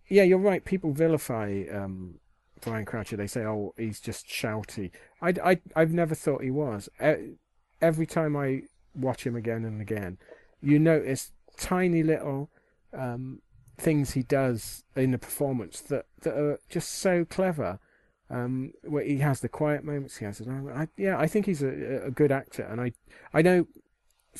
[0.08, 0.64] yeah, you're right.
[0.64, 2.20] People vilify um,
[2.62, 3.16] Brian Croucher.
[3.16, 4.90] They say, "Oh, he's just shouty."
[5.20, 6.88] I, I, I've never thought he was.
[7.82, 8.62] Every time I
[8.94, 10.18] watch him again and again,
[10.62, 12.50] you notice tiny little
[12.92, 13.40] um,
[13.78, 17.78] things he does in the performance that, that are just so clever.
[18.32, 20.40] Um, where he has the quiet moments, he has.
[20.42, 22.92] own- I, yeah, I think he's a, a good actor, and I,
[23.34, 23.66] I know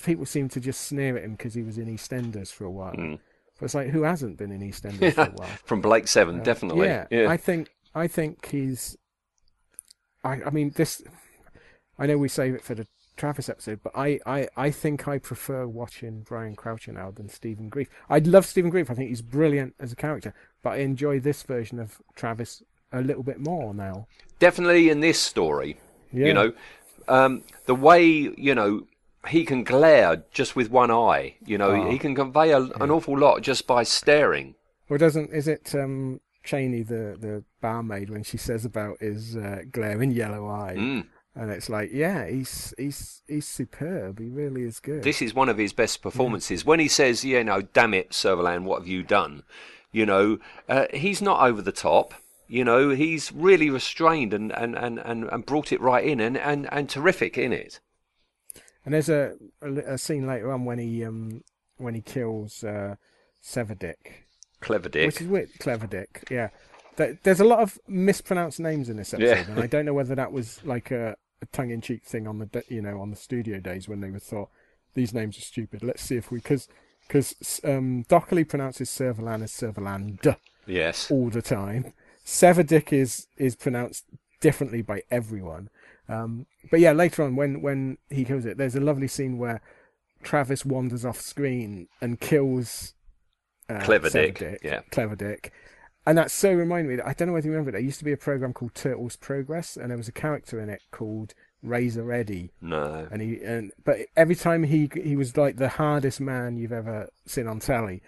[0.05, 2.95] people seem to just sneer at him because he was in EastEnders for a while.
[2.95, 3.19] Mm.
[3.59, 5.49] But it's like who hasn't been in EastEnders for a while?
[5.65, 6.87] from Blake Seven, Uh, definitely.
[6.87, 8.97] Yeah, I think I think he's.
[10.23, 11.03] I I mean this.
[11.99, 12.87] I know we save it for the
[13.21, 17.69] Travis episode, but I, I, I think I prefer watching Brian Croucher now than Stephen
[17.69, 17.89] Greif.
[18.09, 18.91] I love Stephen Greif.
[18.91, 20.33] I think he's brilliant as a character,
[20.63, 24.07] but I enjoy this version of Travis a little bit more now.
[24.39, 25.77] definitely in this story.
[26.13, 26.27] Yeah.
[26.29, 26.53] You know,
[27.09, 28.03] um, the way
[28.47, 28.87] you know
[29.29, 31.37] he can glare just with one eye.
[31.45, 31.91] You know, Oh.
[31.91, 34.55] he can convey a, an awful lot just by staring.
[34.89, 39.61] Well, doesn't is it um, Chenie the the barmaid when she says about his uh,
[39.71, 40.75] glaring yellow eye?
[40.79, 41.07] Mm.
[41.35, 44.19] And it's like, yeah, he's he's he's superb.
[44.19, 45.05] He really is good.
[45.05, 46.65] This is one of his best performances.
[46.65, 49.45] When he says, "You know, damn it, Servalan, what have you done?"
[49.93, 50.39] You know,
[50.69, 52.15] uh, he's not over the top.
[52.49, 56.37] You know, he's really restrained and, and, and, and, and brought it right in and,
[56.37, 57.79] and, and terrific in it.
[58.85, 61.45] And there's a, a, a scene later on when he um
[61.77, 62.97] when he kills uh,
[63.43, 64.25] Severdick,
[64.61, 65.07] Clever Dick.
[65.07, 65.51] which is weird.
[65.61, 66.49] Clever Dick, yeah.
[67.01, 69.51] Th- There's a lot of mispronounced names in this episode, Yeah.
[69.51, 72.83] and I don't know whether that was like a, a tongue-in-cheek thing on the you
[72.83, 74.51] know on the studio days when they were thought
[74.95, 75.83] these names are stupid.
[75.83, 76.69] Let's see if we because
[77.07, 80.37] because um, Docholli pronounces Servalan as Servaland
[80.67, 81.11] Yes.
[81.11, 81.93] all the time.
[82.25, 84.05] Severdick is is pronounced
[84.41, 85.69] differently by everyone.
[86.09, 89.61] Um, but yeah, later on when when he kills it, there's a lovely scene where
[90.23, 92.95] Travis wanders off screen and kills
[93.69, 94.81] uh, Clever Dick, Severdick, yeah.
[94.91, 95.53] Clever Dick.
[96.11, 97.75] And that so reminded me that I don't know whether you remember it.
[97.75, 100.69] There used to be a program called Turtles Progress, and there was a character in
[100.69, 102.51] it called Razor Eddie.
[102.61, 103.07] No.
[103.13, 107.11] And he and but every time he he was like the hardest man you've ever
[107.27, 108.03] seen on telly.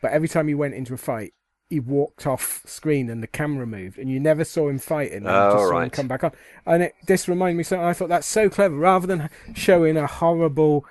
[0.00, 1.34] But every time he went into a fight,
[1.68, 5.24] he walked off screen and the camera moved, and you never saw him fighting.
[5.24, 5.92] You Oh, just saw him right.
[5.92, 6.32] come back on.
[6.64, 7.64] And it this reminded me.
[7.64, 8.74] So I thought that's so clever.
[8.76, 10.86] Rather than showing a horrible,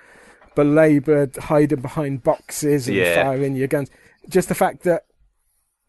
[0.54, 3.24] belaboured hiding behind boxes and Yeah.
[3.24, 3.90] firing your guns,
[4.28, 5.04] just the fact that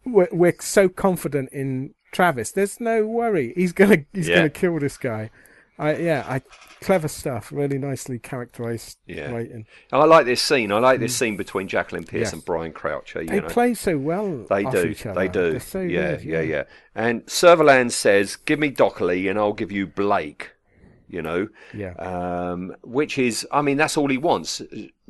[0.06, 2.52] we're, we're so confident in Travis.
[2.52, 3.54] There's no worry.
[3.56, 4.38] He's gonna he's Yeah.
[4.38, 5.30] gonna kill this guy.
[5.78, 6.42] I yeah, I
[6.82, 7.52] clever stuff.
[7.52, 9.32] Really nicely characterized Yeah.
[9.32, 9.66] writing.
[9.92, 10.72] And I like this scene.
[10.72, 11.20] I like this mm.
[11.20, 12.34] scene between Jacqueline Pearce Yes.
[12.34, 13.22] and Brian Croucher.
[13.22, 13.48] You They know.
[13.48, 14.46] play so well.
[14.50, 14.86] They do.
[14.86, 15.20] Each other.
[15.20, 15.60] They do.
[15.60, 16.64] So yeah, good, yeah, yeah.
[16.96, 20.52] And Servalan says, "Give me Docholli, and I'll give you Blake."
[21.16, 21.48] You know.
[21.74, 21.94] Yeah.
[21.94, 24.62] Um, which is, I mean, that's all he wants.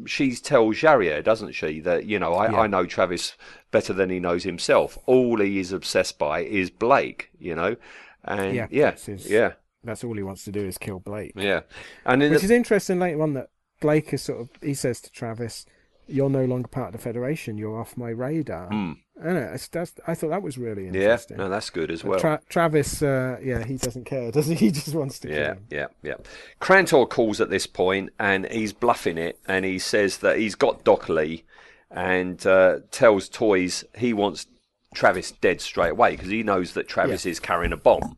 [0.06, 2.60] She tells Jarier, doesn't she, that you know, I, Yeah.
[2.61, 3.36] I know Travis
[3.72, 4.98] better than he knows himself.
[5.07, 7.30] All he is obsessed by is Blake.
[7.40, 7.76] You know.
[8.23, 9.53] And Yeah, yeah, that's his- yeah,
[9.84, 11.34] That's all he wants to do is kill Blake.
[11.36, 11.61] yeah.
[12.06, 13.49] And Which the- is interesting later on that
[13.82, 15.65] Blake is sort of he says to Travis,
[16.07, 17.57] "You're no longer part of the Federation.
[17.57, 18.94] You're off my radar." Hmm.
[19.24, 19.52] I know.
[19.54, 21.38] It's, that's, I thought that was really interesting.
[21.38, 22.20] yeah, no, that's good as well.
[22.20, 24.56] Tra- Travis, uh, yeah, he doesn't care, does he?
[24.56, 25.66] He just wants to kill Yeah, him.
[25.70, 26.16] yeah, yeah.
[26.60, 30.84] Krantor calls at this point and he's bluffing it and he says that he's got
[30.84, 31.44] Docholli
[31.90, 34.48] and uh, tells Toise he wants
[34.94, 38.18] Travis dead straight away because he knows that Travis is carrying a bomb.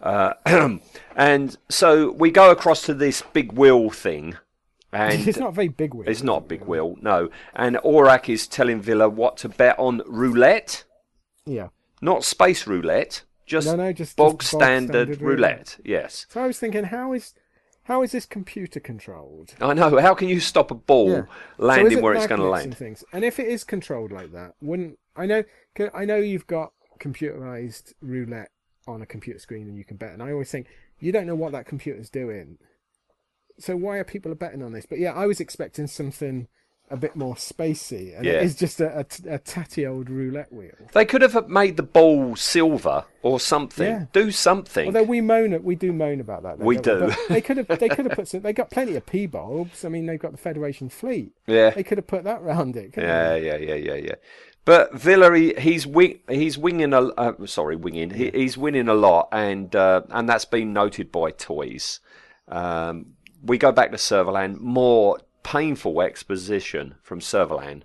[0.00, 0.34] Uh,
[1.16, 4.36] and so we go across to this big wheel thing.
[4.92, 5.94] And it's not very big.
[5.94, 6.08] wheel.
[6.08, 7.30] it's not a big wheel, no.
[7.54, 10.84] And Orac is telling Vila what to bet on roulette,
[11.46, 11.68] Yeah.
[12.02, 15.50] not space roulette, just, No, no, just- bog, just bog standard, standard roulette.
[15.52, 15.76] roulette.
[15.84, 16.26] Yes.
[16.28, 17.34] So I was thinking, how is
[17.84, 19.54] how is this computer controlled?
[19.60, 19.98] I know.
[19.98, 21.22] How can you stop a ball Yeah.
[21.58, 22.66] Landing it where it's going to land?
[22.66, 23.02] And, things?
[23.12, 25.42] and if it is controlled like that, wouldn't I know?
[25.94, 28.50] I know you've got computerized roulette
[28.86, 30.66] on a computer screen and you can bet, and I always think
[31.00, 32.58] you don't know what that computer's doing.
[33.60, 34.86] So why are people betting on this?
[34.86, 36.48] But yeah, I was expecting something
[36.92, 38.32] a bit more spacey, and Yeah.
[38.32, 40.72] it is just a a tatty old roulette wheel.
[40.92, 43.86] They could have made the ball silver or something.
[43.86, 44.04] Yeah.
[44.12, 44.86] Do something.
[44.86, 46.58] Although we moan at, we do moan about that.
[46.58, 47.06] though, We do.
[47.06, 48.40] But they could have they could have put some.
[48.42, 49.84] They got plenty of P bulbs.
[49.84, 51.32] I mean, they've got the Federation fleet.
[51.46, 51.70] Yeah.
[51.70, 52.94] They could have put that round it.
[52.96, 54.14] Yeah, yeah, yeah, yeah, yeah.
[54.64, 58.10] But Vila, he, he's wing, he's winging a uh, sorry, winging.
[58.10, 62.00] He, he's winning a lot, and uh, and that's been noted by Toise.
[62.48, 67.82] Um, we go back to Servalan, more painful exposition from Servalan,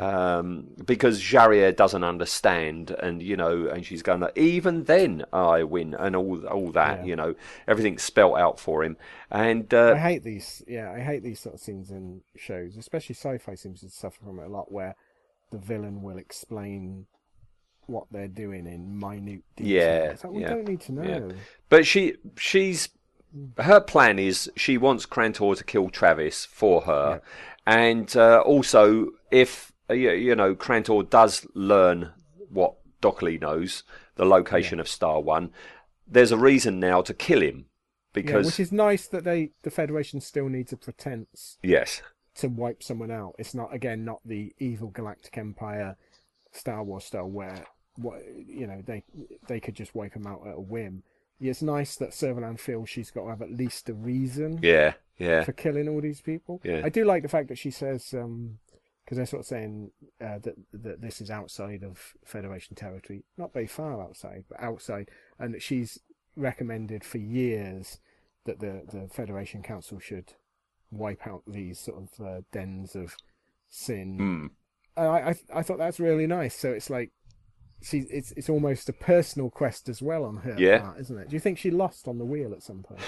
[0.00, 5.94] um, because Jarrier doesn't understand, and you know, and she's going, even then I win,
[5.94, 7.04] and all all that, Yeah.
[7.04, 7.34] you know,
[7.68, 8.96] everything's spelt out for him,
[9.30, 10.62] and uh, I hate these.
[10.66, 14.38] Yeah, I hate these sort of scenes in shows, especially sci-fi seems to suffer from
[14.38, 14.96] it a lot, where
[15.50, 17.06] the villain will explain
[17.86, 19.72] what they're doing in minute detail.
[19.76, 21.02] Yeah, It's like, we yeah, don't need to know.
[21.02, 21.34] yeah.
[21.68, 22.88] But she, she's,
[23.58, 27.20] her plan is she wants Krantor to kill Travis for her,
[27.66, 32.12] and uh, also if uh, you, know Krantor does learn
[32.50, 33.82] what Docholli knows,
[34.16, 35.50] the location of Star One,
[36.06, 37.66] there's a reason now to kill him
[38.14, 42.02] Yeah, because which is nice that they the Federation still needs a pretense yes,
[42.36, 43.34] to wipe someone out.
[43.38, 45.96] It's not again not the evil Galactic Empire
[46.52, 47.66] Star Wars style where
[47.96, 49.02] what you know they
[49.48, 51.02] they could just wipe them out at a whim.
[51.40, 55.44] It's nice that Servalan feels she's got to have at least a reason yeah, yeah,
[55.44, 56.60] for killing all these people.
[56.64, 56.82] Yeah.
[56.84, 59.90] I do like the fact that she says because they're sort of saying
[60.20, 65.10] uh, that that this is outside of Federation territory, not very far outside, but outside,
[65.38, 65.98] and that she's
[66.36, 67.98] recommended for years
[68.44, 70.34] that the the Federation Council should
[70.90, 73.16] wipe out these sort of uh, dens of
[73.68, 74.18] sin.
[74.96, 76.54] And I, I I thought that's really nice.
[76.54, 77.10] So it's like.
[77.82, 80.80] She, it's it's almost a personal quest as well on her Yeah.
[80.80, 81.28] part, isn't it?
[81.28, 83.00] Do you think she lost on the wheel at some point?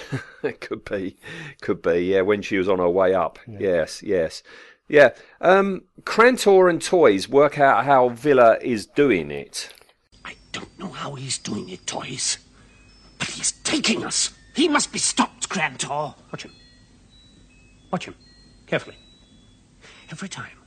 [0.43, 1.17] it could be,
[1.61, 2.01] could be.
[2.01, 3.39] Yeah, when she was on her way up.
[3.47, 4.43] Yes, yes,
[4.87, 5.09] yeah.
[5.41, 9.73] Um, Krantor and Toise work out how Vila is doing it.
[10.23, 12.37] I don't know how he's doing it, Toise.
[13.17, 14.31] But he's taking us.
[14.53, 16.13] He must be stopped, Krantor.
[16.31, 16.51] Watch him.
[17.91, 18.15] Watch him.
[18.67, 18.95] Carefully.
[20.11, 20.57] Every time,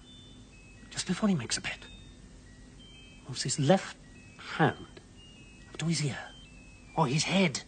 [0.90, 1.78] just before he makes a bet,
[3.30, 3.96] moves his left
[4.56, 5.00] hand
[5.70, 6.18] up to his ear
[6.96, 7.62] or his head.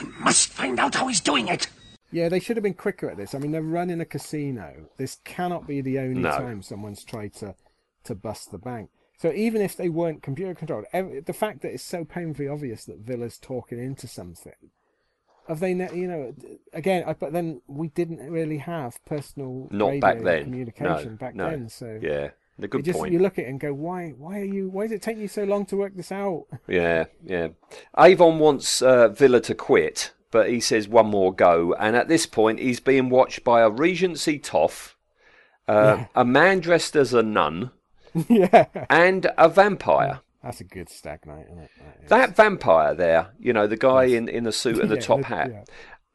[0.00, 1.68] We must find out how he's doing it.
[2.10, 3.34] Yeah, they should have been quicker at this.
[3.34, 4.88] I mean, they're running a casino.
[4.96, 6.30] This cannot be the only No.
[6.30, 7.54] time someone's tried to,
[8.04, 8.88] to bust the bank.
[9.18, 12.84] So even if they weren't computer controlled, ev- the fact that it's so painfully obvious
[12.86, 14.54] that Vila's talking into something,
[15.48, 16.34] have they, ne- you know,
[16.72, 20.44] again, I, but then we didn't really have personal Not radio back then.
[20.44, 21.50] communication no, back no.
[21.50, 21.68] then.
[21.68, 23.12] So yeah, the good you just point.
[23.12, 25.28] you look at it and go, why, why are you, why is it taking you
[25.28, 26.46] so long to work this out?
[26.68, 27.48] Yeah, yeah.
[27.98, 31.74] Avon wants uh, Vila to quit, but he says one more go.
[31.74, 34.96] And at this point, he's being watched by a Regency Toff,
[35.66, 37.70] uh, a man dressed as a nun,
[38.28, 40.20] yeah, and a vampire.
[40.42, 41.70] that's a good stag night, isn't it?
[41.78, 42.08] That.
[42.08, 45.24] That vampire there, you know, the guy in, in the suit and the Yeah, top
[45.24, 45.68] hat,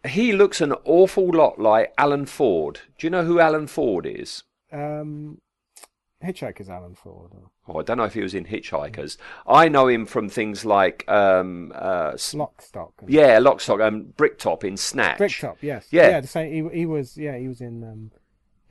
[0.06, 2.82] he looks an awful lot like Alan Ford.
[2.98, 4.44] Do you know who Alan Ford is?
[4.72, 5.40] Um,
[6.24, 7.32] Hitchhiker's Alan Ford.
[7.34, 7.50] Or...
[7.68, 9.18] Oh, I don't know if he was in Hitchhikers.
[9.46, 12.94] I know him from things like um, uh, s- Lock, stock.
[13.02, 15.18] and- yeah, Lockstock and Bricktop in Snatch.
[15.18, 15.88] Bricktop, yes.
[15.92, 16.20] Yeah.
[16.22, 16.70] the same.
[16.72, 18.12] He, he was, yeah, he was in um,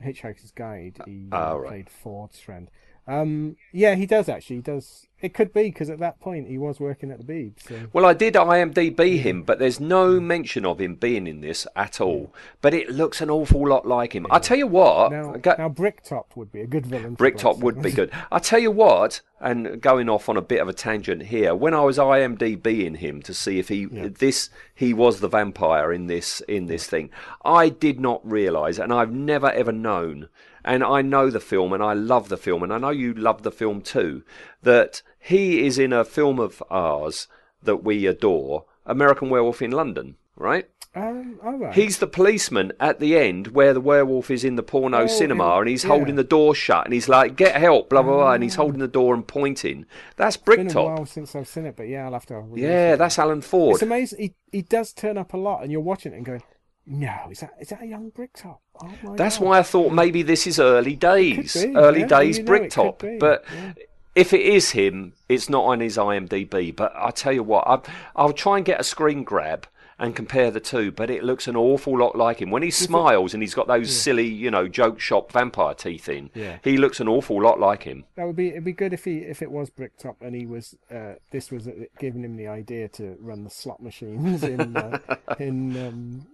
[0.03, 0.97] Hitchhiker's Guide.
[1.05, 1.67] He uh, Ah, right.
[1.69, 2.69] played Ford's friend.
[3.07, 4.57] Um, yeah, he does actually.
[4.57, 5.07] He does.
[5.23, 7.53] It could be because at that point he was working at the Beeb.
[7.65, 7.87] So.
[7.93, 10.27] Well, I did IMDb him, but there's no hmm.
[10.27, 12.33] mention of him being in this at all.
[12.61, 14.27] But it looks an awful lot like him.
[14.29, 17.13] I tell you what, Now, go- now Bricktop would be a good villain.
[17.13, 18.11] Bricktop would be good.
[18.33, 21.73] I tell you what, and going off on a bit of a tangent here, when
[21.73, 26.41] I was IMDBing him to see if he this he was the vampire in this
[26.41, 27.11] in this thing,
[27.45, 30.27] I did not realise, and I've never ever known,
[30.63, 33.43] and I know the film and I love the film, and I know you love
[33.43, 34.23] the film too,
[34.61, 37.27] that he is in a film of ours
[37.61, 40.67] that we adore, American Werewolf in London, right?
[40.95, 41.73] Um, all right.
[41.73, 45.57] He's the policeman at the end where the werewolf is in the porno Oh, cinema
[45.59, 45.89] and he's yeah.
[45.89, 48.79] holding the door shut and he's like, get help, blah, blah, blah, and he's holding
[48.79, 49.87] the door and pointing.
[50.17, 50.85] That's It's been a Bricktop.
[50.85, 52.43] while since I've seen it, but yeah, I'll have to.
[52.53, 53.73] Yeah, that's Alan Ford.
[53.75, 54.19] It's amazing.
[54.19, 56.43] He he does turn up a lot, and you're watching it and going,
[56.85, 59.47] "No, is that is that a young Bricktop?" Oh my That's God.
[59.47, 61.53] why I thought maybe this is early days.
[61.55, 63.03] be, early yeah, days you know, Bricktop.
[63.19, 63.73] But yeah.
[64.15, 66.75] If it is him, it's not on his IMDb.
[66.75, 67.79] But I tell you what, I,
[68.15, 69.67] I'll try and get a screen grab
[69.99, 70.91] and compare the two.
[70.91, 72.51] But it looks an awful lot like him.
[72.51, 76.29] When he smiles and he's got those silly, you know, joke shop vampire teeth in,
[76.35, 76.57] Yeah.
[76.63, 78.03] he looks an awful lot like him.
[78.15, 80.75] That would be it'd be good if he if it was Bricktop and he was
[80.91, 84.99] uh, this was uh, giving him the idea to run the slot machines in uh,
[85.39, 86.27] in um,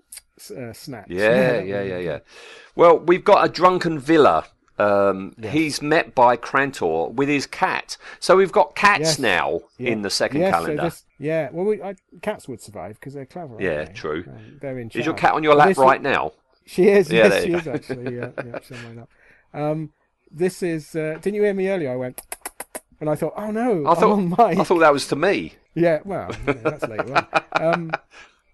[0.57, 1.10] uh, snaps.
[1.11, 2.19] Yeah, yeah, yeah, yeah.
[2.76, 4.45] Well, we've got a drunken Vila.
[4.80, 7.97] Um, He's met by Krantor with his cat.
[8.19, 9.19] So we've got cats Yes.
[9.19, 9.91] now Yeah.
[9.91, 10.84] in the second Yes, so calendar.
[10.84, 13.56] this- yeah, well, we, I, cats would survive because they're clever.
[13.60, 13.93] Yeah, they?
[13.93, 14.23] true.
[14.27, 15.01] Um, they're in charge.
[15.01, 16.31] Is your cat on your lap right now?
[16.65, 17.11] She is.
[17.11, 18.15] Yeah, yes, she is actually.
[18.15, 19.10] Yeah, yeah, she's on my lap.
[19.53, 19.89] Um,
[20.31, 20.95] this is.
[20.95, 21.91] Uh, didn't you hear me earlier?
[21.91, 22.22] I went,
[23.01, 24.39] and I thought, oh no, I thought.
[24.39, 25.56] I thought that was to me.
[25.76, 27.27] Yeah, well, that's later on.
[27.60, 27.91] Um,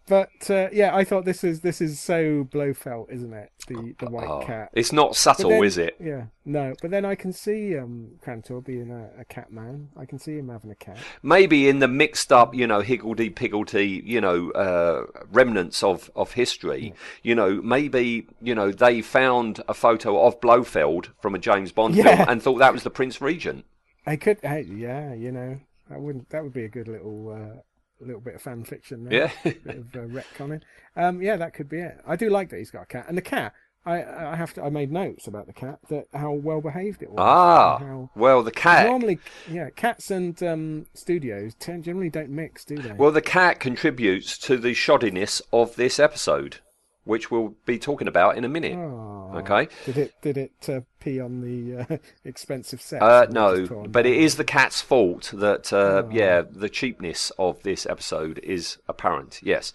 [0.07, 3.52] but uh, yeah, I thought this is this is so Blofeld, isn't it?
[3.68, 4.69] The the white Oh, cat.
[4.73, 5.95] it's not subtle, then- is it?
[5.99, 6.73] Yeah, no.
[6.82, 9.90] But then I can see um, Krantor being a, a cat man.
[9.98, 10.98] I can see him having a cat.
[11.23, 16.34] Maybe in the mixed up, you know, higgledy piggledy, you know, uh, remnants of, of
[16.34, 21.72] history, you know, maybe, you know, they found a photo of Blofeld from a James
[21.72, 23.65] Bond film and thought that was the Prince Regent.
[24.06, 25.60] I could, hey, yeah, you know,
[25.90, 27.61] that wouldn't that would be a good little uh,
[28.03, 29.31] little bit of fan fiction there.
[29.43, 29.51] Yeah.
[29.63, 30.61] bit of uh, retconning.
[30.95, 31.99] Um, yeah, that could be it.
[32.05, 33.53] I do like that he's got a cat, and the cat.
[33.85, 34.63] I I have to.
[34.63, 37.19] I made notes about the cat that how well behaved it was.
[37.19, 38.88] Ah, how, well, the cat.
[38.88, 42.93] Normally, yeah, cats and um, studios generally don't mix, do they?
[42.93, 46.61] Well, the cat contributes to the shoddiness of this episode,
[47.06, 48.76] which we'll be talking about in a minute.
[48.77, 49.68] Oh, Okay.
[49.86, 53.02] Did it did it uh, pee on the uh, expensive set?
[53.02, 57.86] Uh, no, but it is the cat's fault that, uh, yeah, the cheapness of this
[57.86, 59.73] episode is apparent, yes.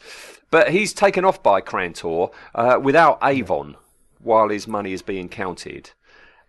[0.50, 3.76] But he's taken off by Krantor uh, without Avon
[4.18, 5.90] while his money is being counted.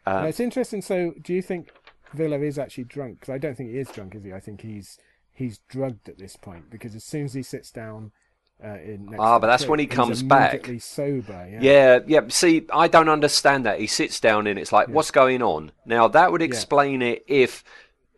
[0.05, 0.81] Now, it's interesting.
[0.81, 1.71] So, do you think
[2.13, 3.19] Vila is actually drunk?
[3.19, 4.33] Because I don't think he is drunk, is he?
[4.33, 4.97] I think he's
[5.33, 8.11] he's drugged at this point because as soon as he sits down.
[8.63, 10.69] Uh, in next Ah, but that's when he comes back.
[10.79, 11.59] Sober, yeah.
[11.61, 12.21] Yeah, yeah.
[12.29, 13.79] See, I don't understand that.
[13.79, 15.71] He sits down and it's like, what's going on?
[15.85, 17.63] Now, that would explain it if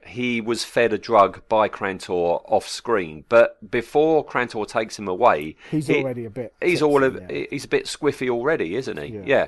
[0.06, 3.24] he was fed a drug by Krantor off screen.
[3.30, 7.66] But before Krantor takes him away, He's he- already a bit He's all of, he's
[7.66, 9.14] a bit squiffy already, isn't he?
[9.14, 9.24] Yeah.
[9.26, 9.48] Yeah,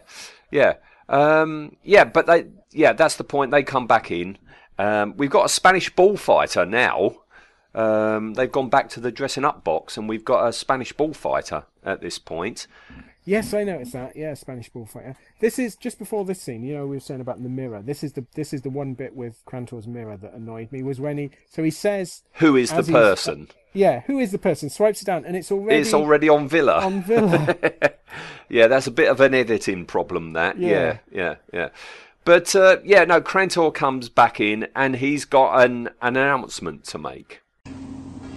[0.52, 0.74] yeah,
[1.10, 2.06] um, yeah.
[2.06, 3.52] But they, yeah, that's the point.
[3.52, 4.38] They come back in.
[4.78, 7.18] Um, we've got a Spanish bullfighter now.
[7.76, 11.65] Um, they've gone back to the dressing up box, and we've got a Spanish bullfighter
[11.84, 12.68] at this point.
[13.26, 14.15] Yes, I noticed that.
[14.15, 15.15] Yeah, Spanish bullfighter.
[15.39, 16.64] This is just before this scene.
[16.64, 17.81] You know, we were saying about the mirror.
[17.81, 20.84] This is the this is the one bit with Krantor's mirror that annoyed me.
[20.84, 23.47] Was when he so he says, Who is the person?
[23.73, 24.69] yeah, who is the person?
[24.69, 26.81] Swipes it down, and it's already It's already on Vila.
[26.81, 27.56] on Vila.
[28.49, 30.34] yeah, that's a bit of an editing problem.
[30.34, 30.60] That.
[30.60, 30.69] Yeah.
[30.69, 31.69] Yeah, yeah, yeah.
[32.26, 33.22] But uh, yeah, no.
[33.22, 37.41] Krantor comes back in, and he's got an, an announcement to make.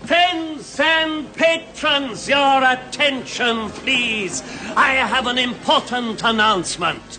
[0.09, 4.43] Friends and patrons, your attention, please.
[4.75, 7.19] I have an important announcement.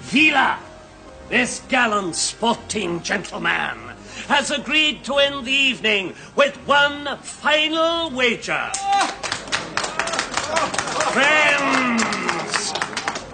[0.00, 0.58] Vila,
[1.28, 3.76] this gallant sporting gentleman,
[4.28, 8.70] has agreed to end the evening with one final wager.
[11.12, 12.72] Friends,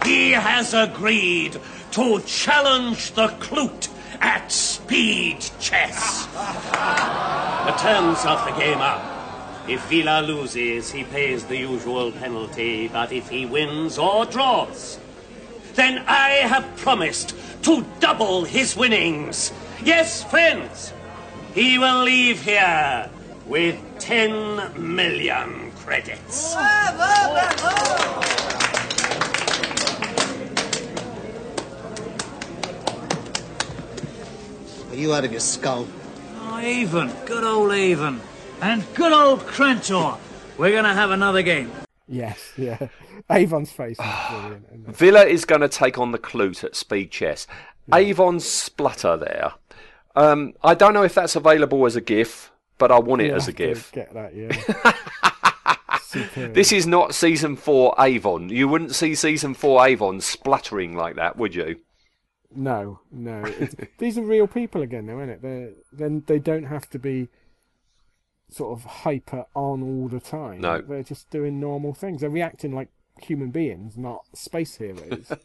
[0.05, 1.61] he has agreed
[1.93, 3.87] to challenge the Klute
[4.21, 6.27] at speed chess.
[6.27, 9.17] The terms of the game are
[9.69, 15.01] if Vila loses, he pays the usual penalty, but if he wins or draws,
[15.75, 19.53] then I have promised to double his winnings.
[19.83, 20.93] Yes, friends,
[21.53, 23.11] he will leave here
[23.47, 26.55] with 10 million credits.
[34.97, 35.87] Are you out of your skull?
[36.39, 38.19] Oh, Avon, good old Avon,
[38.63, 40.17] and good old Krantor.
[40.57, 41.71] We're gonna have another game.
[42.09, 42.89] yes, yeah.
[43.31, 44.97] Avon's face is brilliant.
[44.97, 47.47] Vila is going to take on the Klute at speed chess.
[47.93, 49.53] Avon's splutter there.
[50.15, 53.37] Um, I don't know if that's available as a GIF, but I want it You'll
[53.37, 53.93] as a GIF.
[53.93, 54.93] Get that, yeah.
[56.55, 58.49] This is not season four Avon.
[58.49, 61.81] You wouldn't see season four Avon spluttering like that, would you?
[62.57, 63.43] No, no.
[63.45, 65.43] It's, these are real people again, though, isn't it?
[65.43, 67.29] They then they don't have to be
[68.49, 70.61] sort of hyper on all the time.
[70.61, 70.81] No.
[70.81, 72.21] they're just doing normal things.
[72.21, 72.89] They're reacting like
[73.21, 75.33] human beings, not space heroes.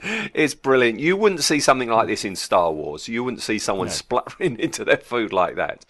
[0.00, 1.00] It's brilliant.
[1.00, 3.08] You wouldn't see something like this in Star Wars.
[3.08, 3.92] You wouldn't see someone No.
[3.92, 5.84] spluttering into their food like that.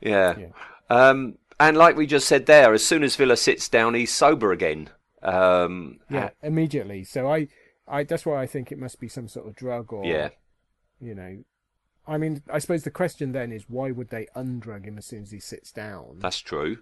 [0.00, 0.34] Yeah.
[0.90, 4.50] Um, and like we just said there, as soon as Vila sits down, he's sober
[4.50, 4.90] again.
[5.22, 7.04] Um, yeah, immediately.
[7.04, 7.46] So I,
[7.88, 10.30] I that's why I think it must be some sort of drug or Yeah.
[11.00, 11.44] you know.
[12.06, 15.22] I mean, I suppose the question then is why would they undrug him as soon
[15.22, 16.16] as he sits down?
[16.18, 16.78] That's true.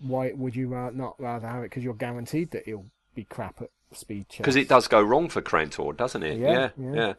[0.00, 1.70] Why would you not rather have it?
[1.70, 4.38] Because you're guaranteed that he'll be crap at speed chess.
[4.38, 6.38] Because it does go wrong for Krantor, doesn't it?
[6.38, 6.94] Yeah, yeah.
[6.94, 7.12] yeah.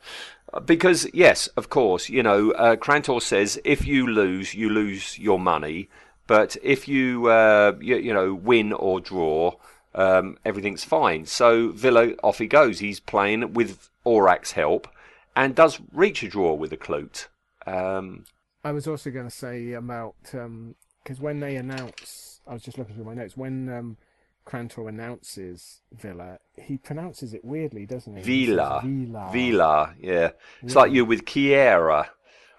[0.53, 5.17] Uh, Because yes, of course, you know, uh, Krantor says if you lose, you lose
[5.19, 5.89] your money,
[6.27, 9.55] but if you, uh, you, you know, win or draw,
[9.97, 11.25] um, everything's fine.
[11.25, 12.79] So Vila off he goes.
[12.79, 14.87] He's playing with Orac's help
[15.35, 17.27] and does reach a draw with a Klute.
[17.65, 18.25] Um,
[18.63, 22.95] I was also going to say about because when they announce, I was just looking
[22.95, 23.97] through my notes when um,
[24.45, 28.23] Krantor announces Vila, he pronounces it weirdly, doesn't he?
[28.23, 28.81] He Villa.
[28.83, 29.29] Villa.
[29.31, 30.31] Villa, yeah.
[30.63, 30.79] It's Yeah.
[30.79, 32.07] like you with Kiera.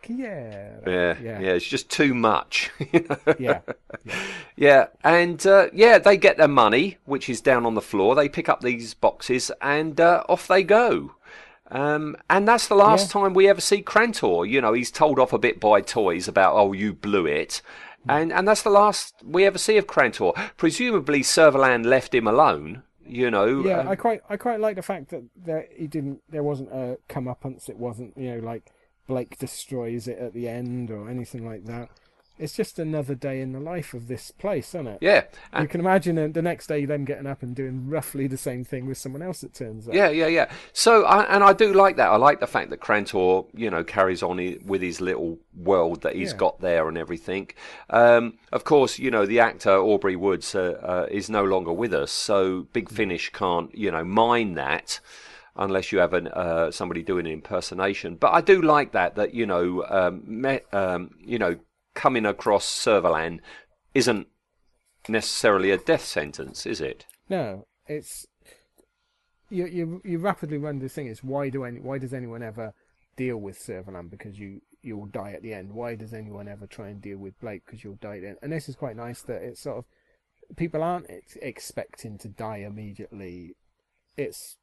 [0.07, 0.77] Yeah.
[0.87, 1.41] Yeah, Yeah.
[1.41, 2.71] yeah, it's just too much.
[2.93, 3.35] know?
[3.39, 3.61] Yeah.
[4.57, 8.15] Yeah, and uh, yeah, they get their money, which is down on the floor.
[8.15, 11.13] They pick up these boxes and uh, off they go.
[11.71, 14.49] Um, and that's the last time we ever see Krantor.
[14.49, 17.61] You know, he's told off a bit by Toise about, oh, you blew it.
[18.09, 20.35] And, and that's the last we ever see of Krantor.
[20.57, 23.63] Presumably, Servalan left him alone, you know.
[23.63, 26.71] Yeah, um, I quite I quite like the fact that there he didn't there wasn't
[26.73, 27.69] a comeuppance.
[27.69, 28.73] It wasn't you know like
[29.09, 31.89] Blake destroys it at the end or anything like that.
[32.39, 34.99] It's just another day in the life of this place, isn't it?
[35.01, 35.25] Yeah,
[35.61, 38.63] You can imagine uh, the next day them getting up and doing roughly the same
[38.63, 39.43] thing with someone else.
[39.43, 39.95] It turns out.
[39.97, 40.49] Yeah, yeah, yeah.
[40.73, 42.09] So, I, and I do like that.
[42.11, 46.15] I like the fact that Krantor, you know, carries on with his little world that
[46.15, 46.37] he's Yeah.
[46.39, 47.51] got there and everything.
[47.91, 51.93] Um, of course, you know, the actor Aubrey Woods uh, uh, is no longer with
[51.93, 55.01] us, so Big Finish can't, you know, mine that
[55.59, 58.15] unless you have an, uh, somebody doing an impersonation.
[58.17, 61.57] But I do like that that you know, um, me, um, you know,
[61.95, 63.41] coming across Servalan
[63.95, 64.29] isn't
[65.09, 67.07] necessarily a death sentence, is it?
[67.29, 68.27] No, it's
[69.51, 69.67] you.
[69.67, 71.09] You you rapidly run this thing.
[71.09, 72.73] It's why do any why does anyone ever
[73.17, 75.73] deal with Servalan because you you'll die at the end?
[75.73, 78.39] Why does anyone ever try and deal with Blake because you'll die at the end?
[78.43, 79.85] And this is quite nice that it's sort of
[80.57, 83.57] people aren't ex- expecting to die immediately.
[84.17, 84.57] It's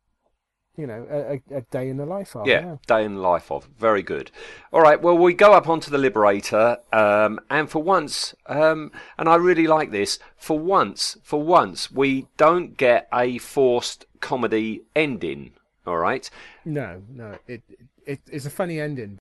[0.77, 1.17] you know a,
[1.55, 3.67] a, a day in the life of Yeah, day in the life of.
[3.77, 4.31] Very good.
[4.71, 9.29] All right, well, we go up onto the Liberator, um, and for once, um, and
[9.29, 15.51] I really like this, for once, for once, we don't get a forced comedy ending.
[15.87, 16.29] All right?
[16.65, 17.61] No, no, it,
[18.05, 19.19] it it's a funny ending.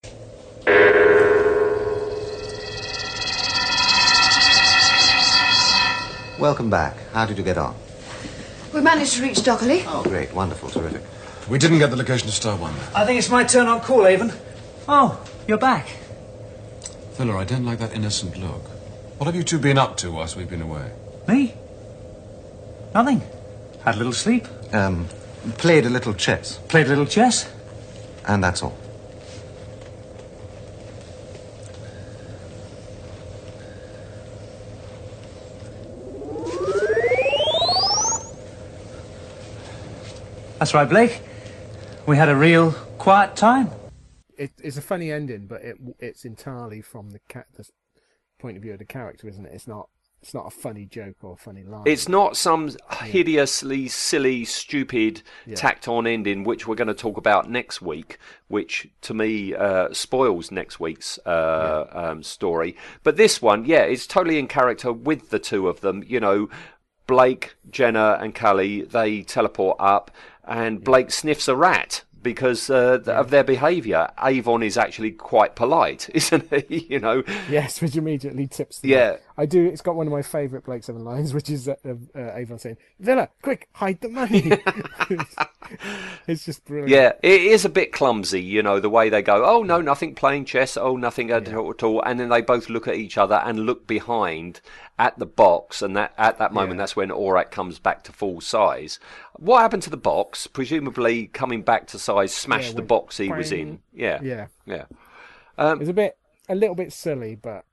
[6.39, 6.97] Welcome back.
[7.13, 7.77] How did you get on?
[8.75, 9.85] We managed to reach Docholli.
[9.87, 10.35] Oh, great.
[10.35, 10.69] Wonderful.
[10.69, 11.03] Terrific.
[11.49, 12.73] We didn't get the location to Star One.
[12.95, 14.33] I think it's my turn on call, Avon.
[14.89, 15.87] Oh, you're back.
[17.13, 18.63] Vila, I don't like that innocent look.
[19.19, 20.91] What have you two been up to whilst we've been away?
[21.29, 21.55] Me?
[22.95, 23.23] Nothing.
[23.85, 24.47] Had a little sleep.
[24.73, 25.07] Um,
[25.59, 26.59] played a little chess.
[26.69, 27.51] Played a little chess.
[28.27, 28.77] And that's all.
[40.59, 41.21] That's right, Blake.
[42.07, 43.71] We had a real quiet time.
[44.37, 47.67] It, it's a funny ending, but it it's entirely from the cat the
[48.39, 49.53] point of view of the character, isn't it?
[49.55, 49.89] It's not
[50.21, 51.85] it's not a funny joke or a funny line.
[51.87, 55.55] It's not some hideously silly, stupid, Yeah.
[55.57, 58.19] tacked on ending, which we're going to talk about next week,
[58.49, 62.75] which to me uh, spoils next week's uh, um, story.
[63.03, 66.03] But this one, yeah, it's totally in character with the two of them.
[66.07, 66.49] You know,
[67.07, 70.11] Blake, Jenna, and Cally they teleport up,
[70.45, 72.03] and Blake sniffs a rat.
[72.23, 76.87] Because uh, of their behaviour, Avon is actually quite polite, isn't he?
[76.89, 79.17] you know, Yes, which immediately tips the Yeah.
[79.37, 79.65] I do.
[79.67, 82.77] It's got one of my favourite Blake Seven lines, which is uh, uh, Avon saying,
[83.01, 84.53] "Vila, quick, hide the money."
[86.27, 86.91] it's just brilliant.
[86.91, 90.15] Yeah, it is a bit clumsy, you know, the way they go, oh, no, nothing
[90.15, 92.03] playing chess, oh, nothing at all, at all.
[92.03, 94.61] And then they both look at each other and look behind
[94.99, 95.83] at the box.
[95.83, 96.83] And that at that moment, Yeah.
[96.83, 98.99] that's when Orac comes back to full size.
[99.35, 100.47] What happened to the box?
[100.47, 103.81] Presumably coming back to size, smashed Yeah, the box he was in.
[103.93, 104.21] Yeah.
[104.23, 104.47] Yeah.
[104.67, 104.85] Yeah.
[105.59, 106.17] Um, It's a bit,
[106.49, 107.65] a little bit silly, but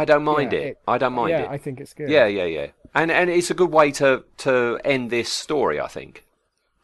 [0.00, 0.66] I don't mind Yeah, it.
[0.66, 1.50] it- I don't mind yeah, it.
[1.50, 2.08] I think it's good.
[2.10, 2.68] Yeah, yeah, yeah.
[2.94, 6.24] And and it's a good way to to end this story, I think.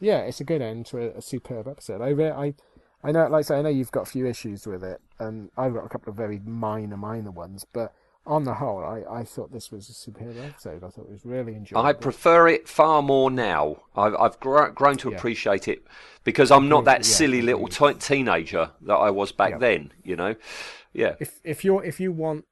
[0.01, 2.01] yeah, it's a good end to a, a superb episode.
[2.03, 2.55] I, re- I,
[3.05, 5.51] I know, like I say, I know you've got a few issues with it, and
[5.57, 7.93] I've got a couple of very minor, minor ones, but
[8.27, 10.85] on the whole, I, I thought this was a superb episode.
[10.85, 11.87] I thought it was really enjoyable.
[11.89, 13.65] I prefer it far more now.
[13.97, 15.17] I've, I've gr- grown to Yeah.
[15.17, 15.81] appreciate it
[16.25, 19.93] because I'm not that silly little t- teenager that I was back then.
[20.05, 20.35] You know,
[20.93, 22.45] yeah, if if you're if you want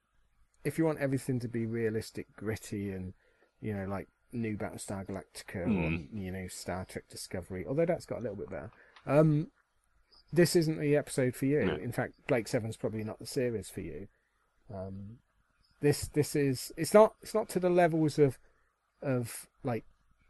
[0.64, 3.14] if you want everything to be realistic, gritty, and
[3.60, 5.78] you know like new Battlestar Galactica Hmm.
[5.78, 8.70] or you know Star Trek Discovery, although that's got a little bit better.
[9.06, 9.48] Um,
[10.32, 11.64] this isn't the episode for you.
[11.64, 11.74] No.
[11.74, 14.08] In fact, Blake Seven's probably not the series for you.
[14.72, 15.18] Um,
[15.80, 18.38] this this is it's not it's not to the levels of
[19.02, 19.84] of like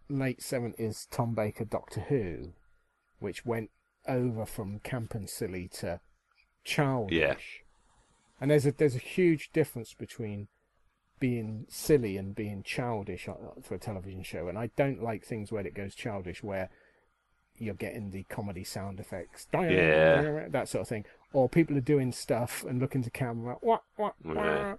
[0.08, 2.52] late seventies Tom Baker Doctor Who,
[3.18, 3.70] which went
[4.08, 6.00] over from camp and silly to
[6.64, 7.12] childish.
[7.18, 7.34] Yeah.
[8.40, 10.48] And there's a there's a huge difference between
[11.18, 15.24] being silly and being childish uh, uh, for a television show, and I don't like
[15.24, 16.70] things where it goes childish, where
[17.58, 20.48] you're getting the comedy sound effects, Yeah.
[20.48, 21.04] that sort of thing,
[21.34, 24.76] or people are doing stuff and looking to camera, what, what, Yeah.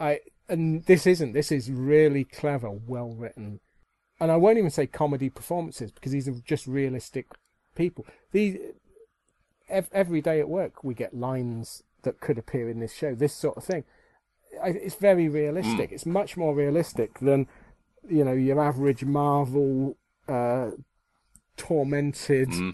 [0.00, 1.32] I and this isn't.
[1.32, 3.60] This is really clever, well written,
[4.18, 7.26] and I won't even say comedy performances because these are just realistic
[7.76, 8.04] people.
[8.32, 8.58] These
[9.68, 13.14] every day at work we get lines that could appear in this show.
[13.14, 13.84] This sort of thing.
[14.62, 15.90] I, it's very realistic.
[15.90, 15.94] Hmm.
[15.94, 17.46] It's much more realistic than
[18.08, 19.96] you know your average Marvel
[20.28, 20.70] uh,
[21.56, 22.70] tormented hmm.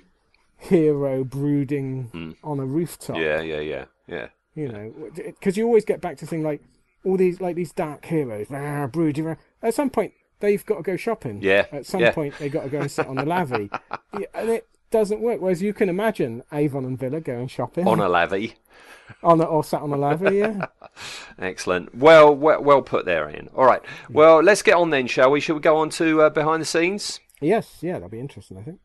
[0.59, 2.31] hero brooding hmm.
[2.43, 4.29] on a rooftop Yeah, yeah, yeah, yeah.
[4.55, 6.63] you know because you always get back to thing like
[7.05, 9.37] all these like these dark heroes rah, brooding rah.
[9.63, 12.13] at some point they've got to go shopping Yeah, at some yeah.
[12.13, 13.71] point they got to go and sit on the lavvy
[14.19, 17.98] yeah, and it doesn't work whereas you can imagine avon and Vila going shopping On
[17.98, 18.55] a lavvy.
[19.23, 20.66] on a, or sat on the lavvy yeah
[21.39, 21.94] Excellent.
[21.94, 23.48] Well, well, well put there, Ian.
[23.56, 23.82] All right.
[24.10, 25.40] Well, let's get on then, shall we?
[25.40, 27.19] Shall we go on to uh, behind the scenes?
[27.40, 28.78] yes yeah that'll be interesting i think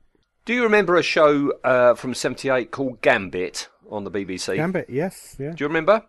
[0.45, 4.55] Do you remember a show uh, from '78 called Gambit on the BBC?
[4.55, 6.03] gambit yes yeah Do you remember?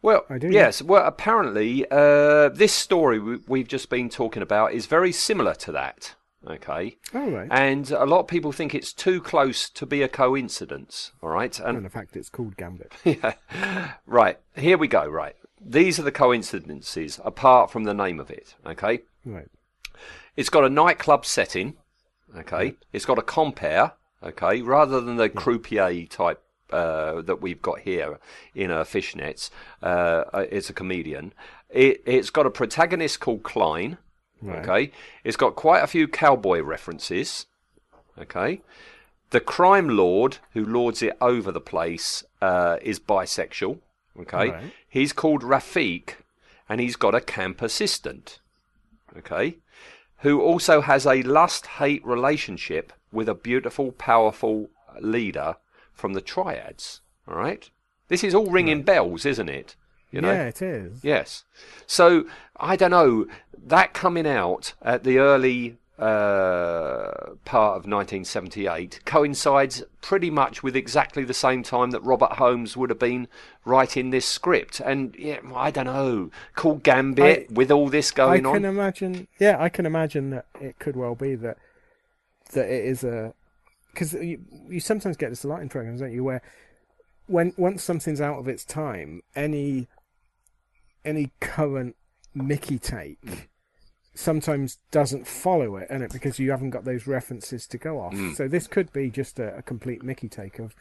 [0.00, 0.82] Well, I do, yes.
[0.82, 6.14] Well, apparently, uh, this story we've just been talking about is very similar to that.
[6.46, 6.96] Okay.
[7.14, 11.12] all right And a lot of people think it's too close to be a coincidence.
[11.22, 11.58] All right.
[11.60, 13.34] And and the fact it's called gambit yeah.
[14.06, 14.38] Right.
[14.56, 15.06] Here we go.
[15.06, 15.36] Right.
[15.64, 18.56] These are the coincidences apart from the name of it.
[18.66, 19.02] Okay.
[19.24, 19.48] right
[20.36, 21.76] It's got a nightclub setting.
[22.36, 22.74] Okay.
[22.92, 23.92] It's got a compere.
[24.22, 24.62] Okay.
[24.62, 28.18] Rather than the croupier type uh, that we've got here
[28.54, 29.50] in uh, fishnets,
[29.82, 31.32] uh, uh, it's a comedian.
[31.68, 33.98] It, it's got a protagonist called Klein.
[34.42, 34.68] Right.
[34.68, 34.92] Okay.
[35.24, 37.46] It's got quite a few cowboy references.
[38.18, 38.60] Okay.
[39.30, 43.78] The crime lord who lords it over the place uh, is bisexual.
[44.20, 44.50] Okay.
[44.50, 44.72] Right.
[44.88, 46.16] He's called Rafiq,
[46.68, 48.40] and he's got a camp assistant.
[49.16, 49.58] Okay.
[50.18, 54.70] Who also has a lust hate relationship with a beautiful, powerful
[55.00, 55.56] leader
[55.92, 57.00] from the triads.
[57.28, 57.70] All right.
[58.08, 59.76] This is all ringing bells, isn't it?
[60.12, 60.30] You know?
[60.32, 61.44] yeah it is Yes.
[61.86, 62.26] So
[62.56, 63.26] I don't know
[63.64, 71.22] that coming out at the early uh, part of 1978 coincides pretty much with exactly
[71.24, 73.28] the same time that Robert Holmes would have been
[73.64, 78.44] writing this script, and yeah, I don't know, called Gambit I- with all this going
[78.46, 78.52] on.
[78.52, 78.74] I can on.
[78.74, 79.28] imagine.
[79.38, 81.58] Yeah, I can imagine that it could well be that
[82.52, 83.32] that it is a
[83.92, 86.24] because you, you sometimes get this a lot in programs, don't you?
[86.24, 86.42] Where
[87.26, 89.86] when once something's out of its time, any
[91.04, 91.96] any current
[92.34, 93.48] Mickey take
[94.14, 98.14] sometimes doesn't follow it, and it because you haven't got those references to go off.
[98.14, 98.36] Mm.
[98.36, 100.74] So this could be just a, a complete Mickey take of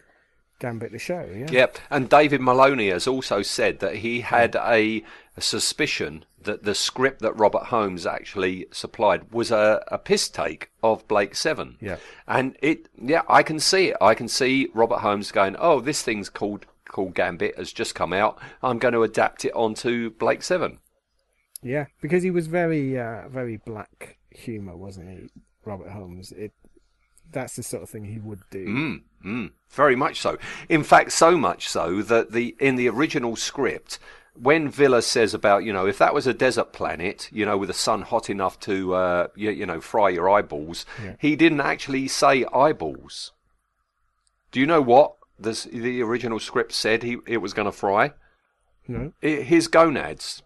[0.60, 1.28] Gambit the show.
[1.34, 1.48] Yeah.
[1.50, 5.04] Yep, and David Maloney has also said that he had a,
[5.36, 10.72] a suspicion that the script that Robert Holmes actually supplied was a, a piss take
[10.84, 11.78] of Blake Seven.
[11.80, 11.98] Yeah.
[12.28, 13.98] and it, yeah, I can see it.
[14.02, 18.14] I can see Robert Holmes going, "Oh, this thing's called called Gambit has just come
[18.14, 18.38] out.
[18.62, 20.80] I'm going to adapt it onto Blake Seven.
[21.64, 25.30] Yeah, because he was very, uh, very black humor, wasn't he,
[25.64, 26.32] Robert Holmes?
[26.32, 26.54] It,
[27.32, 28.66] that's the sort of thing he would do.
[28.66, 30.38] Mm, mm, very much so.
[30.70, 34.00] In fact, so much so that the in the original script,
[34.34, 37.70] when Vila says about you know if that was a desert planet, you know with
[37.70, 41.16] a sun hot enough to uh, you, you know fry your eyeballs, Yeah.
[41.20, 43.32] he didn't actually say eyeballs.
[44.52, 45.14] Do you know what
[45.44, 48.12] this, the original script said he it was going to fry?
[48.88, 49.14] No.
[49.24, 50.42] I his gonads.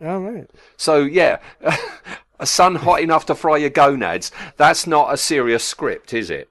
[0.00, 0.48] Oh right.
[0.76, 1.38] So yeah,
[2.40, 4.30] a sun hot enough to fry your gonads.
[4.56, 6.48] That's not a serious script, is it?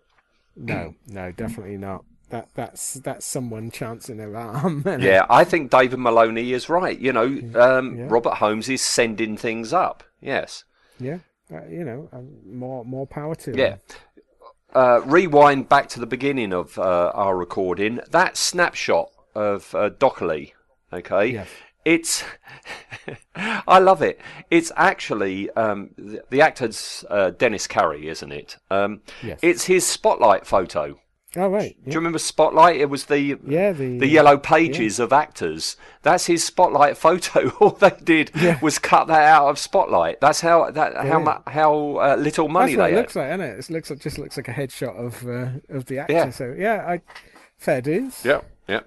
[0.56, 2.04] No, no, definitely not.
[2.30, 4.84] That that's that's someone chancing their arm.
[5.00, 6.98] Yeah, I think David Maloney is right.
[7.00, 7.26] You know,
[7.56, 8.08] um, Yeah.
[8.10, 10.04] Robert Holmes is sending things up.
[10.20, 10.66] Yes.
[11.00, 11.20] Yeah.
[11.50, 13.58] Uh, you know, um, more more power to him.
[14.78, 18.00] Uh, rewind back to the beginning of uh, our recording.
[18.12, 20.52] That snapshot of uh, Docholli,
[20.94, 21.32] okay?
[21.32, 21.50] Yes.
[21.84, 22.24] It's,
[23.36, 24.22] I love it.
[24.52, 28.58] It's actually um, the, the actor's uh, Denis Carey, isn't it?
[28.70, 29.40] Um, Yes.
[29.42, 31.00] It's his spotlight photo.
[31.36, 31.76] Oh right.
[31.84, 32.78] Do you remember Spotlight?
[32.78, 35.76] It was the Yeah, the- the yellow pages of actors.
[36.02, 37.50] That's his Spotlight photo.
[37.60, 38.32] All they did
[38.62, 40.22] was cut that out of Spotlight.
[40.22, 41.20] That's how that how Yeah.
[41.46, 43.00] mu- how uh, little money That's what they it had.
[43.02, 43.60] looks like, isn't it?
[43.60, 46.14] It looks like, just looks like a headshot of uh, of the actor.
[46.14, 46.30] Yeah.
[46.30, 47.02] So yeah, I
[47.58, 48.24] fair dues.
[48.24, 48.82] Yeah, yeah.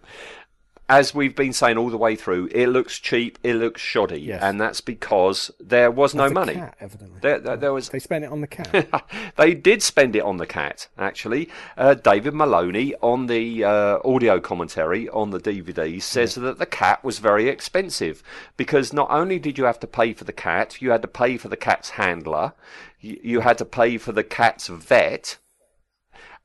[0.91, 4.43] As we've been saying all the way through, it looks cheap, it looks shoddy, Yes.
[4.43, 6.55] and that's because there was no money.
[6.55, 7.21] cat, evidently.
[7.23, 7.89] There, there, there was.
[7.91, 9.05] They spent it on the cat.
[9.37, 11.49] they did spend it on the cat, actually.
[11.79, 17.05] Uh, David Maloney, on the uh, audio commentary on the DVD, says that the cat
[17.05, 18.23] was very expensive
[18.57, 21.37] because not only did you have to pay for the cat, you had to pay
[21.37, 22.53] for the cat's handler,
[23.01, 25.39] you, you had to pay for the cat's vet,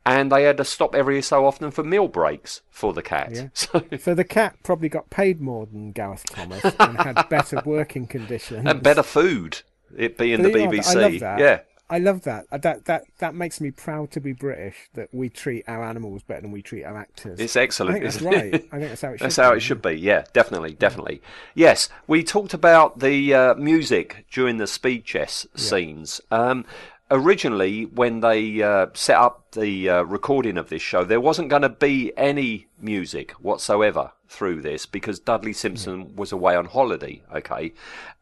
[0.05, 3.31] and they had to stop every so often for meal breaks for the cat.
[3.33, 3.47] Yeah.
[3.53, 8.05] So, So the cat probably got paid more than Gareth Thomas and had better working
[8.07, 9.61] conditions and better food,
[9.97, 10.67] it being the But know?
[10.71, 10.95] BBC.
[10.95, 11.39] I love that.
[11.39, 11.59] Yeah.
[11.87, 12.47] I love that.
[12.51, 14.75] Uh, That that that makes me proud to be British.
[14.95, 17.39] That we treat our animals better than we treat our actors.
[17.39, 17.97] It's excellent.
[17.97, 18.53] I think that's right.
[18.71, 19.25] I think that's how it should.
[19.25, 19.57] That's how be.
[19.57, 19.91] it should be.
[19.91, 21.21] Yeah, definitely, definitely.
[21.53, 26.21] Yes, we talked about the uh, music during the speed chess scenes.
[26.31, 26.65] Um,
[27.11, 31.61] originally, when they uh, set up the uh, recording of this show, there wasn't going
[31.61, 37.23] to be any music whatsoever through this because Dudley Simpson was away on holiday.
[37.33, 37.73] Okay,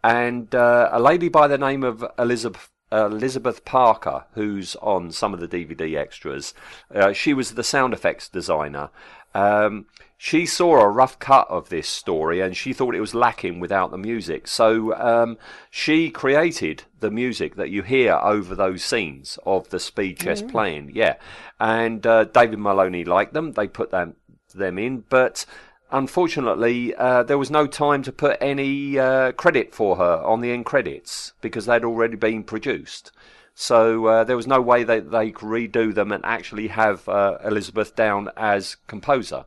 [0.04, 2.70] and uh, a lady by the name of Elizabeth.
[2.92, 6.54] Elizabeth Parker, who's on some of the DVD extras,
[6.94, 8.92] uh, she was the sound effects designer.
[9.34, 9.86] Um,
[10.18, 13.92] she saw a rough cut of this story and she thought it was lacking without
[13.92, 14.48] the music.
[14.48, 15.38] So um,
[15.70, 20.92] she created the music that you hear over those scenes of the speed chess playing.
[20.94, 21.16] Yeah,
[21.60, 23.52] and uh, David Maloney liked them.
[23.52, 24.16] They put them
[24.56, 25.46] them in, but
[25.92, 30.52] unfortunately, uh, there was no time to put any uh, credit for her on the
[30.52, 33.12] end credits because they'd already been produced.
[33.56, 37.38] So uh, there was no way that they could redo them and actually have uh,
[37.44, 39.46] Elizabeth down as composer.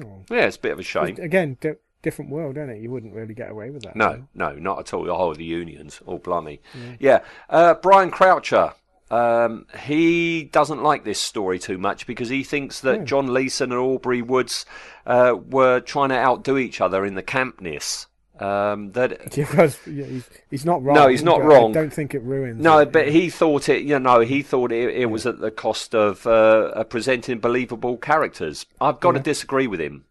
[0.00, 0.22] Oh.
[0.30, 1.16] Yeah, it's a bit of a shame.
[1.18, 2.80] Again, di- different world, isn't it?
[2.80, 3.96] You wouldn't really get away with that.
[3.96, 5.04] No, no, not at all.
[5.04, 6.00] The whole of the unions.
[6.06, 6.60] all blummy.
[6.98, 7.20] Yeah.
[7.50, 8.72] Uh, Brian Croucher.
[9.08, 13.80] Um, he doesn't like this story too much because he thinks that John Leeson and
[13.80, 14.66] Aubrey Woods
[15.06, 18.06] uh, were trying to outdo each other in the campness.
[18.38, 19.36] Um, that
[19.86, 20.94] yeah, he's, he's not wrong.
[20.94, 21.70] No, he's not wrong.
[21.70, 22.62] I don't think it ruins.
[22.62, 22.92] no, it.
[22.92, 23.82] but he thought it.
[23.82, 28.66] You know, he thought it, it was at the cost of uh, presenting believable characters.
[28.80, 30.04] I've got to disagree with him.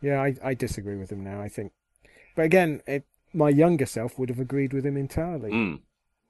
[0.00, 1.40] Yeah, I, I disagree with him now.
[1.40, 1.72] I think,
[2.36, 5.50] but again, it, my younger self would have agreed with him entirely.
[5.50, 5.80] Mm.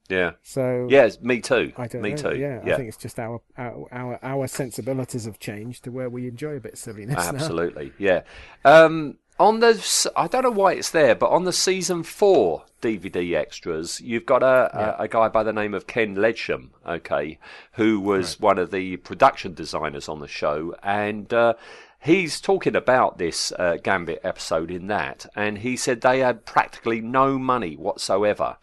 [0.08, 0.32] Yeah.
[0.42, 1.72] So Yes, me too.
[1.76, 2.16] I don't me know.
[2.16, 2.38] too.
[2.38, 2.72] Yeah, yeah.
[2.72, 6.56] I think it's just our, our our our sensibilities have changed to where we enjoy
[6.56, 7.16] a bit of silliness.
[7.16, 7.28] now.
[7.28, 8.22] Absolutely, yeah.
[8.64, 13.36] Um, on the, I don't know why it's there, but on the season four DVD
[13.36, 17.39] extras, you've got a, a, a guy by the name of Ken Ledsham, okay,
[17.73, 21.55] who was one of the production designers on the show, and uh,
[22.01, 27.01] he's talking about this uh, Gambit episode in that, and he said they had practically
[27.01, 28.56] no money whatsoever,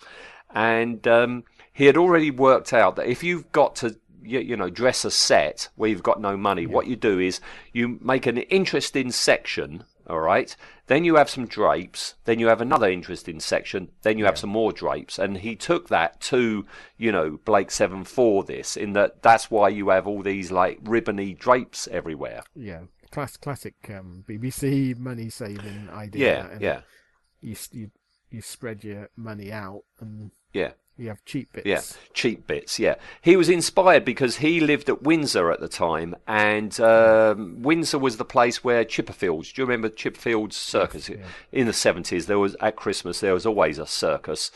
[0.54, 4.70] and um, he had already worked out that if you've got to you, you know
[4.70, 7.40] dress a set where you've got no money what you do is
[7.74, 10.56] you make an interesting section all right?
[10.88, 12.16] Then you have some drapes.
[12.26, 13.92] Then you have another interesting section.
[14.04, 15.18] Then you have some more drapes.
[15.18, 16.66] And he took that to
[16.98, 20.80] you know blake 7 for this in that that's why you have all these like
[20.84, 22.44] ribbony drapes everywhere.
[22.56, 26.50] Yeah, class, classic um, BBC money saving idea.
[26.52, 26.82] Yeah, yeah.
[27.42, 27.92] You, you
[28.32, 31.66] you spread your money out and yeah you have cheap bits.
[31.66, 31.82] Yeah,
[32.14, 32.80] cheap bits.
[32.80, 38.00] Yeah, he was inspired because he lived at Windsor at the time, and um, Windsor
[38.00, 39.54] was the place where Chipperfields.
[39.54, 41.10] Do you remember Chipperfields Circus
[41.52, 42.28] in the seventies?
[42.28, 44.52] There was at Christmas there was always a circus.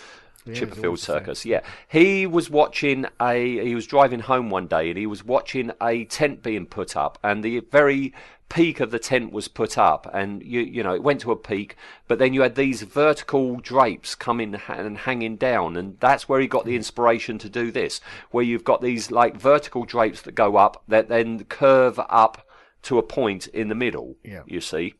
[0.45, 0.99] Yeah, Chipperfield.
[0.99, 1.59] Circus, yeah.
[1.89, 3.63] He was watching a.
[3.63, 7.19] He was driving home one day, and he was watching a tent being put up,
[7.21, 8.13] and the very
[8.49, 11.35] peak of the tent was put up, and you you know it went to a
[11.35, 11.75] peak,
[12.07, 16.47] but then you had these vertical drapes coming and hanging down, and that's where he
[16.47, 18.01] got the inspiration to do this,
[18.31, 22.45] where you've got these like vertical drapes that go up that then curve up
[22.81, 24.15] to a point in the middle.
[24.23, 24.43] Yeah.
[24.45, 24.95] you see.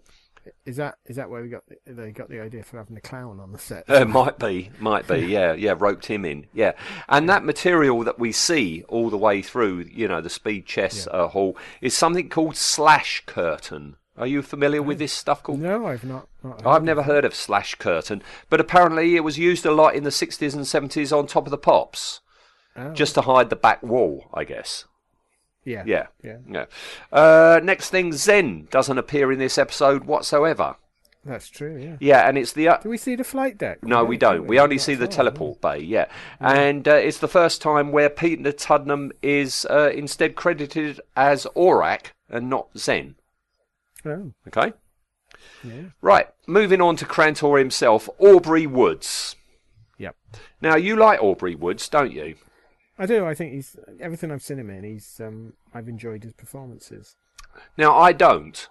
[0.66, 3.02] Is that is that where we got the, they got the idea for having a
[3.02, 3.90] clown on the set?
[3.90, 6.74] Uh, might be, might be, yeah, yeah, roped him in, yeah.
[7.08, 11.08] And that material that we see all the way through, you know, the speed chess
[11.12, 13.96] uh, hall is something called slash curtain.
[14.18, 15.62] Are you familiar with this stuff called?
[15.62, 16.28] No, I've not.
[16.44, 20.04] not I've never heard of slash curtain, but apparently it was used a lot in
[20.04, 22.20] the 60s and 70s on top of the pops,
[22.76, 22.94] Oh.
[22.94, 24.86] just to hide the back wall, I guess.
[25.66, 25.84] Yeah.
[25.86, 26.08] Yeah.
[26.24, 26.38] Yeah.
[26.50, 26.66] Yeah.
[27.12, 30.76] Uh, next thing, Zen doesn't appear in this episode whatsoever.
[31.26, 31.78] That's true.
[31.78, 31.98] Yeah.
[32.00, 32.70] Yeah, and it's the.
[32.70, 33.84] Uh, Do we see the flight deck?
[33.84, 34.48] no, we don't.
[34.48, 36.06] We only see the teleport bay, yeah.
[36.40, 42.14] And uh, it's the first time where Peter Tuddenham is uh, instead credited as Orac
[42.30, 43.16] and not Zen.
[44.06, 44.32] Oh.
[44.48, 44.72] Okay?
[45.64, 45.82] Yeah.
[46.02, 49.36] Right, moving on to Krantor himself, Aubrey Woods.
[49.98, 50.16] Yep.
[50.62, 52.36] Now, you like Aubrey Woods, don't you?
[53.00, 53.26] I do.
[53.26, 54.84] I think he's everything I've seen him in.
[54.84, 57.16] He's um, I've enjoyed his performances.
[57.78, 58.68] Now, I don't.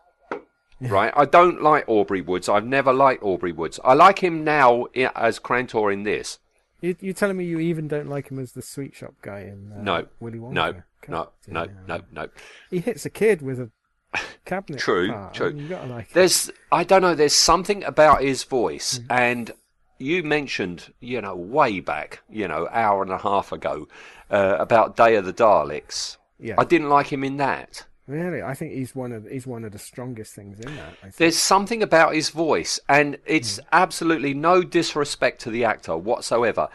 [0.80, 1.12] right?
[1.16, 2.48] I don't like Aubrey Woods.
[2.48, 3.80] I've never liked Aubrey Woods.
[3.84, 6.38] I like him now i- as Krantor in this.
[6.80, 9.72] You, you're telling me you even don't like him as the sweet shop guy in
[9.76, 10.52] uh, No, Willy Wonka?
[10.52, 10.72] no,
[11.08, 11.76] no, no, damn.
[11.88, 12.28] no, no.
[12.70, 13.70] He hits a kid with a
[14.44, 14.78] cabinet.
[14.78, 15.34] True, part.
[15.34, 15.50] true.
[15.56, 16.12] You gotta like.
[16.12, 17.14] There's, I don't know.
[17.16, 19.06] There's something about his voice, Mm.
[19.10, 19.50] and
[19.98, 23.88] you mentioned, you know, way back, you know, hour and a half ago,
[24.30, 26.16] uh, about Day of the Daleks.
[26.38, 26.54] Yeah.
[26.58, 27.84] I didn't like him in that.
[28.06, 30.94] Really, I think he's one of he's one of the strongest things in that.
[31.00, 31.16] I think.
[31.16, 33.20] There's something about his voice, and Mm.
[33.26, 36.68] it's absolutely no disrespect to the actor whatsoever.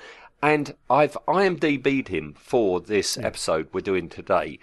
[0.44, 4.60] And I've IMDb'd him for this episode we're doing today.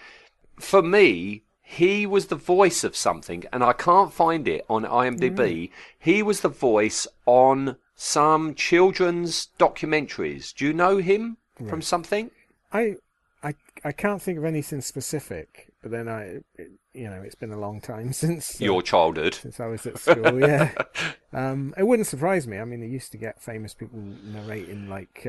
[0.61, 5.39] For me, he was the voice of something, and I can't find it on IMDb.
[5.39, 5.71] Mm.
[5.99, 10.55] He was the voice on some children's documentaries.
[10.55, 11.37] Do you know him
[11.69, 12.31] from something?
[12.73, 12.95] I
[13.43, 13.55] I
[13.85, 17.59] I can't think of anything specific, but then I it, you know it's been a
[17.61, 19.35] long time since uh, Your childhood.
[19.35, 20.41] since I was at school.
[20.41, 20.73] yeah,
[21.35, 22.59] um, it wouldn't surprise me.
[22.59, 25.27] I mean, they used to get famous people narrating like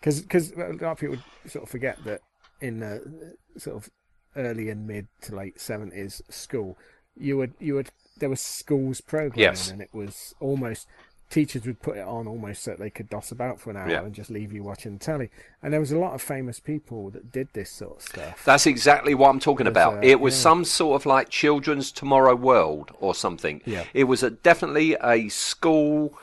[0.00, 2.22] because because a lot of people sort of forget that
[2.62, 3.90] in the sort of
[4.36, 6.78] early and mid to late seventies school,
[7.14, 7.90] you would you would
[8.20, 9.70] there was schools programming Yes.
[9.70, 10.86] and it was almost
[11.30, 14.02] teachers would put it on almost so they could doss about for an hour Yeah.
[14.02, 15.30] and just leave you watching telly.
[15.62, 18.44] And there was a lot of famous people that did this sort of stuff.
[18.44, 19.94] That's exactly what I'm talking There's, about.
[19.98, 20.40] uh, it was yeah.
[20.40, 23.62] some sort of like children's tomorrow world or something.
[23.64, 23.84] Yeah.
[23.94, 26.18] It was a, definitely a school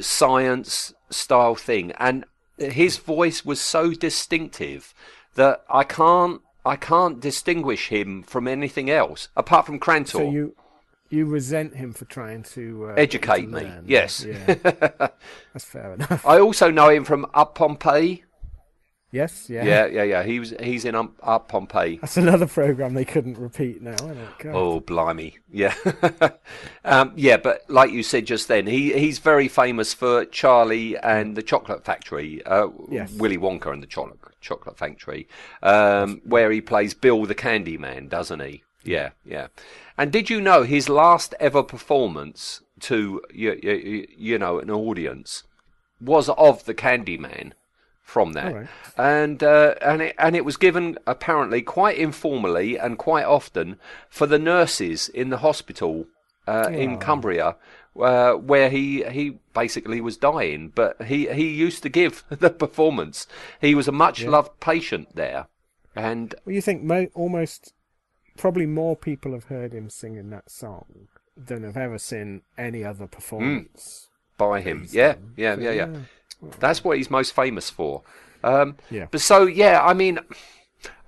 [0.00, 2.24] science style thing, and
[2.58, 4.94] his voice was so distinctive
[5.34, 10.08] that I can't I can't distinguish him from anything else apart from Krantor.
[10.08, 10.54] So you
[11.10, 14.24] you resent him for trying to uh, you to Educate me, yes.
[14.24, 14.46] Yeah.
[15.52, 16.24] That's fair enough.
[16.26, 18.24] I also know him from Up Pompeii.
[19.14, 19.64] Yes, yeah.
[19.64, 20.22] Yeah, yeah, yeah.
[20.24, 21.98] He was he's in Up, Up Pompeii.
[22.00, 23.92] That's another program they couldn't repeat now.
[23.94, 24.46] Isn't it?
[24.46, 25.38] Oh, blimey.
[25.48, 25.72] Yeah.
[26.84, 31.36] um, yeah, but like you said just then, he, he's very famous for Charlie and
[31.36, 33.12] the Chocolate Factory, uh, Yes.
[33.12, 35.28] Willy Wonka and the Chocolate, Chocolate Factory,
[35.62, 38.64] um, where he plays Bill the Candy Man, doesn't he?
[38.84, 39.48] Yeah, yeah.
[39.98, 45.42] And did you know his last ever performance to, you, you, you know, an audience
[46.00, 47.52] was of the Candyman?
[48.02, 48.66] from that, right.
[48.98, 53.78] and uh, and it and it was given apparently quite informally and quite often
[54.10, 56.04] for the nurses in the hospital
[56.46, 56.96] uh, in Oh.
[56.98, 57.56] Cumbria,
[57.98, 63.26] uh, where he he basically was dying, but he he used to give the performance.
[63.60, 65.46] He was a much loved patient there,
[65.96, 67.72] and Well, you think mo- almost
[68.36, 73.06] probably more people have heard him singing that song than have ever seen any other
[73.06, 74.08] performance.
[74.36, 74.86] by him.
[74.90, 75.88] Yeah, yeah, yeah, yeah.
[75.88, 76.00] yeah.
[76.58, 78.02] That's what he's most famous for.
[78.42, 79.06] Um, Yeah.
[79.10, 80.18] But so, yeah, I mean,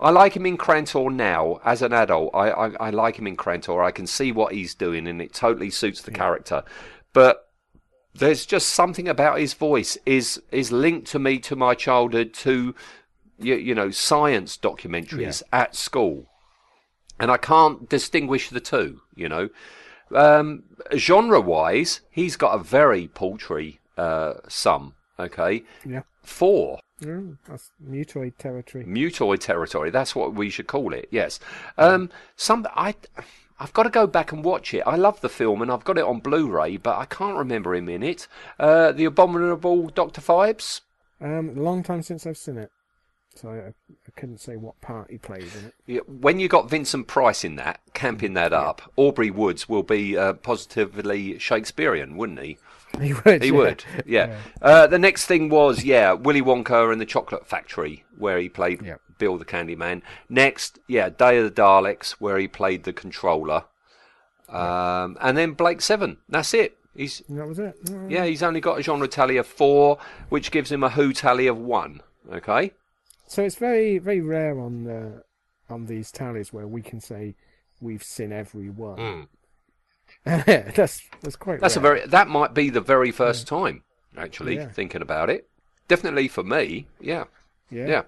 [0.01, 2.31] I like him in Krantor now as an adult.
[2.35, 3.85] I, I, I like him in Krantor.
[3.85, 6.62] I can see what he's doing, and it totally suits the character.
[7.12, 7.48] But
[8.15, 12.74] there's just something about his voice is is linked to me to my childhood to
[13.39, 16.27] you, you know science documentaries at school
[17.19, 19.01] and I can't distinguish the two.
[19.15, 19.49] You know,
[20.15, 20.65] um,
[20.95, 24.95] genre-wise, he's got a very paltry uh, sum.
[25.19, 26.03] Okay, Yeah.
[26.23, 28.85] four Mm, that's mutoid territory.
[28.85, 29.91] mutoid territory.
[29.91, 31.09] That's what we should call it.
[31.11, 31.39] Yes.
[31.79, 32.95] Um, some I.
[33.59, 34.83] I've got to go back and watch it.
[34.87, 37.89] I love the film and I've got it on Blu-ray, but I can't remember him
[37.89, 38.29] in it.
[38.59, 40.83] Uh, the Abominable Doctor Phibes.
[41.23, 42.71] Um, long time since I've seen it,
[43.39, 45.75] so I, I couldn't say what part he played in it.
[45.87, 50.17] Yeah, when you got Vincent Price in that, camping that up, Aubrey Woods will be
[50.17, 52.59] uh, positively Shakespearean, wouldn't he?
[53.01, 53.43] He would.
[53.43, 53.55] He yeah.
[53.55, 54.37] would, yeah.
[54.63, 58.81] Uh, the next thing was, yeah, Willy Wonka and the Chocolate Factory, where he played
[58.81, 58.97] Yeah.
[59.19, 60.01] Bill the Candyman.
[60.31, 63.65] Next, yeah, Day of the Daleks, where he played the controller.
[64.49, 66.19] Um, and then Blake Seven.
[66.29, 66.79] That's it.
[66.95, 67.77] He's That was it.
[68.09, 69.99] Yeah, he's only got a genre tally of four,
[70.31, 72.01] which gives him a Who tally of one.
[72.33, 72.73] Okay.
[73.27, 75.23] So it's very, very rare on the
[75.69, 77.35] on these tallies where we can say
[77.81, 79.28] we've seen every one.
[80.24, 81.61] that's that's quite.
[81.61, 83.82] That's a very that might be the very first time
[84.16, 84.69] actually Yeah.
[84.69, 85.48] thinking about it.
[85.89, 86.86] Definitely for me.
[87.01, 87.24] Yeah.
[87.70, 87.86] yeah.
[87.86, 88.03] Yeah.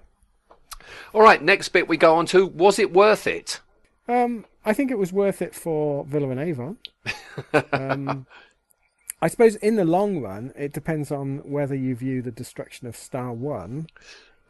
[1.13, 3.59] All right, next bit we go on to was it worth it?
[4.07, 6.77] Um, I think it was worth it for Vila and Avon.
[7.71, 8.25] um,
[9.21, 12.95] I suppose in the long run, it depends on whether you view the destruction of
[12.95, 13.87] Star One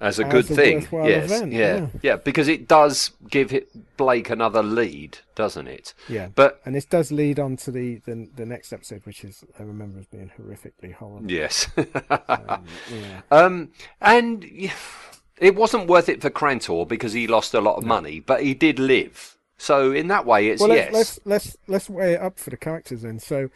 [0.01, 0.87] As a As good a thing.
[0.91, 1.25] Yes.
[1.25, 1.75] event, yeah.
[1.75, 1.87] yeah.
[2.01, 5.93] Yeah, because it does give it Blake another lead, doesn't it?
[6.07, 9.43] Yeah, But and this does lead on to the, the the next episode, which is
[9.59, 11.29] I remember as being horrifically horrible.
[11.29, 11.67] yes.
[12.09, 13.21] Um, yeah.
[13.29, 13.69] Um,
[13.99, 14.45] and
[15.37, 18.53] it wasn't worth it for Krantor because he lost a lot of money, but he
[18.53, 20.93] did live So in that way, it's well, yes.
[20.93, 23.19] let's, let's let's let's weigh it up for the characters then.
[23.19, 23.49] So,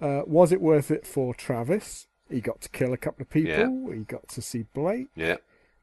[0.00, 2.06] uh, was it worth it for Travis?
[2.30, 3.90] He got to kill a couple of people.
[3.92, 5.08] He got to see Blake.
[5.14, 5.36] Yeah.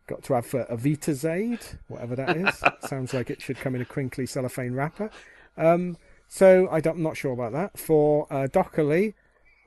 [0.07, 1.59] Got to have uh, a Vita Zaid,
[1.89, 2.63] whatever that is.
[2.89, 5.09] Sounds like it should come in a crinkly cellophane wrapper.
[5.57, 5.97] Um,
[6.29, 7.77] so I don't, I'm not sure about that.
[7.77, 9.13] For uh, Docholli,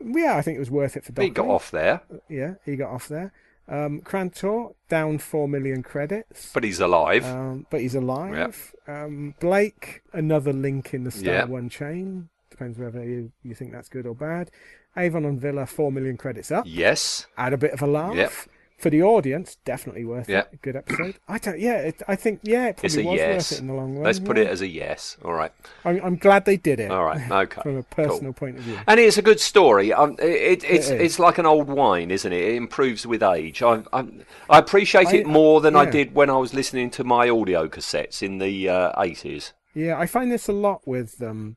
[0.02, 1.24] yeah, I think it was worth it for Docholli.
[1.24, 3.32] He got off there, Yeah, he got off there.
[3.68, 7.24] Um, Krantor down four million credits, but he's alive.
[7.24, 8.74] um, but he's alive.
[8.88, 11.44] Um, Blake, another link in the Star Yeah.
[11.44, 12.28] One chain.
[12.50, 14.50] Depends whether you, you think that's good or bad.
[14.96, 16.64] Avon and Vila, four million credits up.
[16.66, 17.26] yes.
[17.38, 18.16] Add a bit of a laugh.
[18.16, 18.32] Yep.
[18.80, 20.54] For the audience, definitely worth Yep.
[20.54, 20.62] it.
[20.62, 21.16] Good episode.
[21.28, 21.58] I don't.
[21.60, 22.40] Yeah, it, I think.
[22.42, 23.50] Yeah, it It's probably a was yes.
[23.50, 24.04] worth it in the long run.
[24.04, 24.44] Let's put yeah.
[24.44, 25.16] it as a yes.
[25.24, 25.52] All right.
[25.84, 26.90] I'm, I'm glad they did it.
[26.90, 27.20] All right.
[27.30, 27.60] Okay.
[27.62, 28.06] From a Cool.
[28.06, 28.78] personal point of view.
[28.86, 29.92] And it's a good story.
[29.92, 32.40] Um, it, it, it's It it's like an old wine, isn't it?
[32.42, 33.62] It improves with age.
[33.62, 34.04] I I,
[34.48, 37.68] I appreciate I- it more than I did when I was listening to my audio
[37.68, 39.52] cassettes in the uh, eighties.
[39.74, 41.56] Yeah, I find this a lot with um,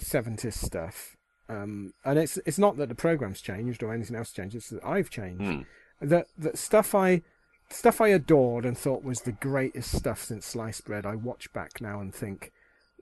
[0.00, 1.16] 70s stuff.
[1.48, 4.54] Um, and it's it's not that the program's changed or anything else changed.
[4.54, 5.42] It's that I've changed.
[5.42, 5.60] Hmm.
[6.00, 7.22] That that stuff I
[7.70, 11.04] stuff I adored and thought was the greatest stuff since sliced bread.
[11.04, 12.52] I watch back now and think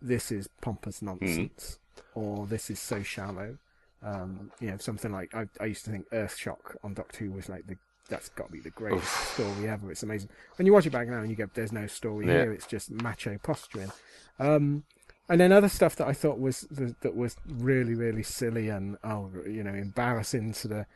[0.00, 1.78] this is pompous nonsense,
[2.14, 3.58] or this is so shallow.
[4.02, 7.32] Um, you know, something like I, I used to think Earth Shock on Doctor Who
[7.32, 7.76] was like the
[8.08, 9.90] that's got to be the greatest story ever.
[9.90, 10.28] It's amazing.
[10.56, 12.42] When you watch it back now and you go, "There's no story Yeah.
[12.42, 12.52] here.
[12.52, 13.90] It's just macho posturing."
[14.38, 14.84] Um,
[15.28, 19.30] and then other stuff that I thought was that was really really silly and oh
[19.46, 20.86] you know embarrassing to the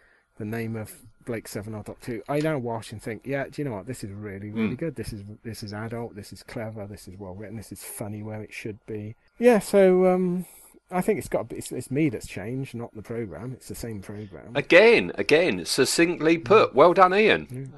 [0.41, 0.93] the name of
[1.27, 2.23] Blake Seven or Two.
[2.29, 3.87] I now watch and think, yeah, do you know what?
[3.87, 4.79] This is really really Mm.
[4.79, 4.97] good.
[4.97, 6.17] This is this is adult.
[6.17, 6.87] This is clever.
[6.87, 7.57] This is well written.
[7.57, 9.15] This is funny where it should be.
[9.39, 9.59] Yeah.
[9.61, 10.47] So um,
[10.91, 13.53] I think it's got be, it's, it's me that's changed, not the program.
[13.53, 14.57] It's the same program.
[14.57, 16.75] Again, again, succinctly put.
[16.75, 17.73] Well done, Ian.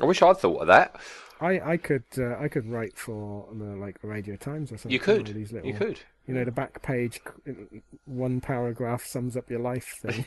[0.00, 0.96] I wish I'd thought of that.
[1.40, 4.92] I, I could uh, I could write for the like Radio Times or something.
[4.92, 5.28] You could.
[5.28, 6.00] You could.
[6.26, 7.20] You know, the back page,
[8.06, 10.24] one paragraph sums up your life thing.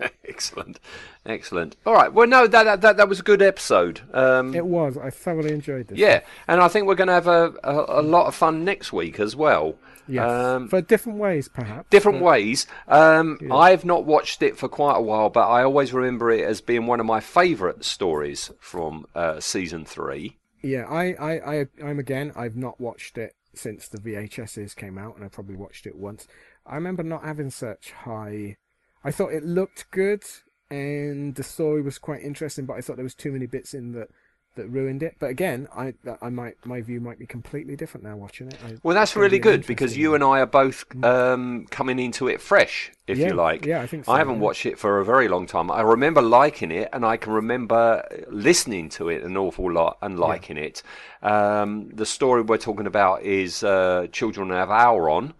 [0.28, 0.80] excellent,
[1.26, 1.76] excellent.
[1.84, 2.12] All right.
[2.12, 4.00] Well, no, that that that, that was a good episode.
[4.14, 4.96] Um, it was.
[4.96, 5.98] I thoroughly enjoyed this.
[5.98, 8.92] yeah, and I think we're going to have a, a, a lot of fun next
[8.92, 9.76] week as well.
[10.08, 10.30] Yes.
[10.30, 11.88] Um, for different ways, perhaps.
[11.90, 12.66] different but- ways.
[12.88, 13.54] Um, Yeah.
[13.54, 16.86] I've not watched it for quite a while, but I always remember it as being
[16.86, 20.36] one of my favourite stories from uh, season three.
[20.62, 22.32] Yeah, I, I, I, I'm again.
[22.36, 26.26] I've not watched it since the VHSs came out, and I probably watched it once.
[26.64, 28.56] I remember not having such high.
[29.04, 30.24] I thought it looked good,
[30.70, 33.92] and the story was quite interesting, but I thought there was too many bits in
[33.92, 34.08] that
[34.56, 35.16] that ruined it.
[35.18, 38.58] But again, I, I might, my view might be completely different now watching it.
[38.64, 42.40] I, Well, that's really good because you and I are both um, coming into it
[42.40, 43.64] fresh, if Yeah, you like.
[43.64, 44.40] yeah, I think so, I haven't yeah.
[44.42, 45.70] watched it for a very long time.
[45.70, 50.18] I remember liking it, and I can remember listening to it an awful lot and
[50.18, 50.82] liking it.
[51.22, 55.34] Um, the story we're talking about is uh, Children of Auron,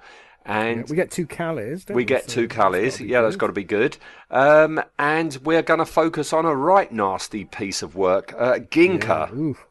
[0.46, 1.84] and Yeah, we get two Callies.
[1.84, 3.06] don't we get So two Callies.
[3.06, 3.98] Yeah, that's got to be good.
[4.30, 9.30] Um, and we're going to focus on a right nasty piece of work, uh, Ginka.
[9.36, 9.62] Yeah.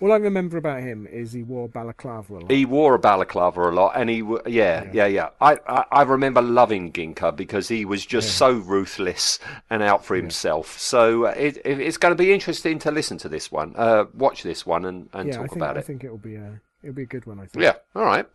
[0.00, 2.50] All I remember about him is he wore balaclava a lot.
[2.50, 5.28] He wore a balaclava a lot, and he, w- yeah, yeah, yeah.
[5.40, 9.38] I, I, I remember loving Ginka because he was just so ruthless
[9.70, 10.76] and out for himself.
[10.76, 14.06] So uh, it, it, it's going to be interesting to listen to this one, uh,
[14.12, 15.82] watch this one, and, and yeah, talk think, about I it.
[15.84, 17.38] I think it'll be a it'll be a good one.
[17.40, 17.62] I think.
[17.62, 18.26] Yeah, all right.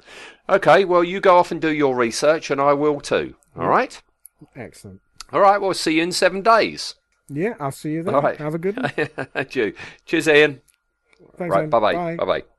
[0.49, 3.35] Okay, well, you go off and do your research, and I will too.
[3.57, 4.01] All right?
[4.55, 5.01] Excellent.
[5.33, 6.95] All right, we'll see you in seven days.
[7.29, 8.15] Yeah, I'll see you then.
[8.15, 8.37] All right.
[8.37, 8.89] Have a good one.
[9.33, 9.73] Thank you.
[10.05, 10.61] Cheers, Ian.
[11.37, 11.69] Thanks, right, Ian.
[11.69, 11.93] bye-bye.
[11.93, 12.15] Bye.
[12.15, 12.56] Bye-bye.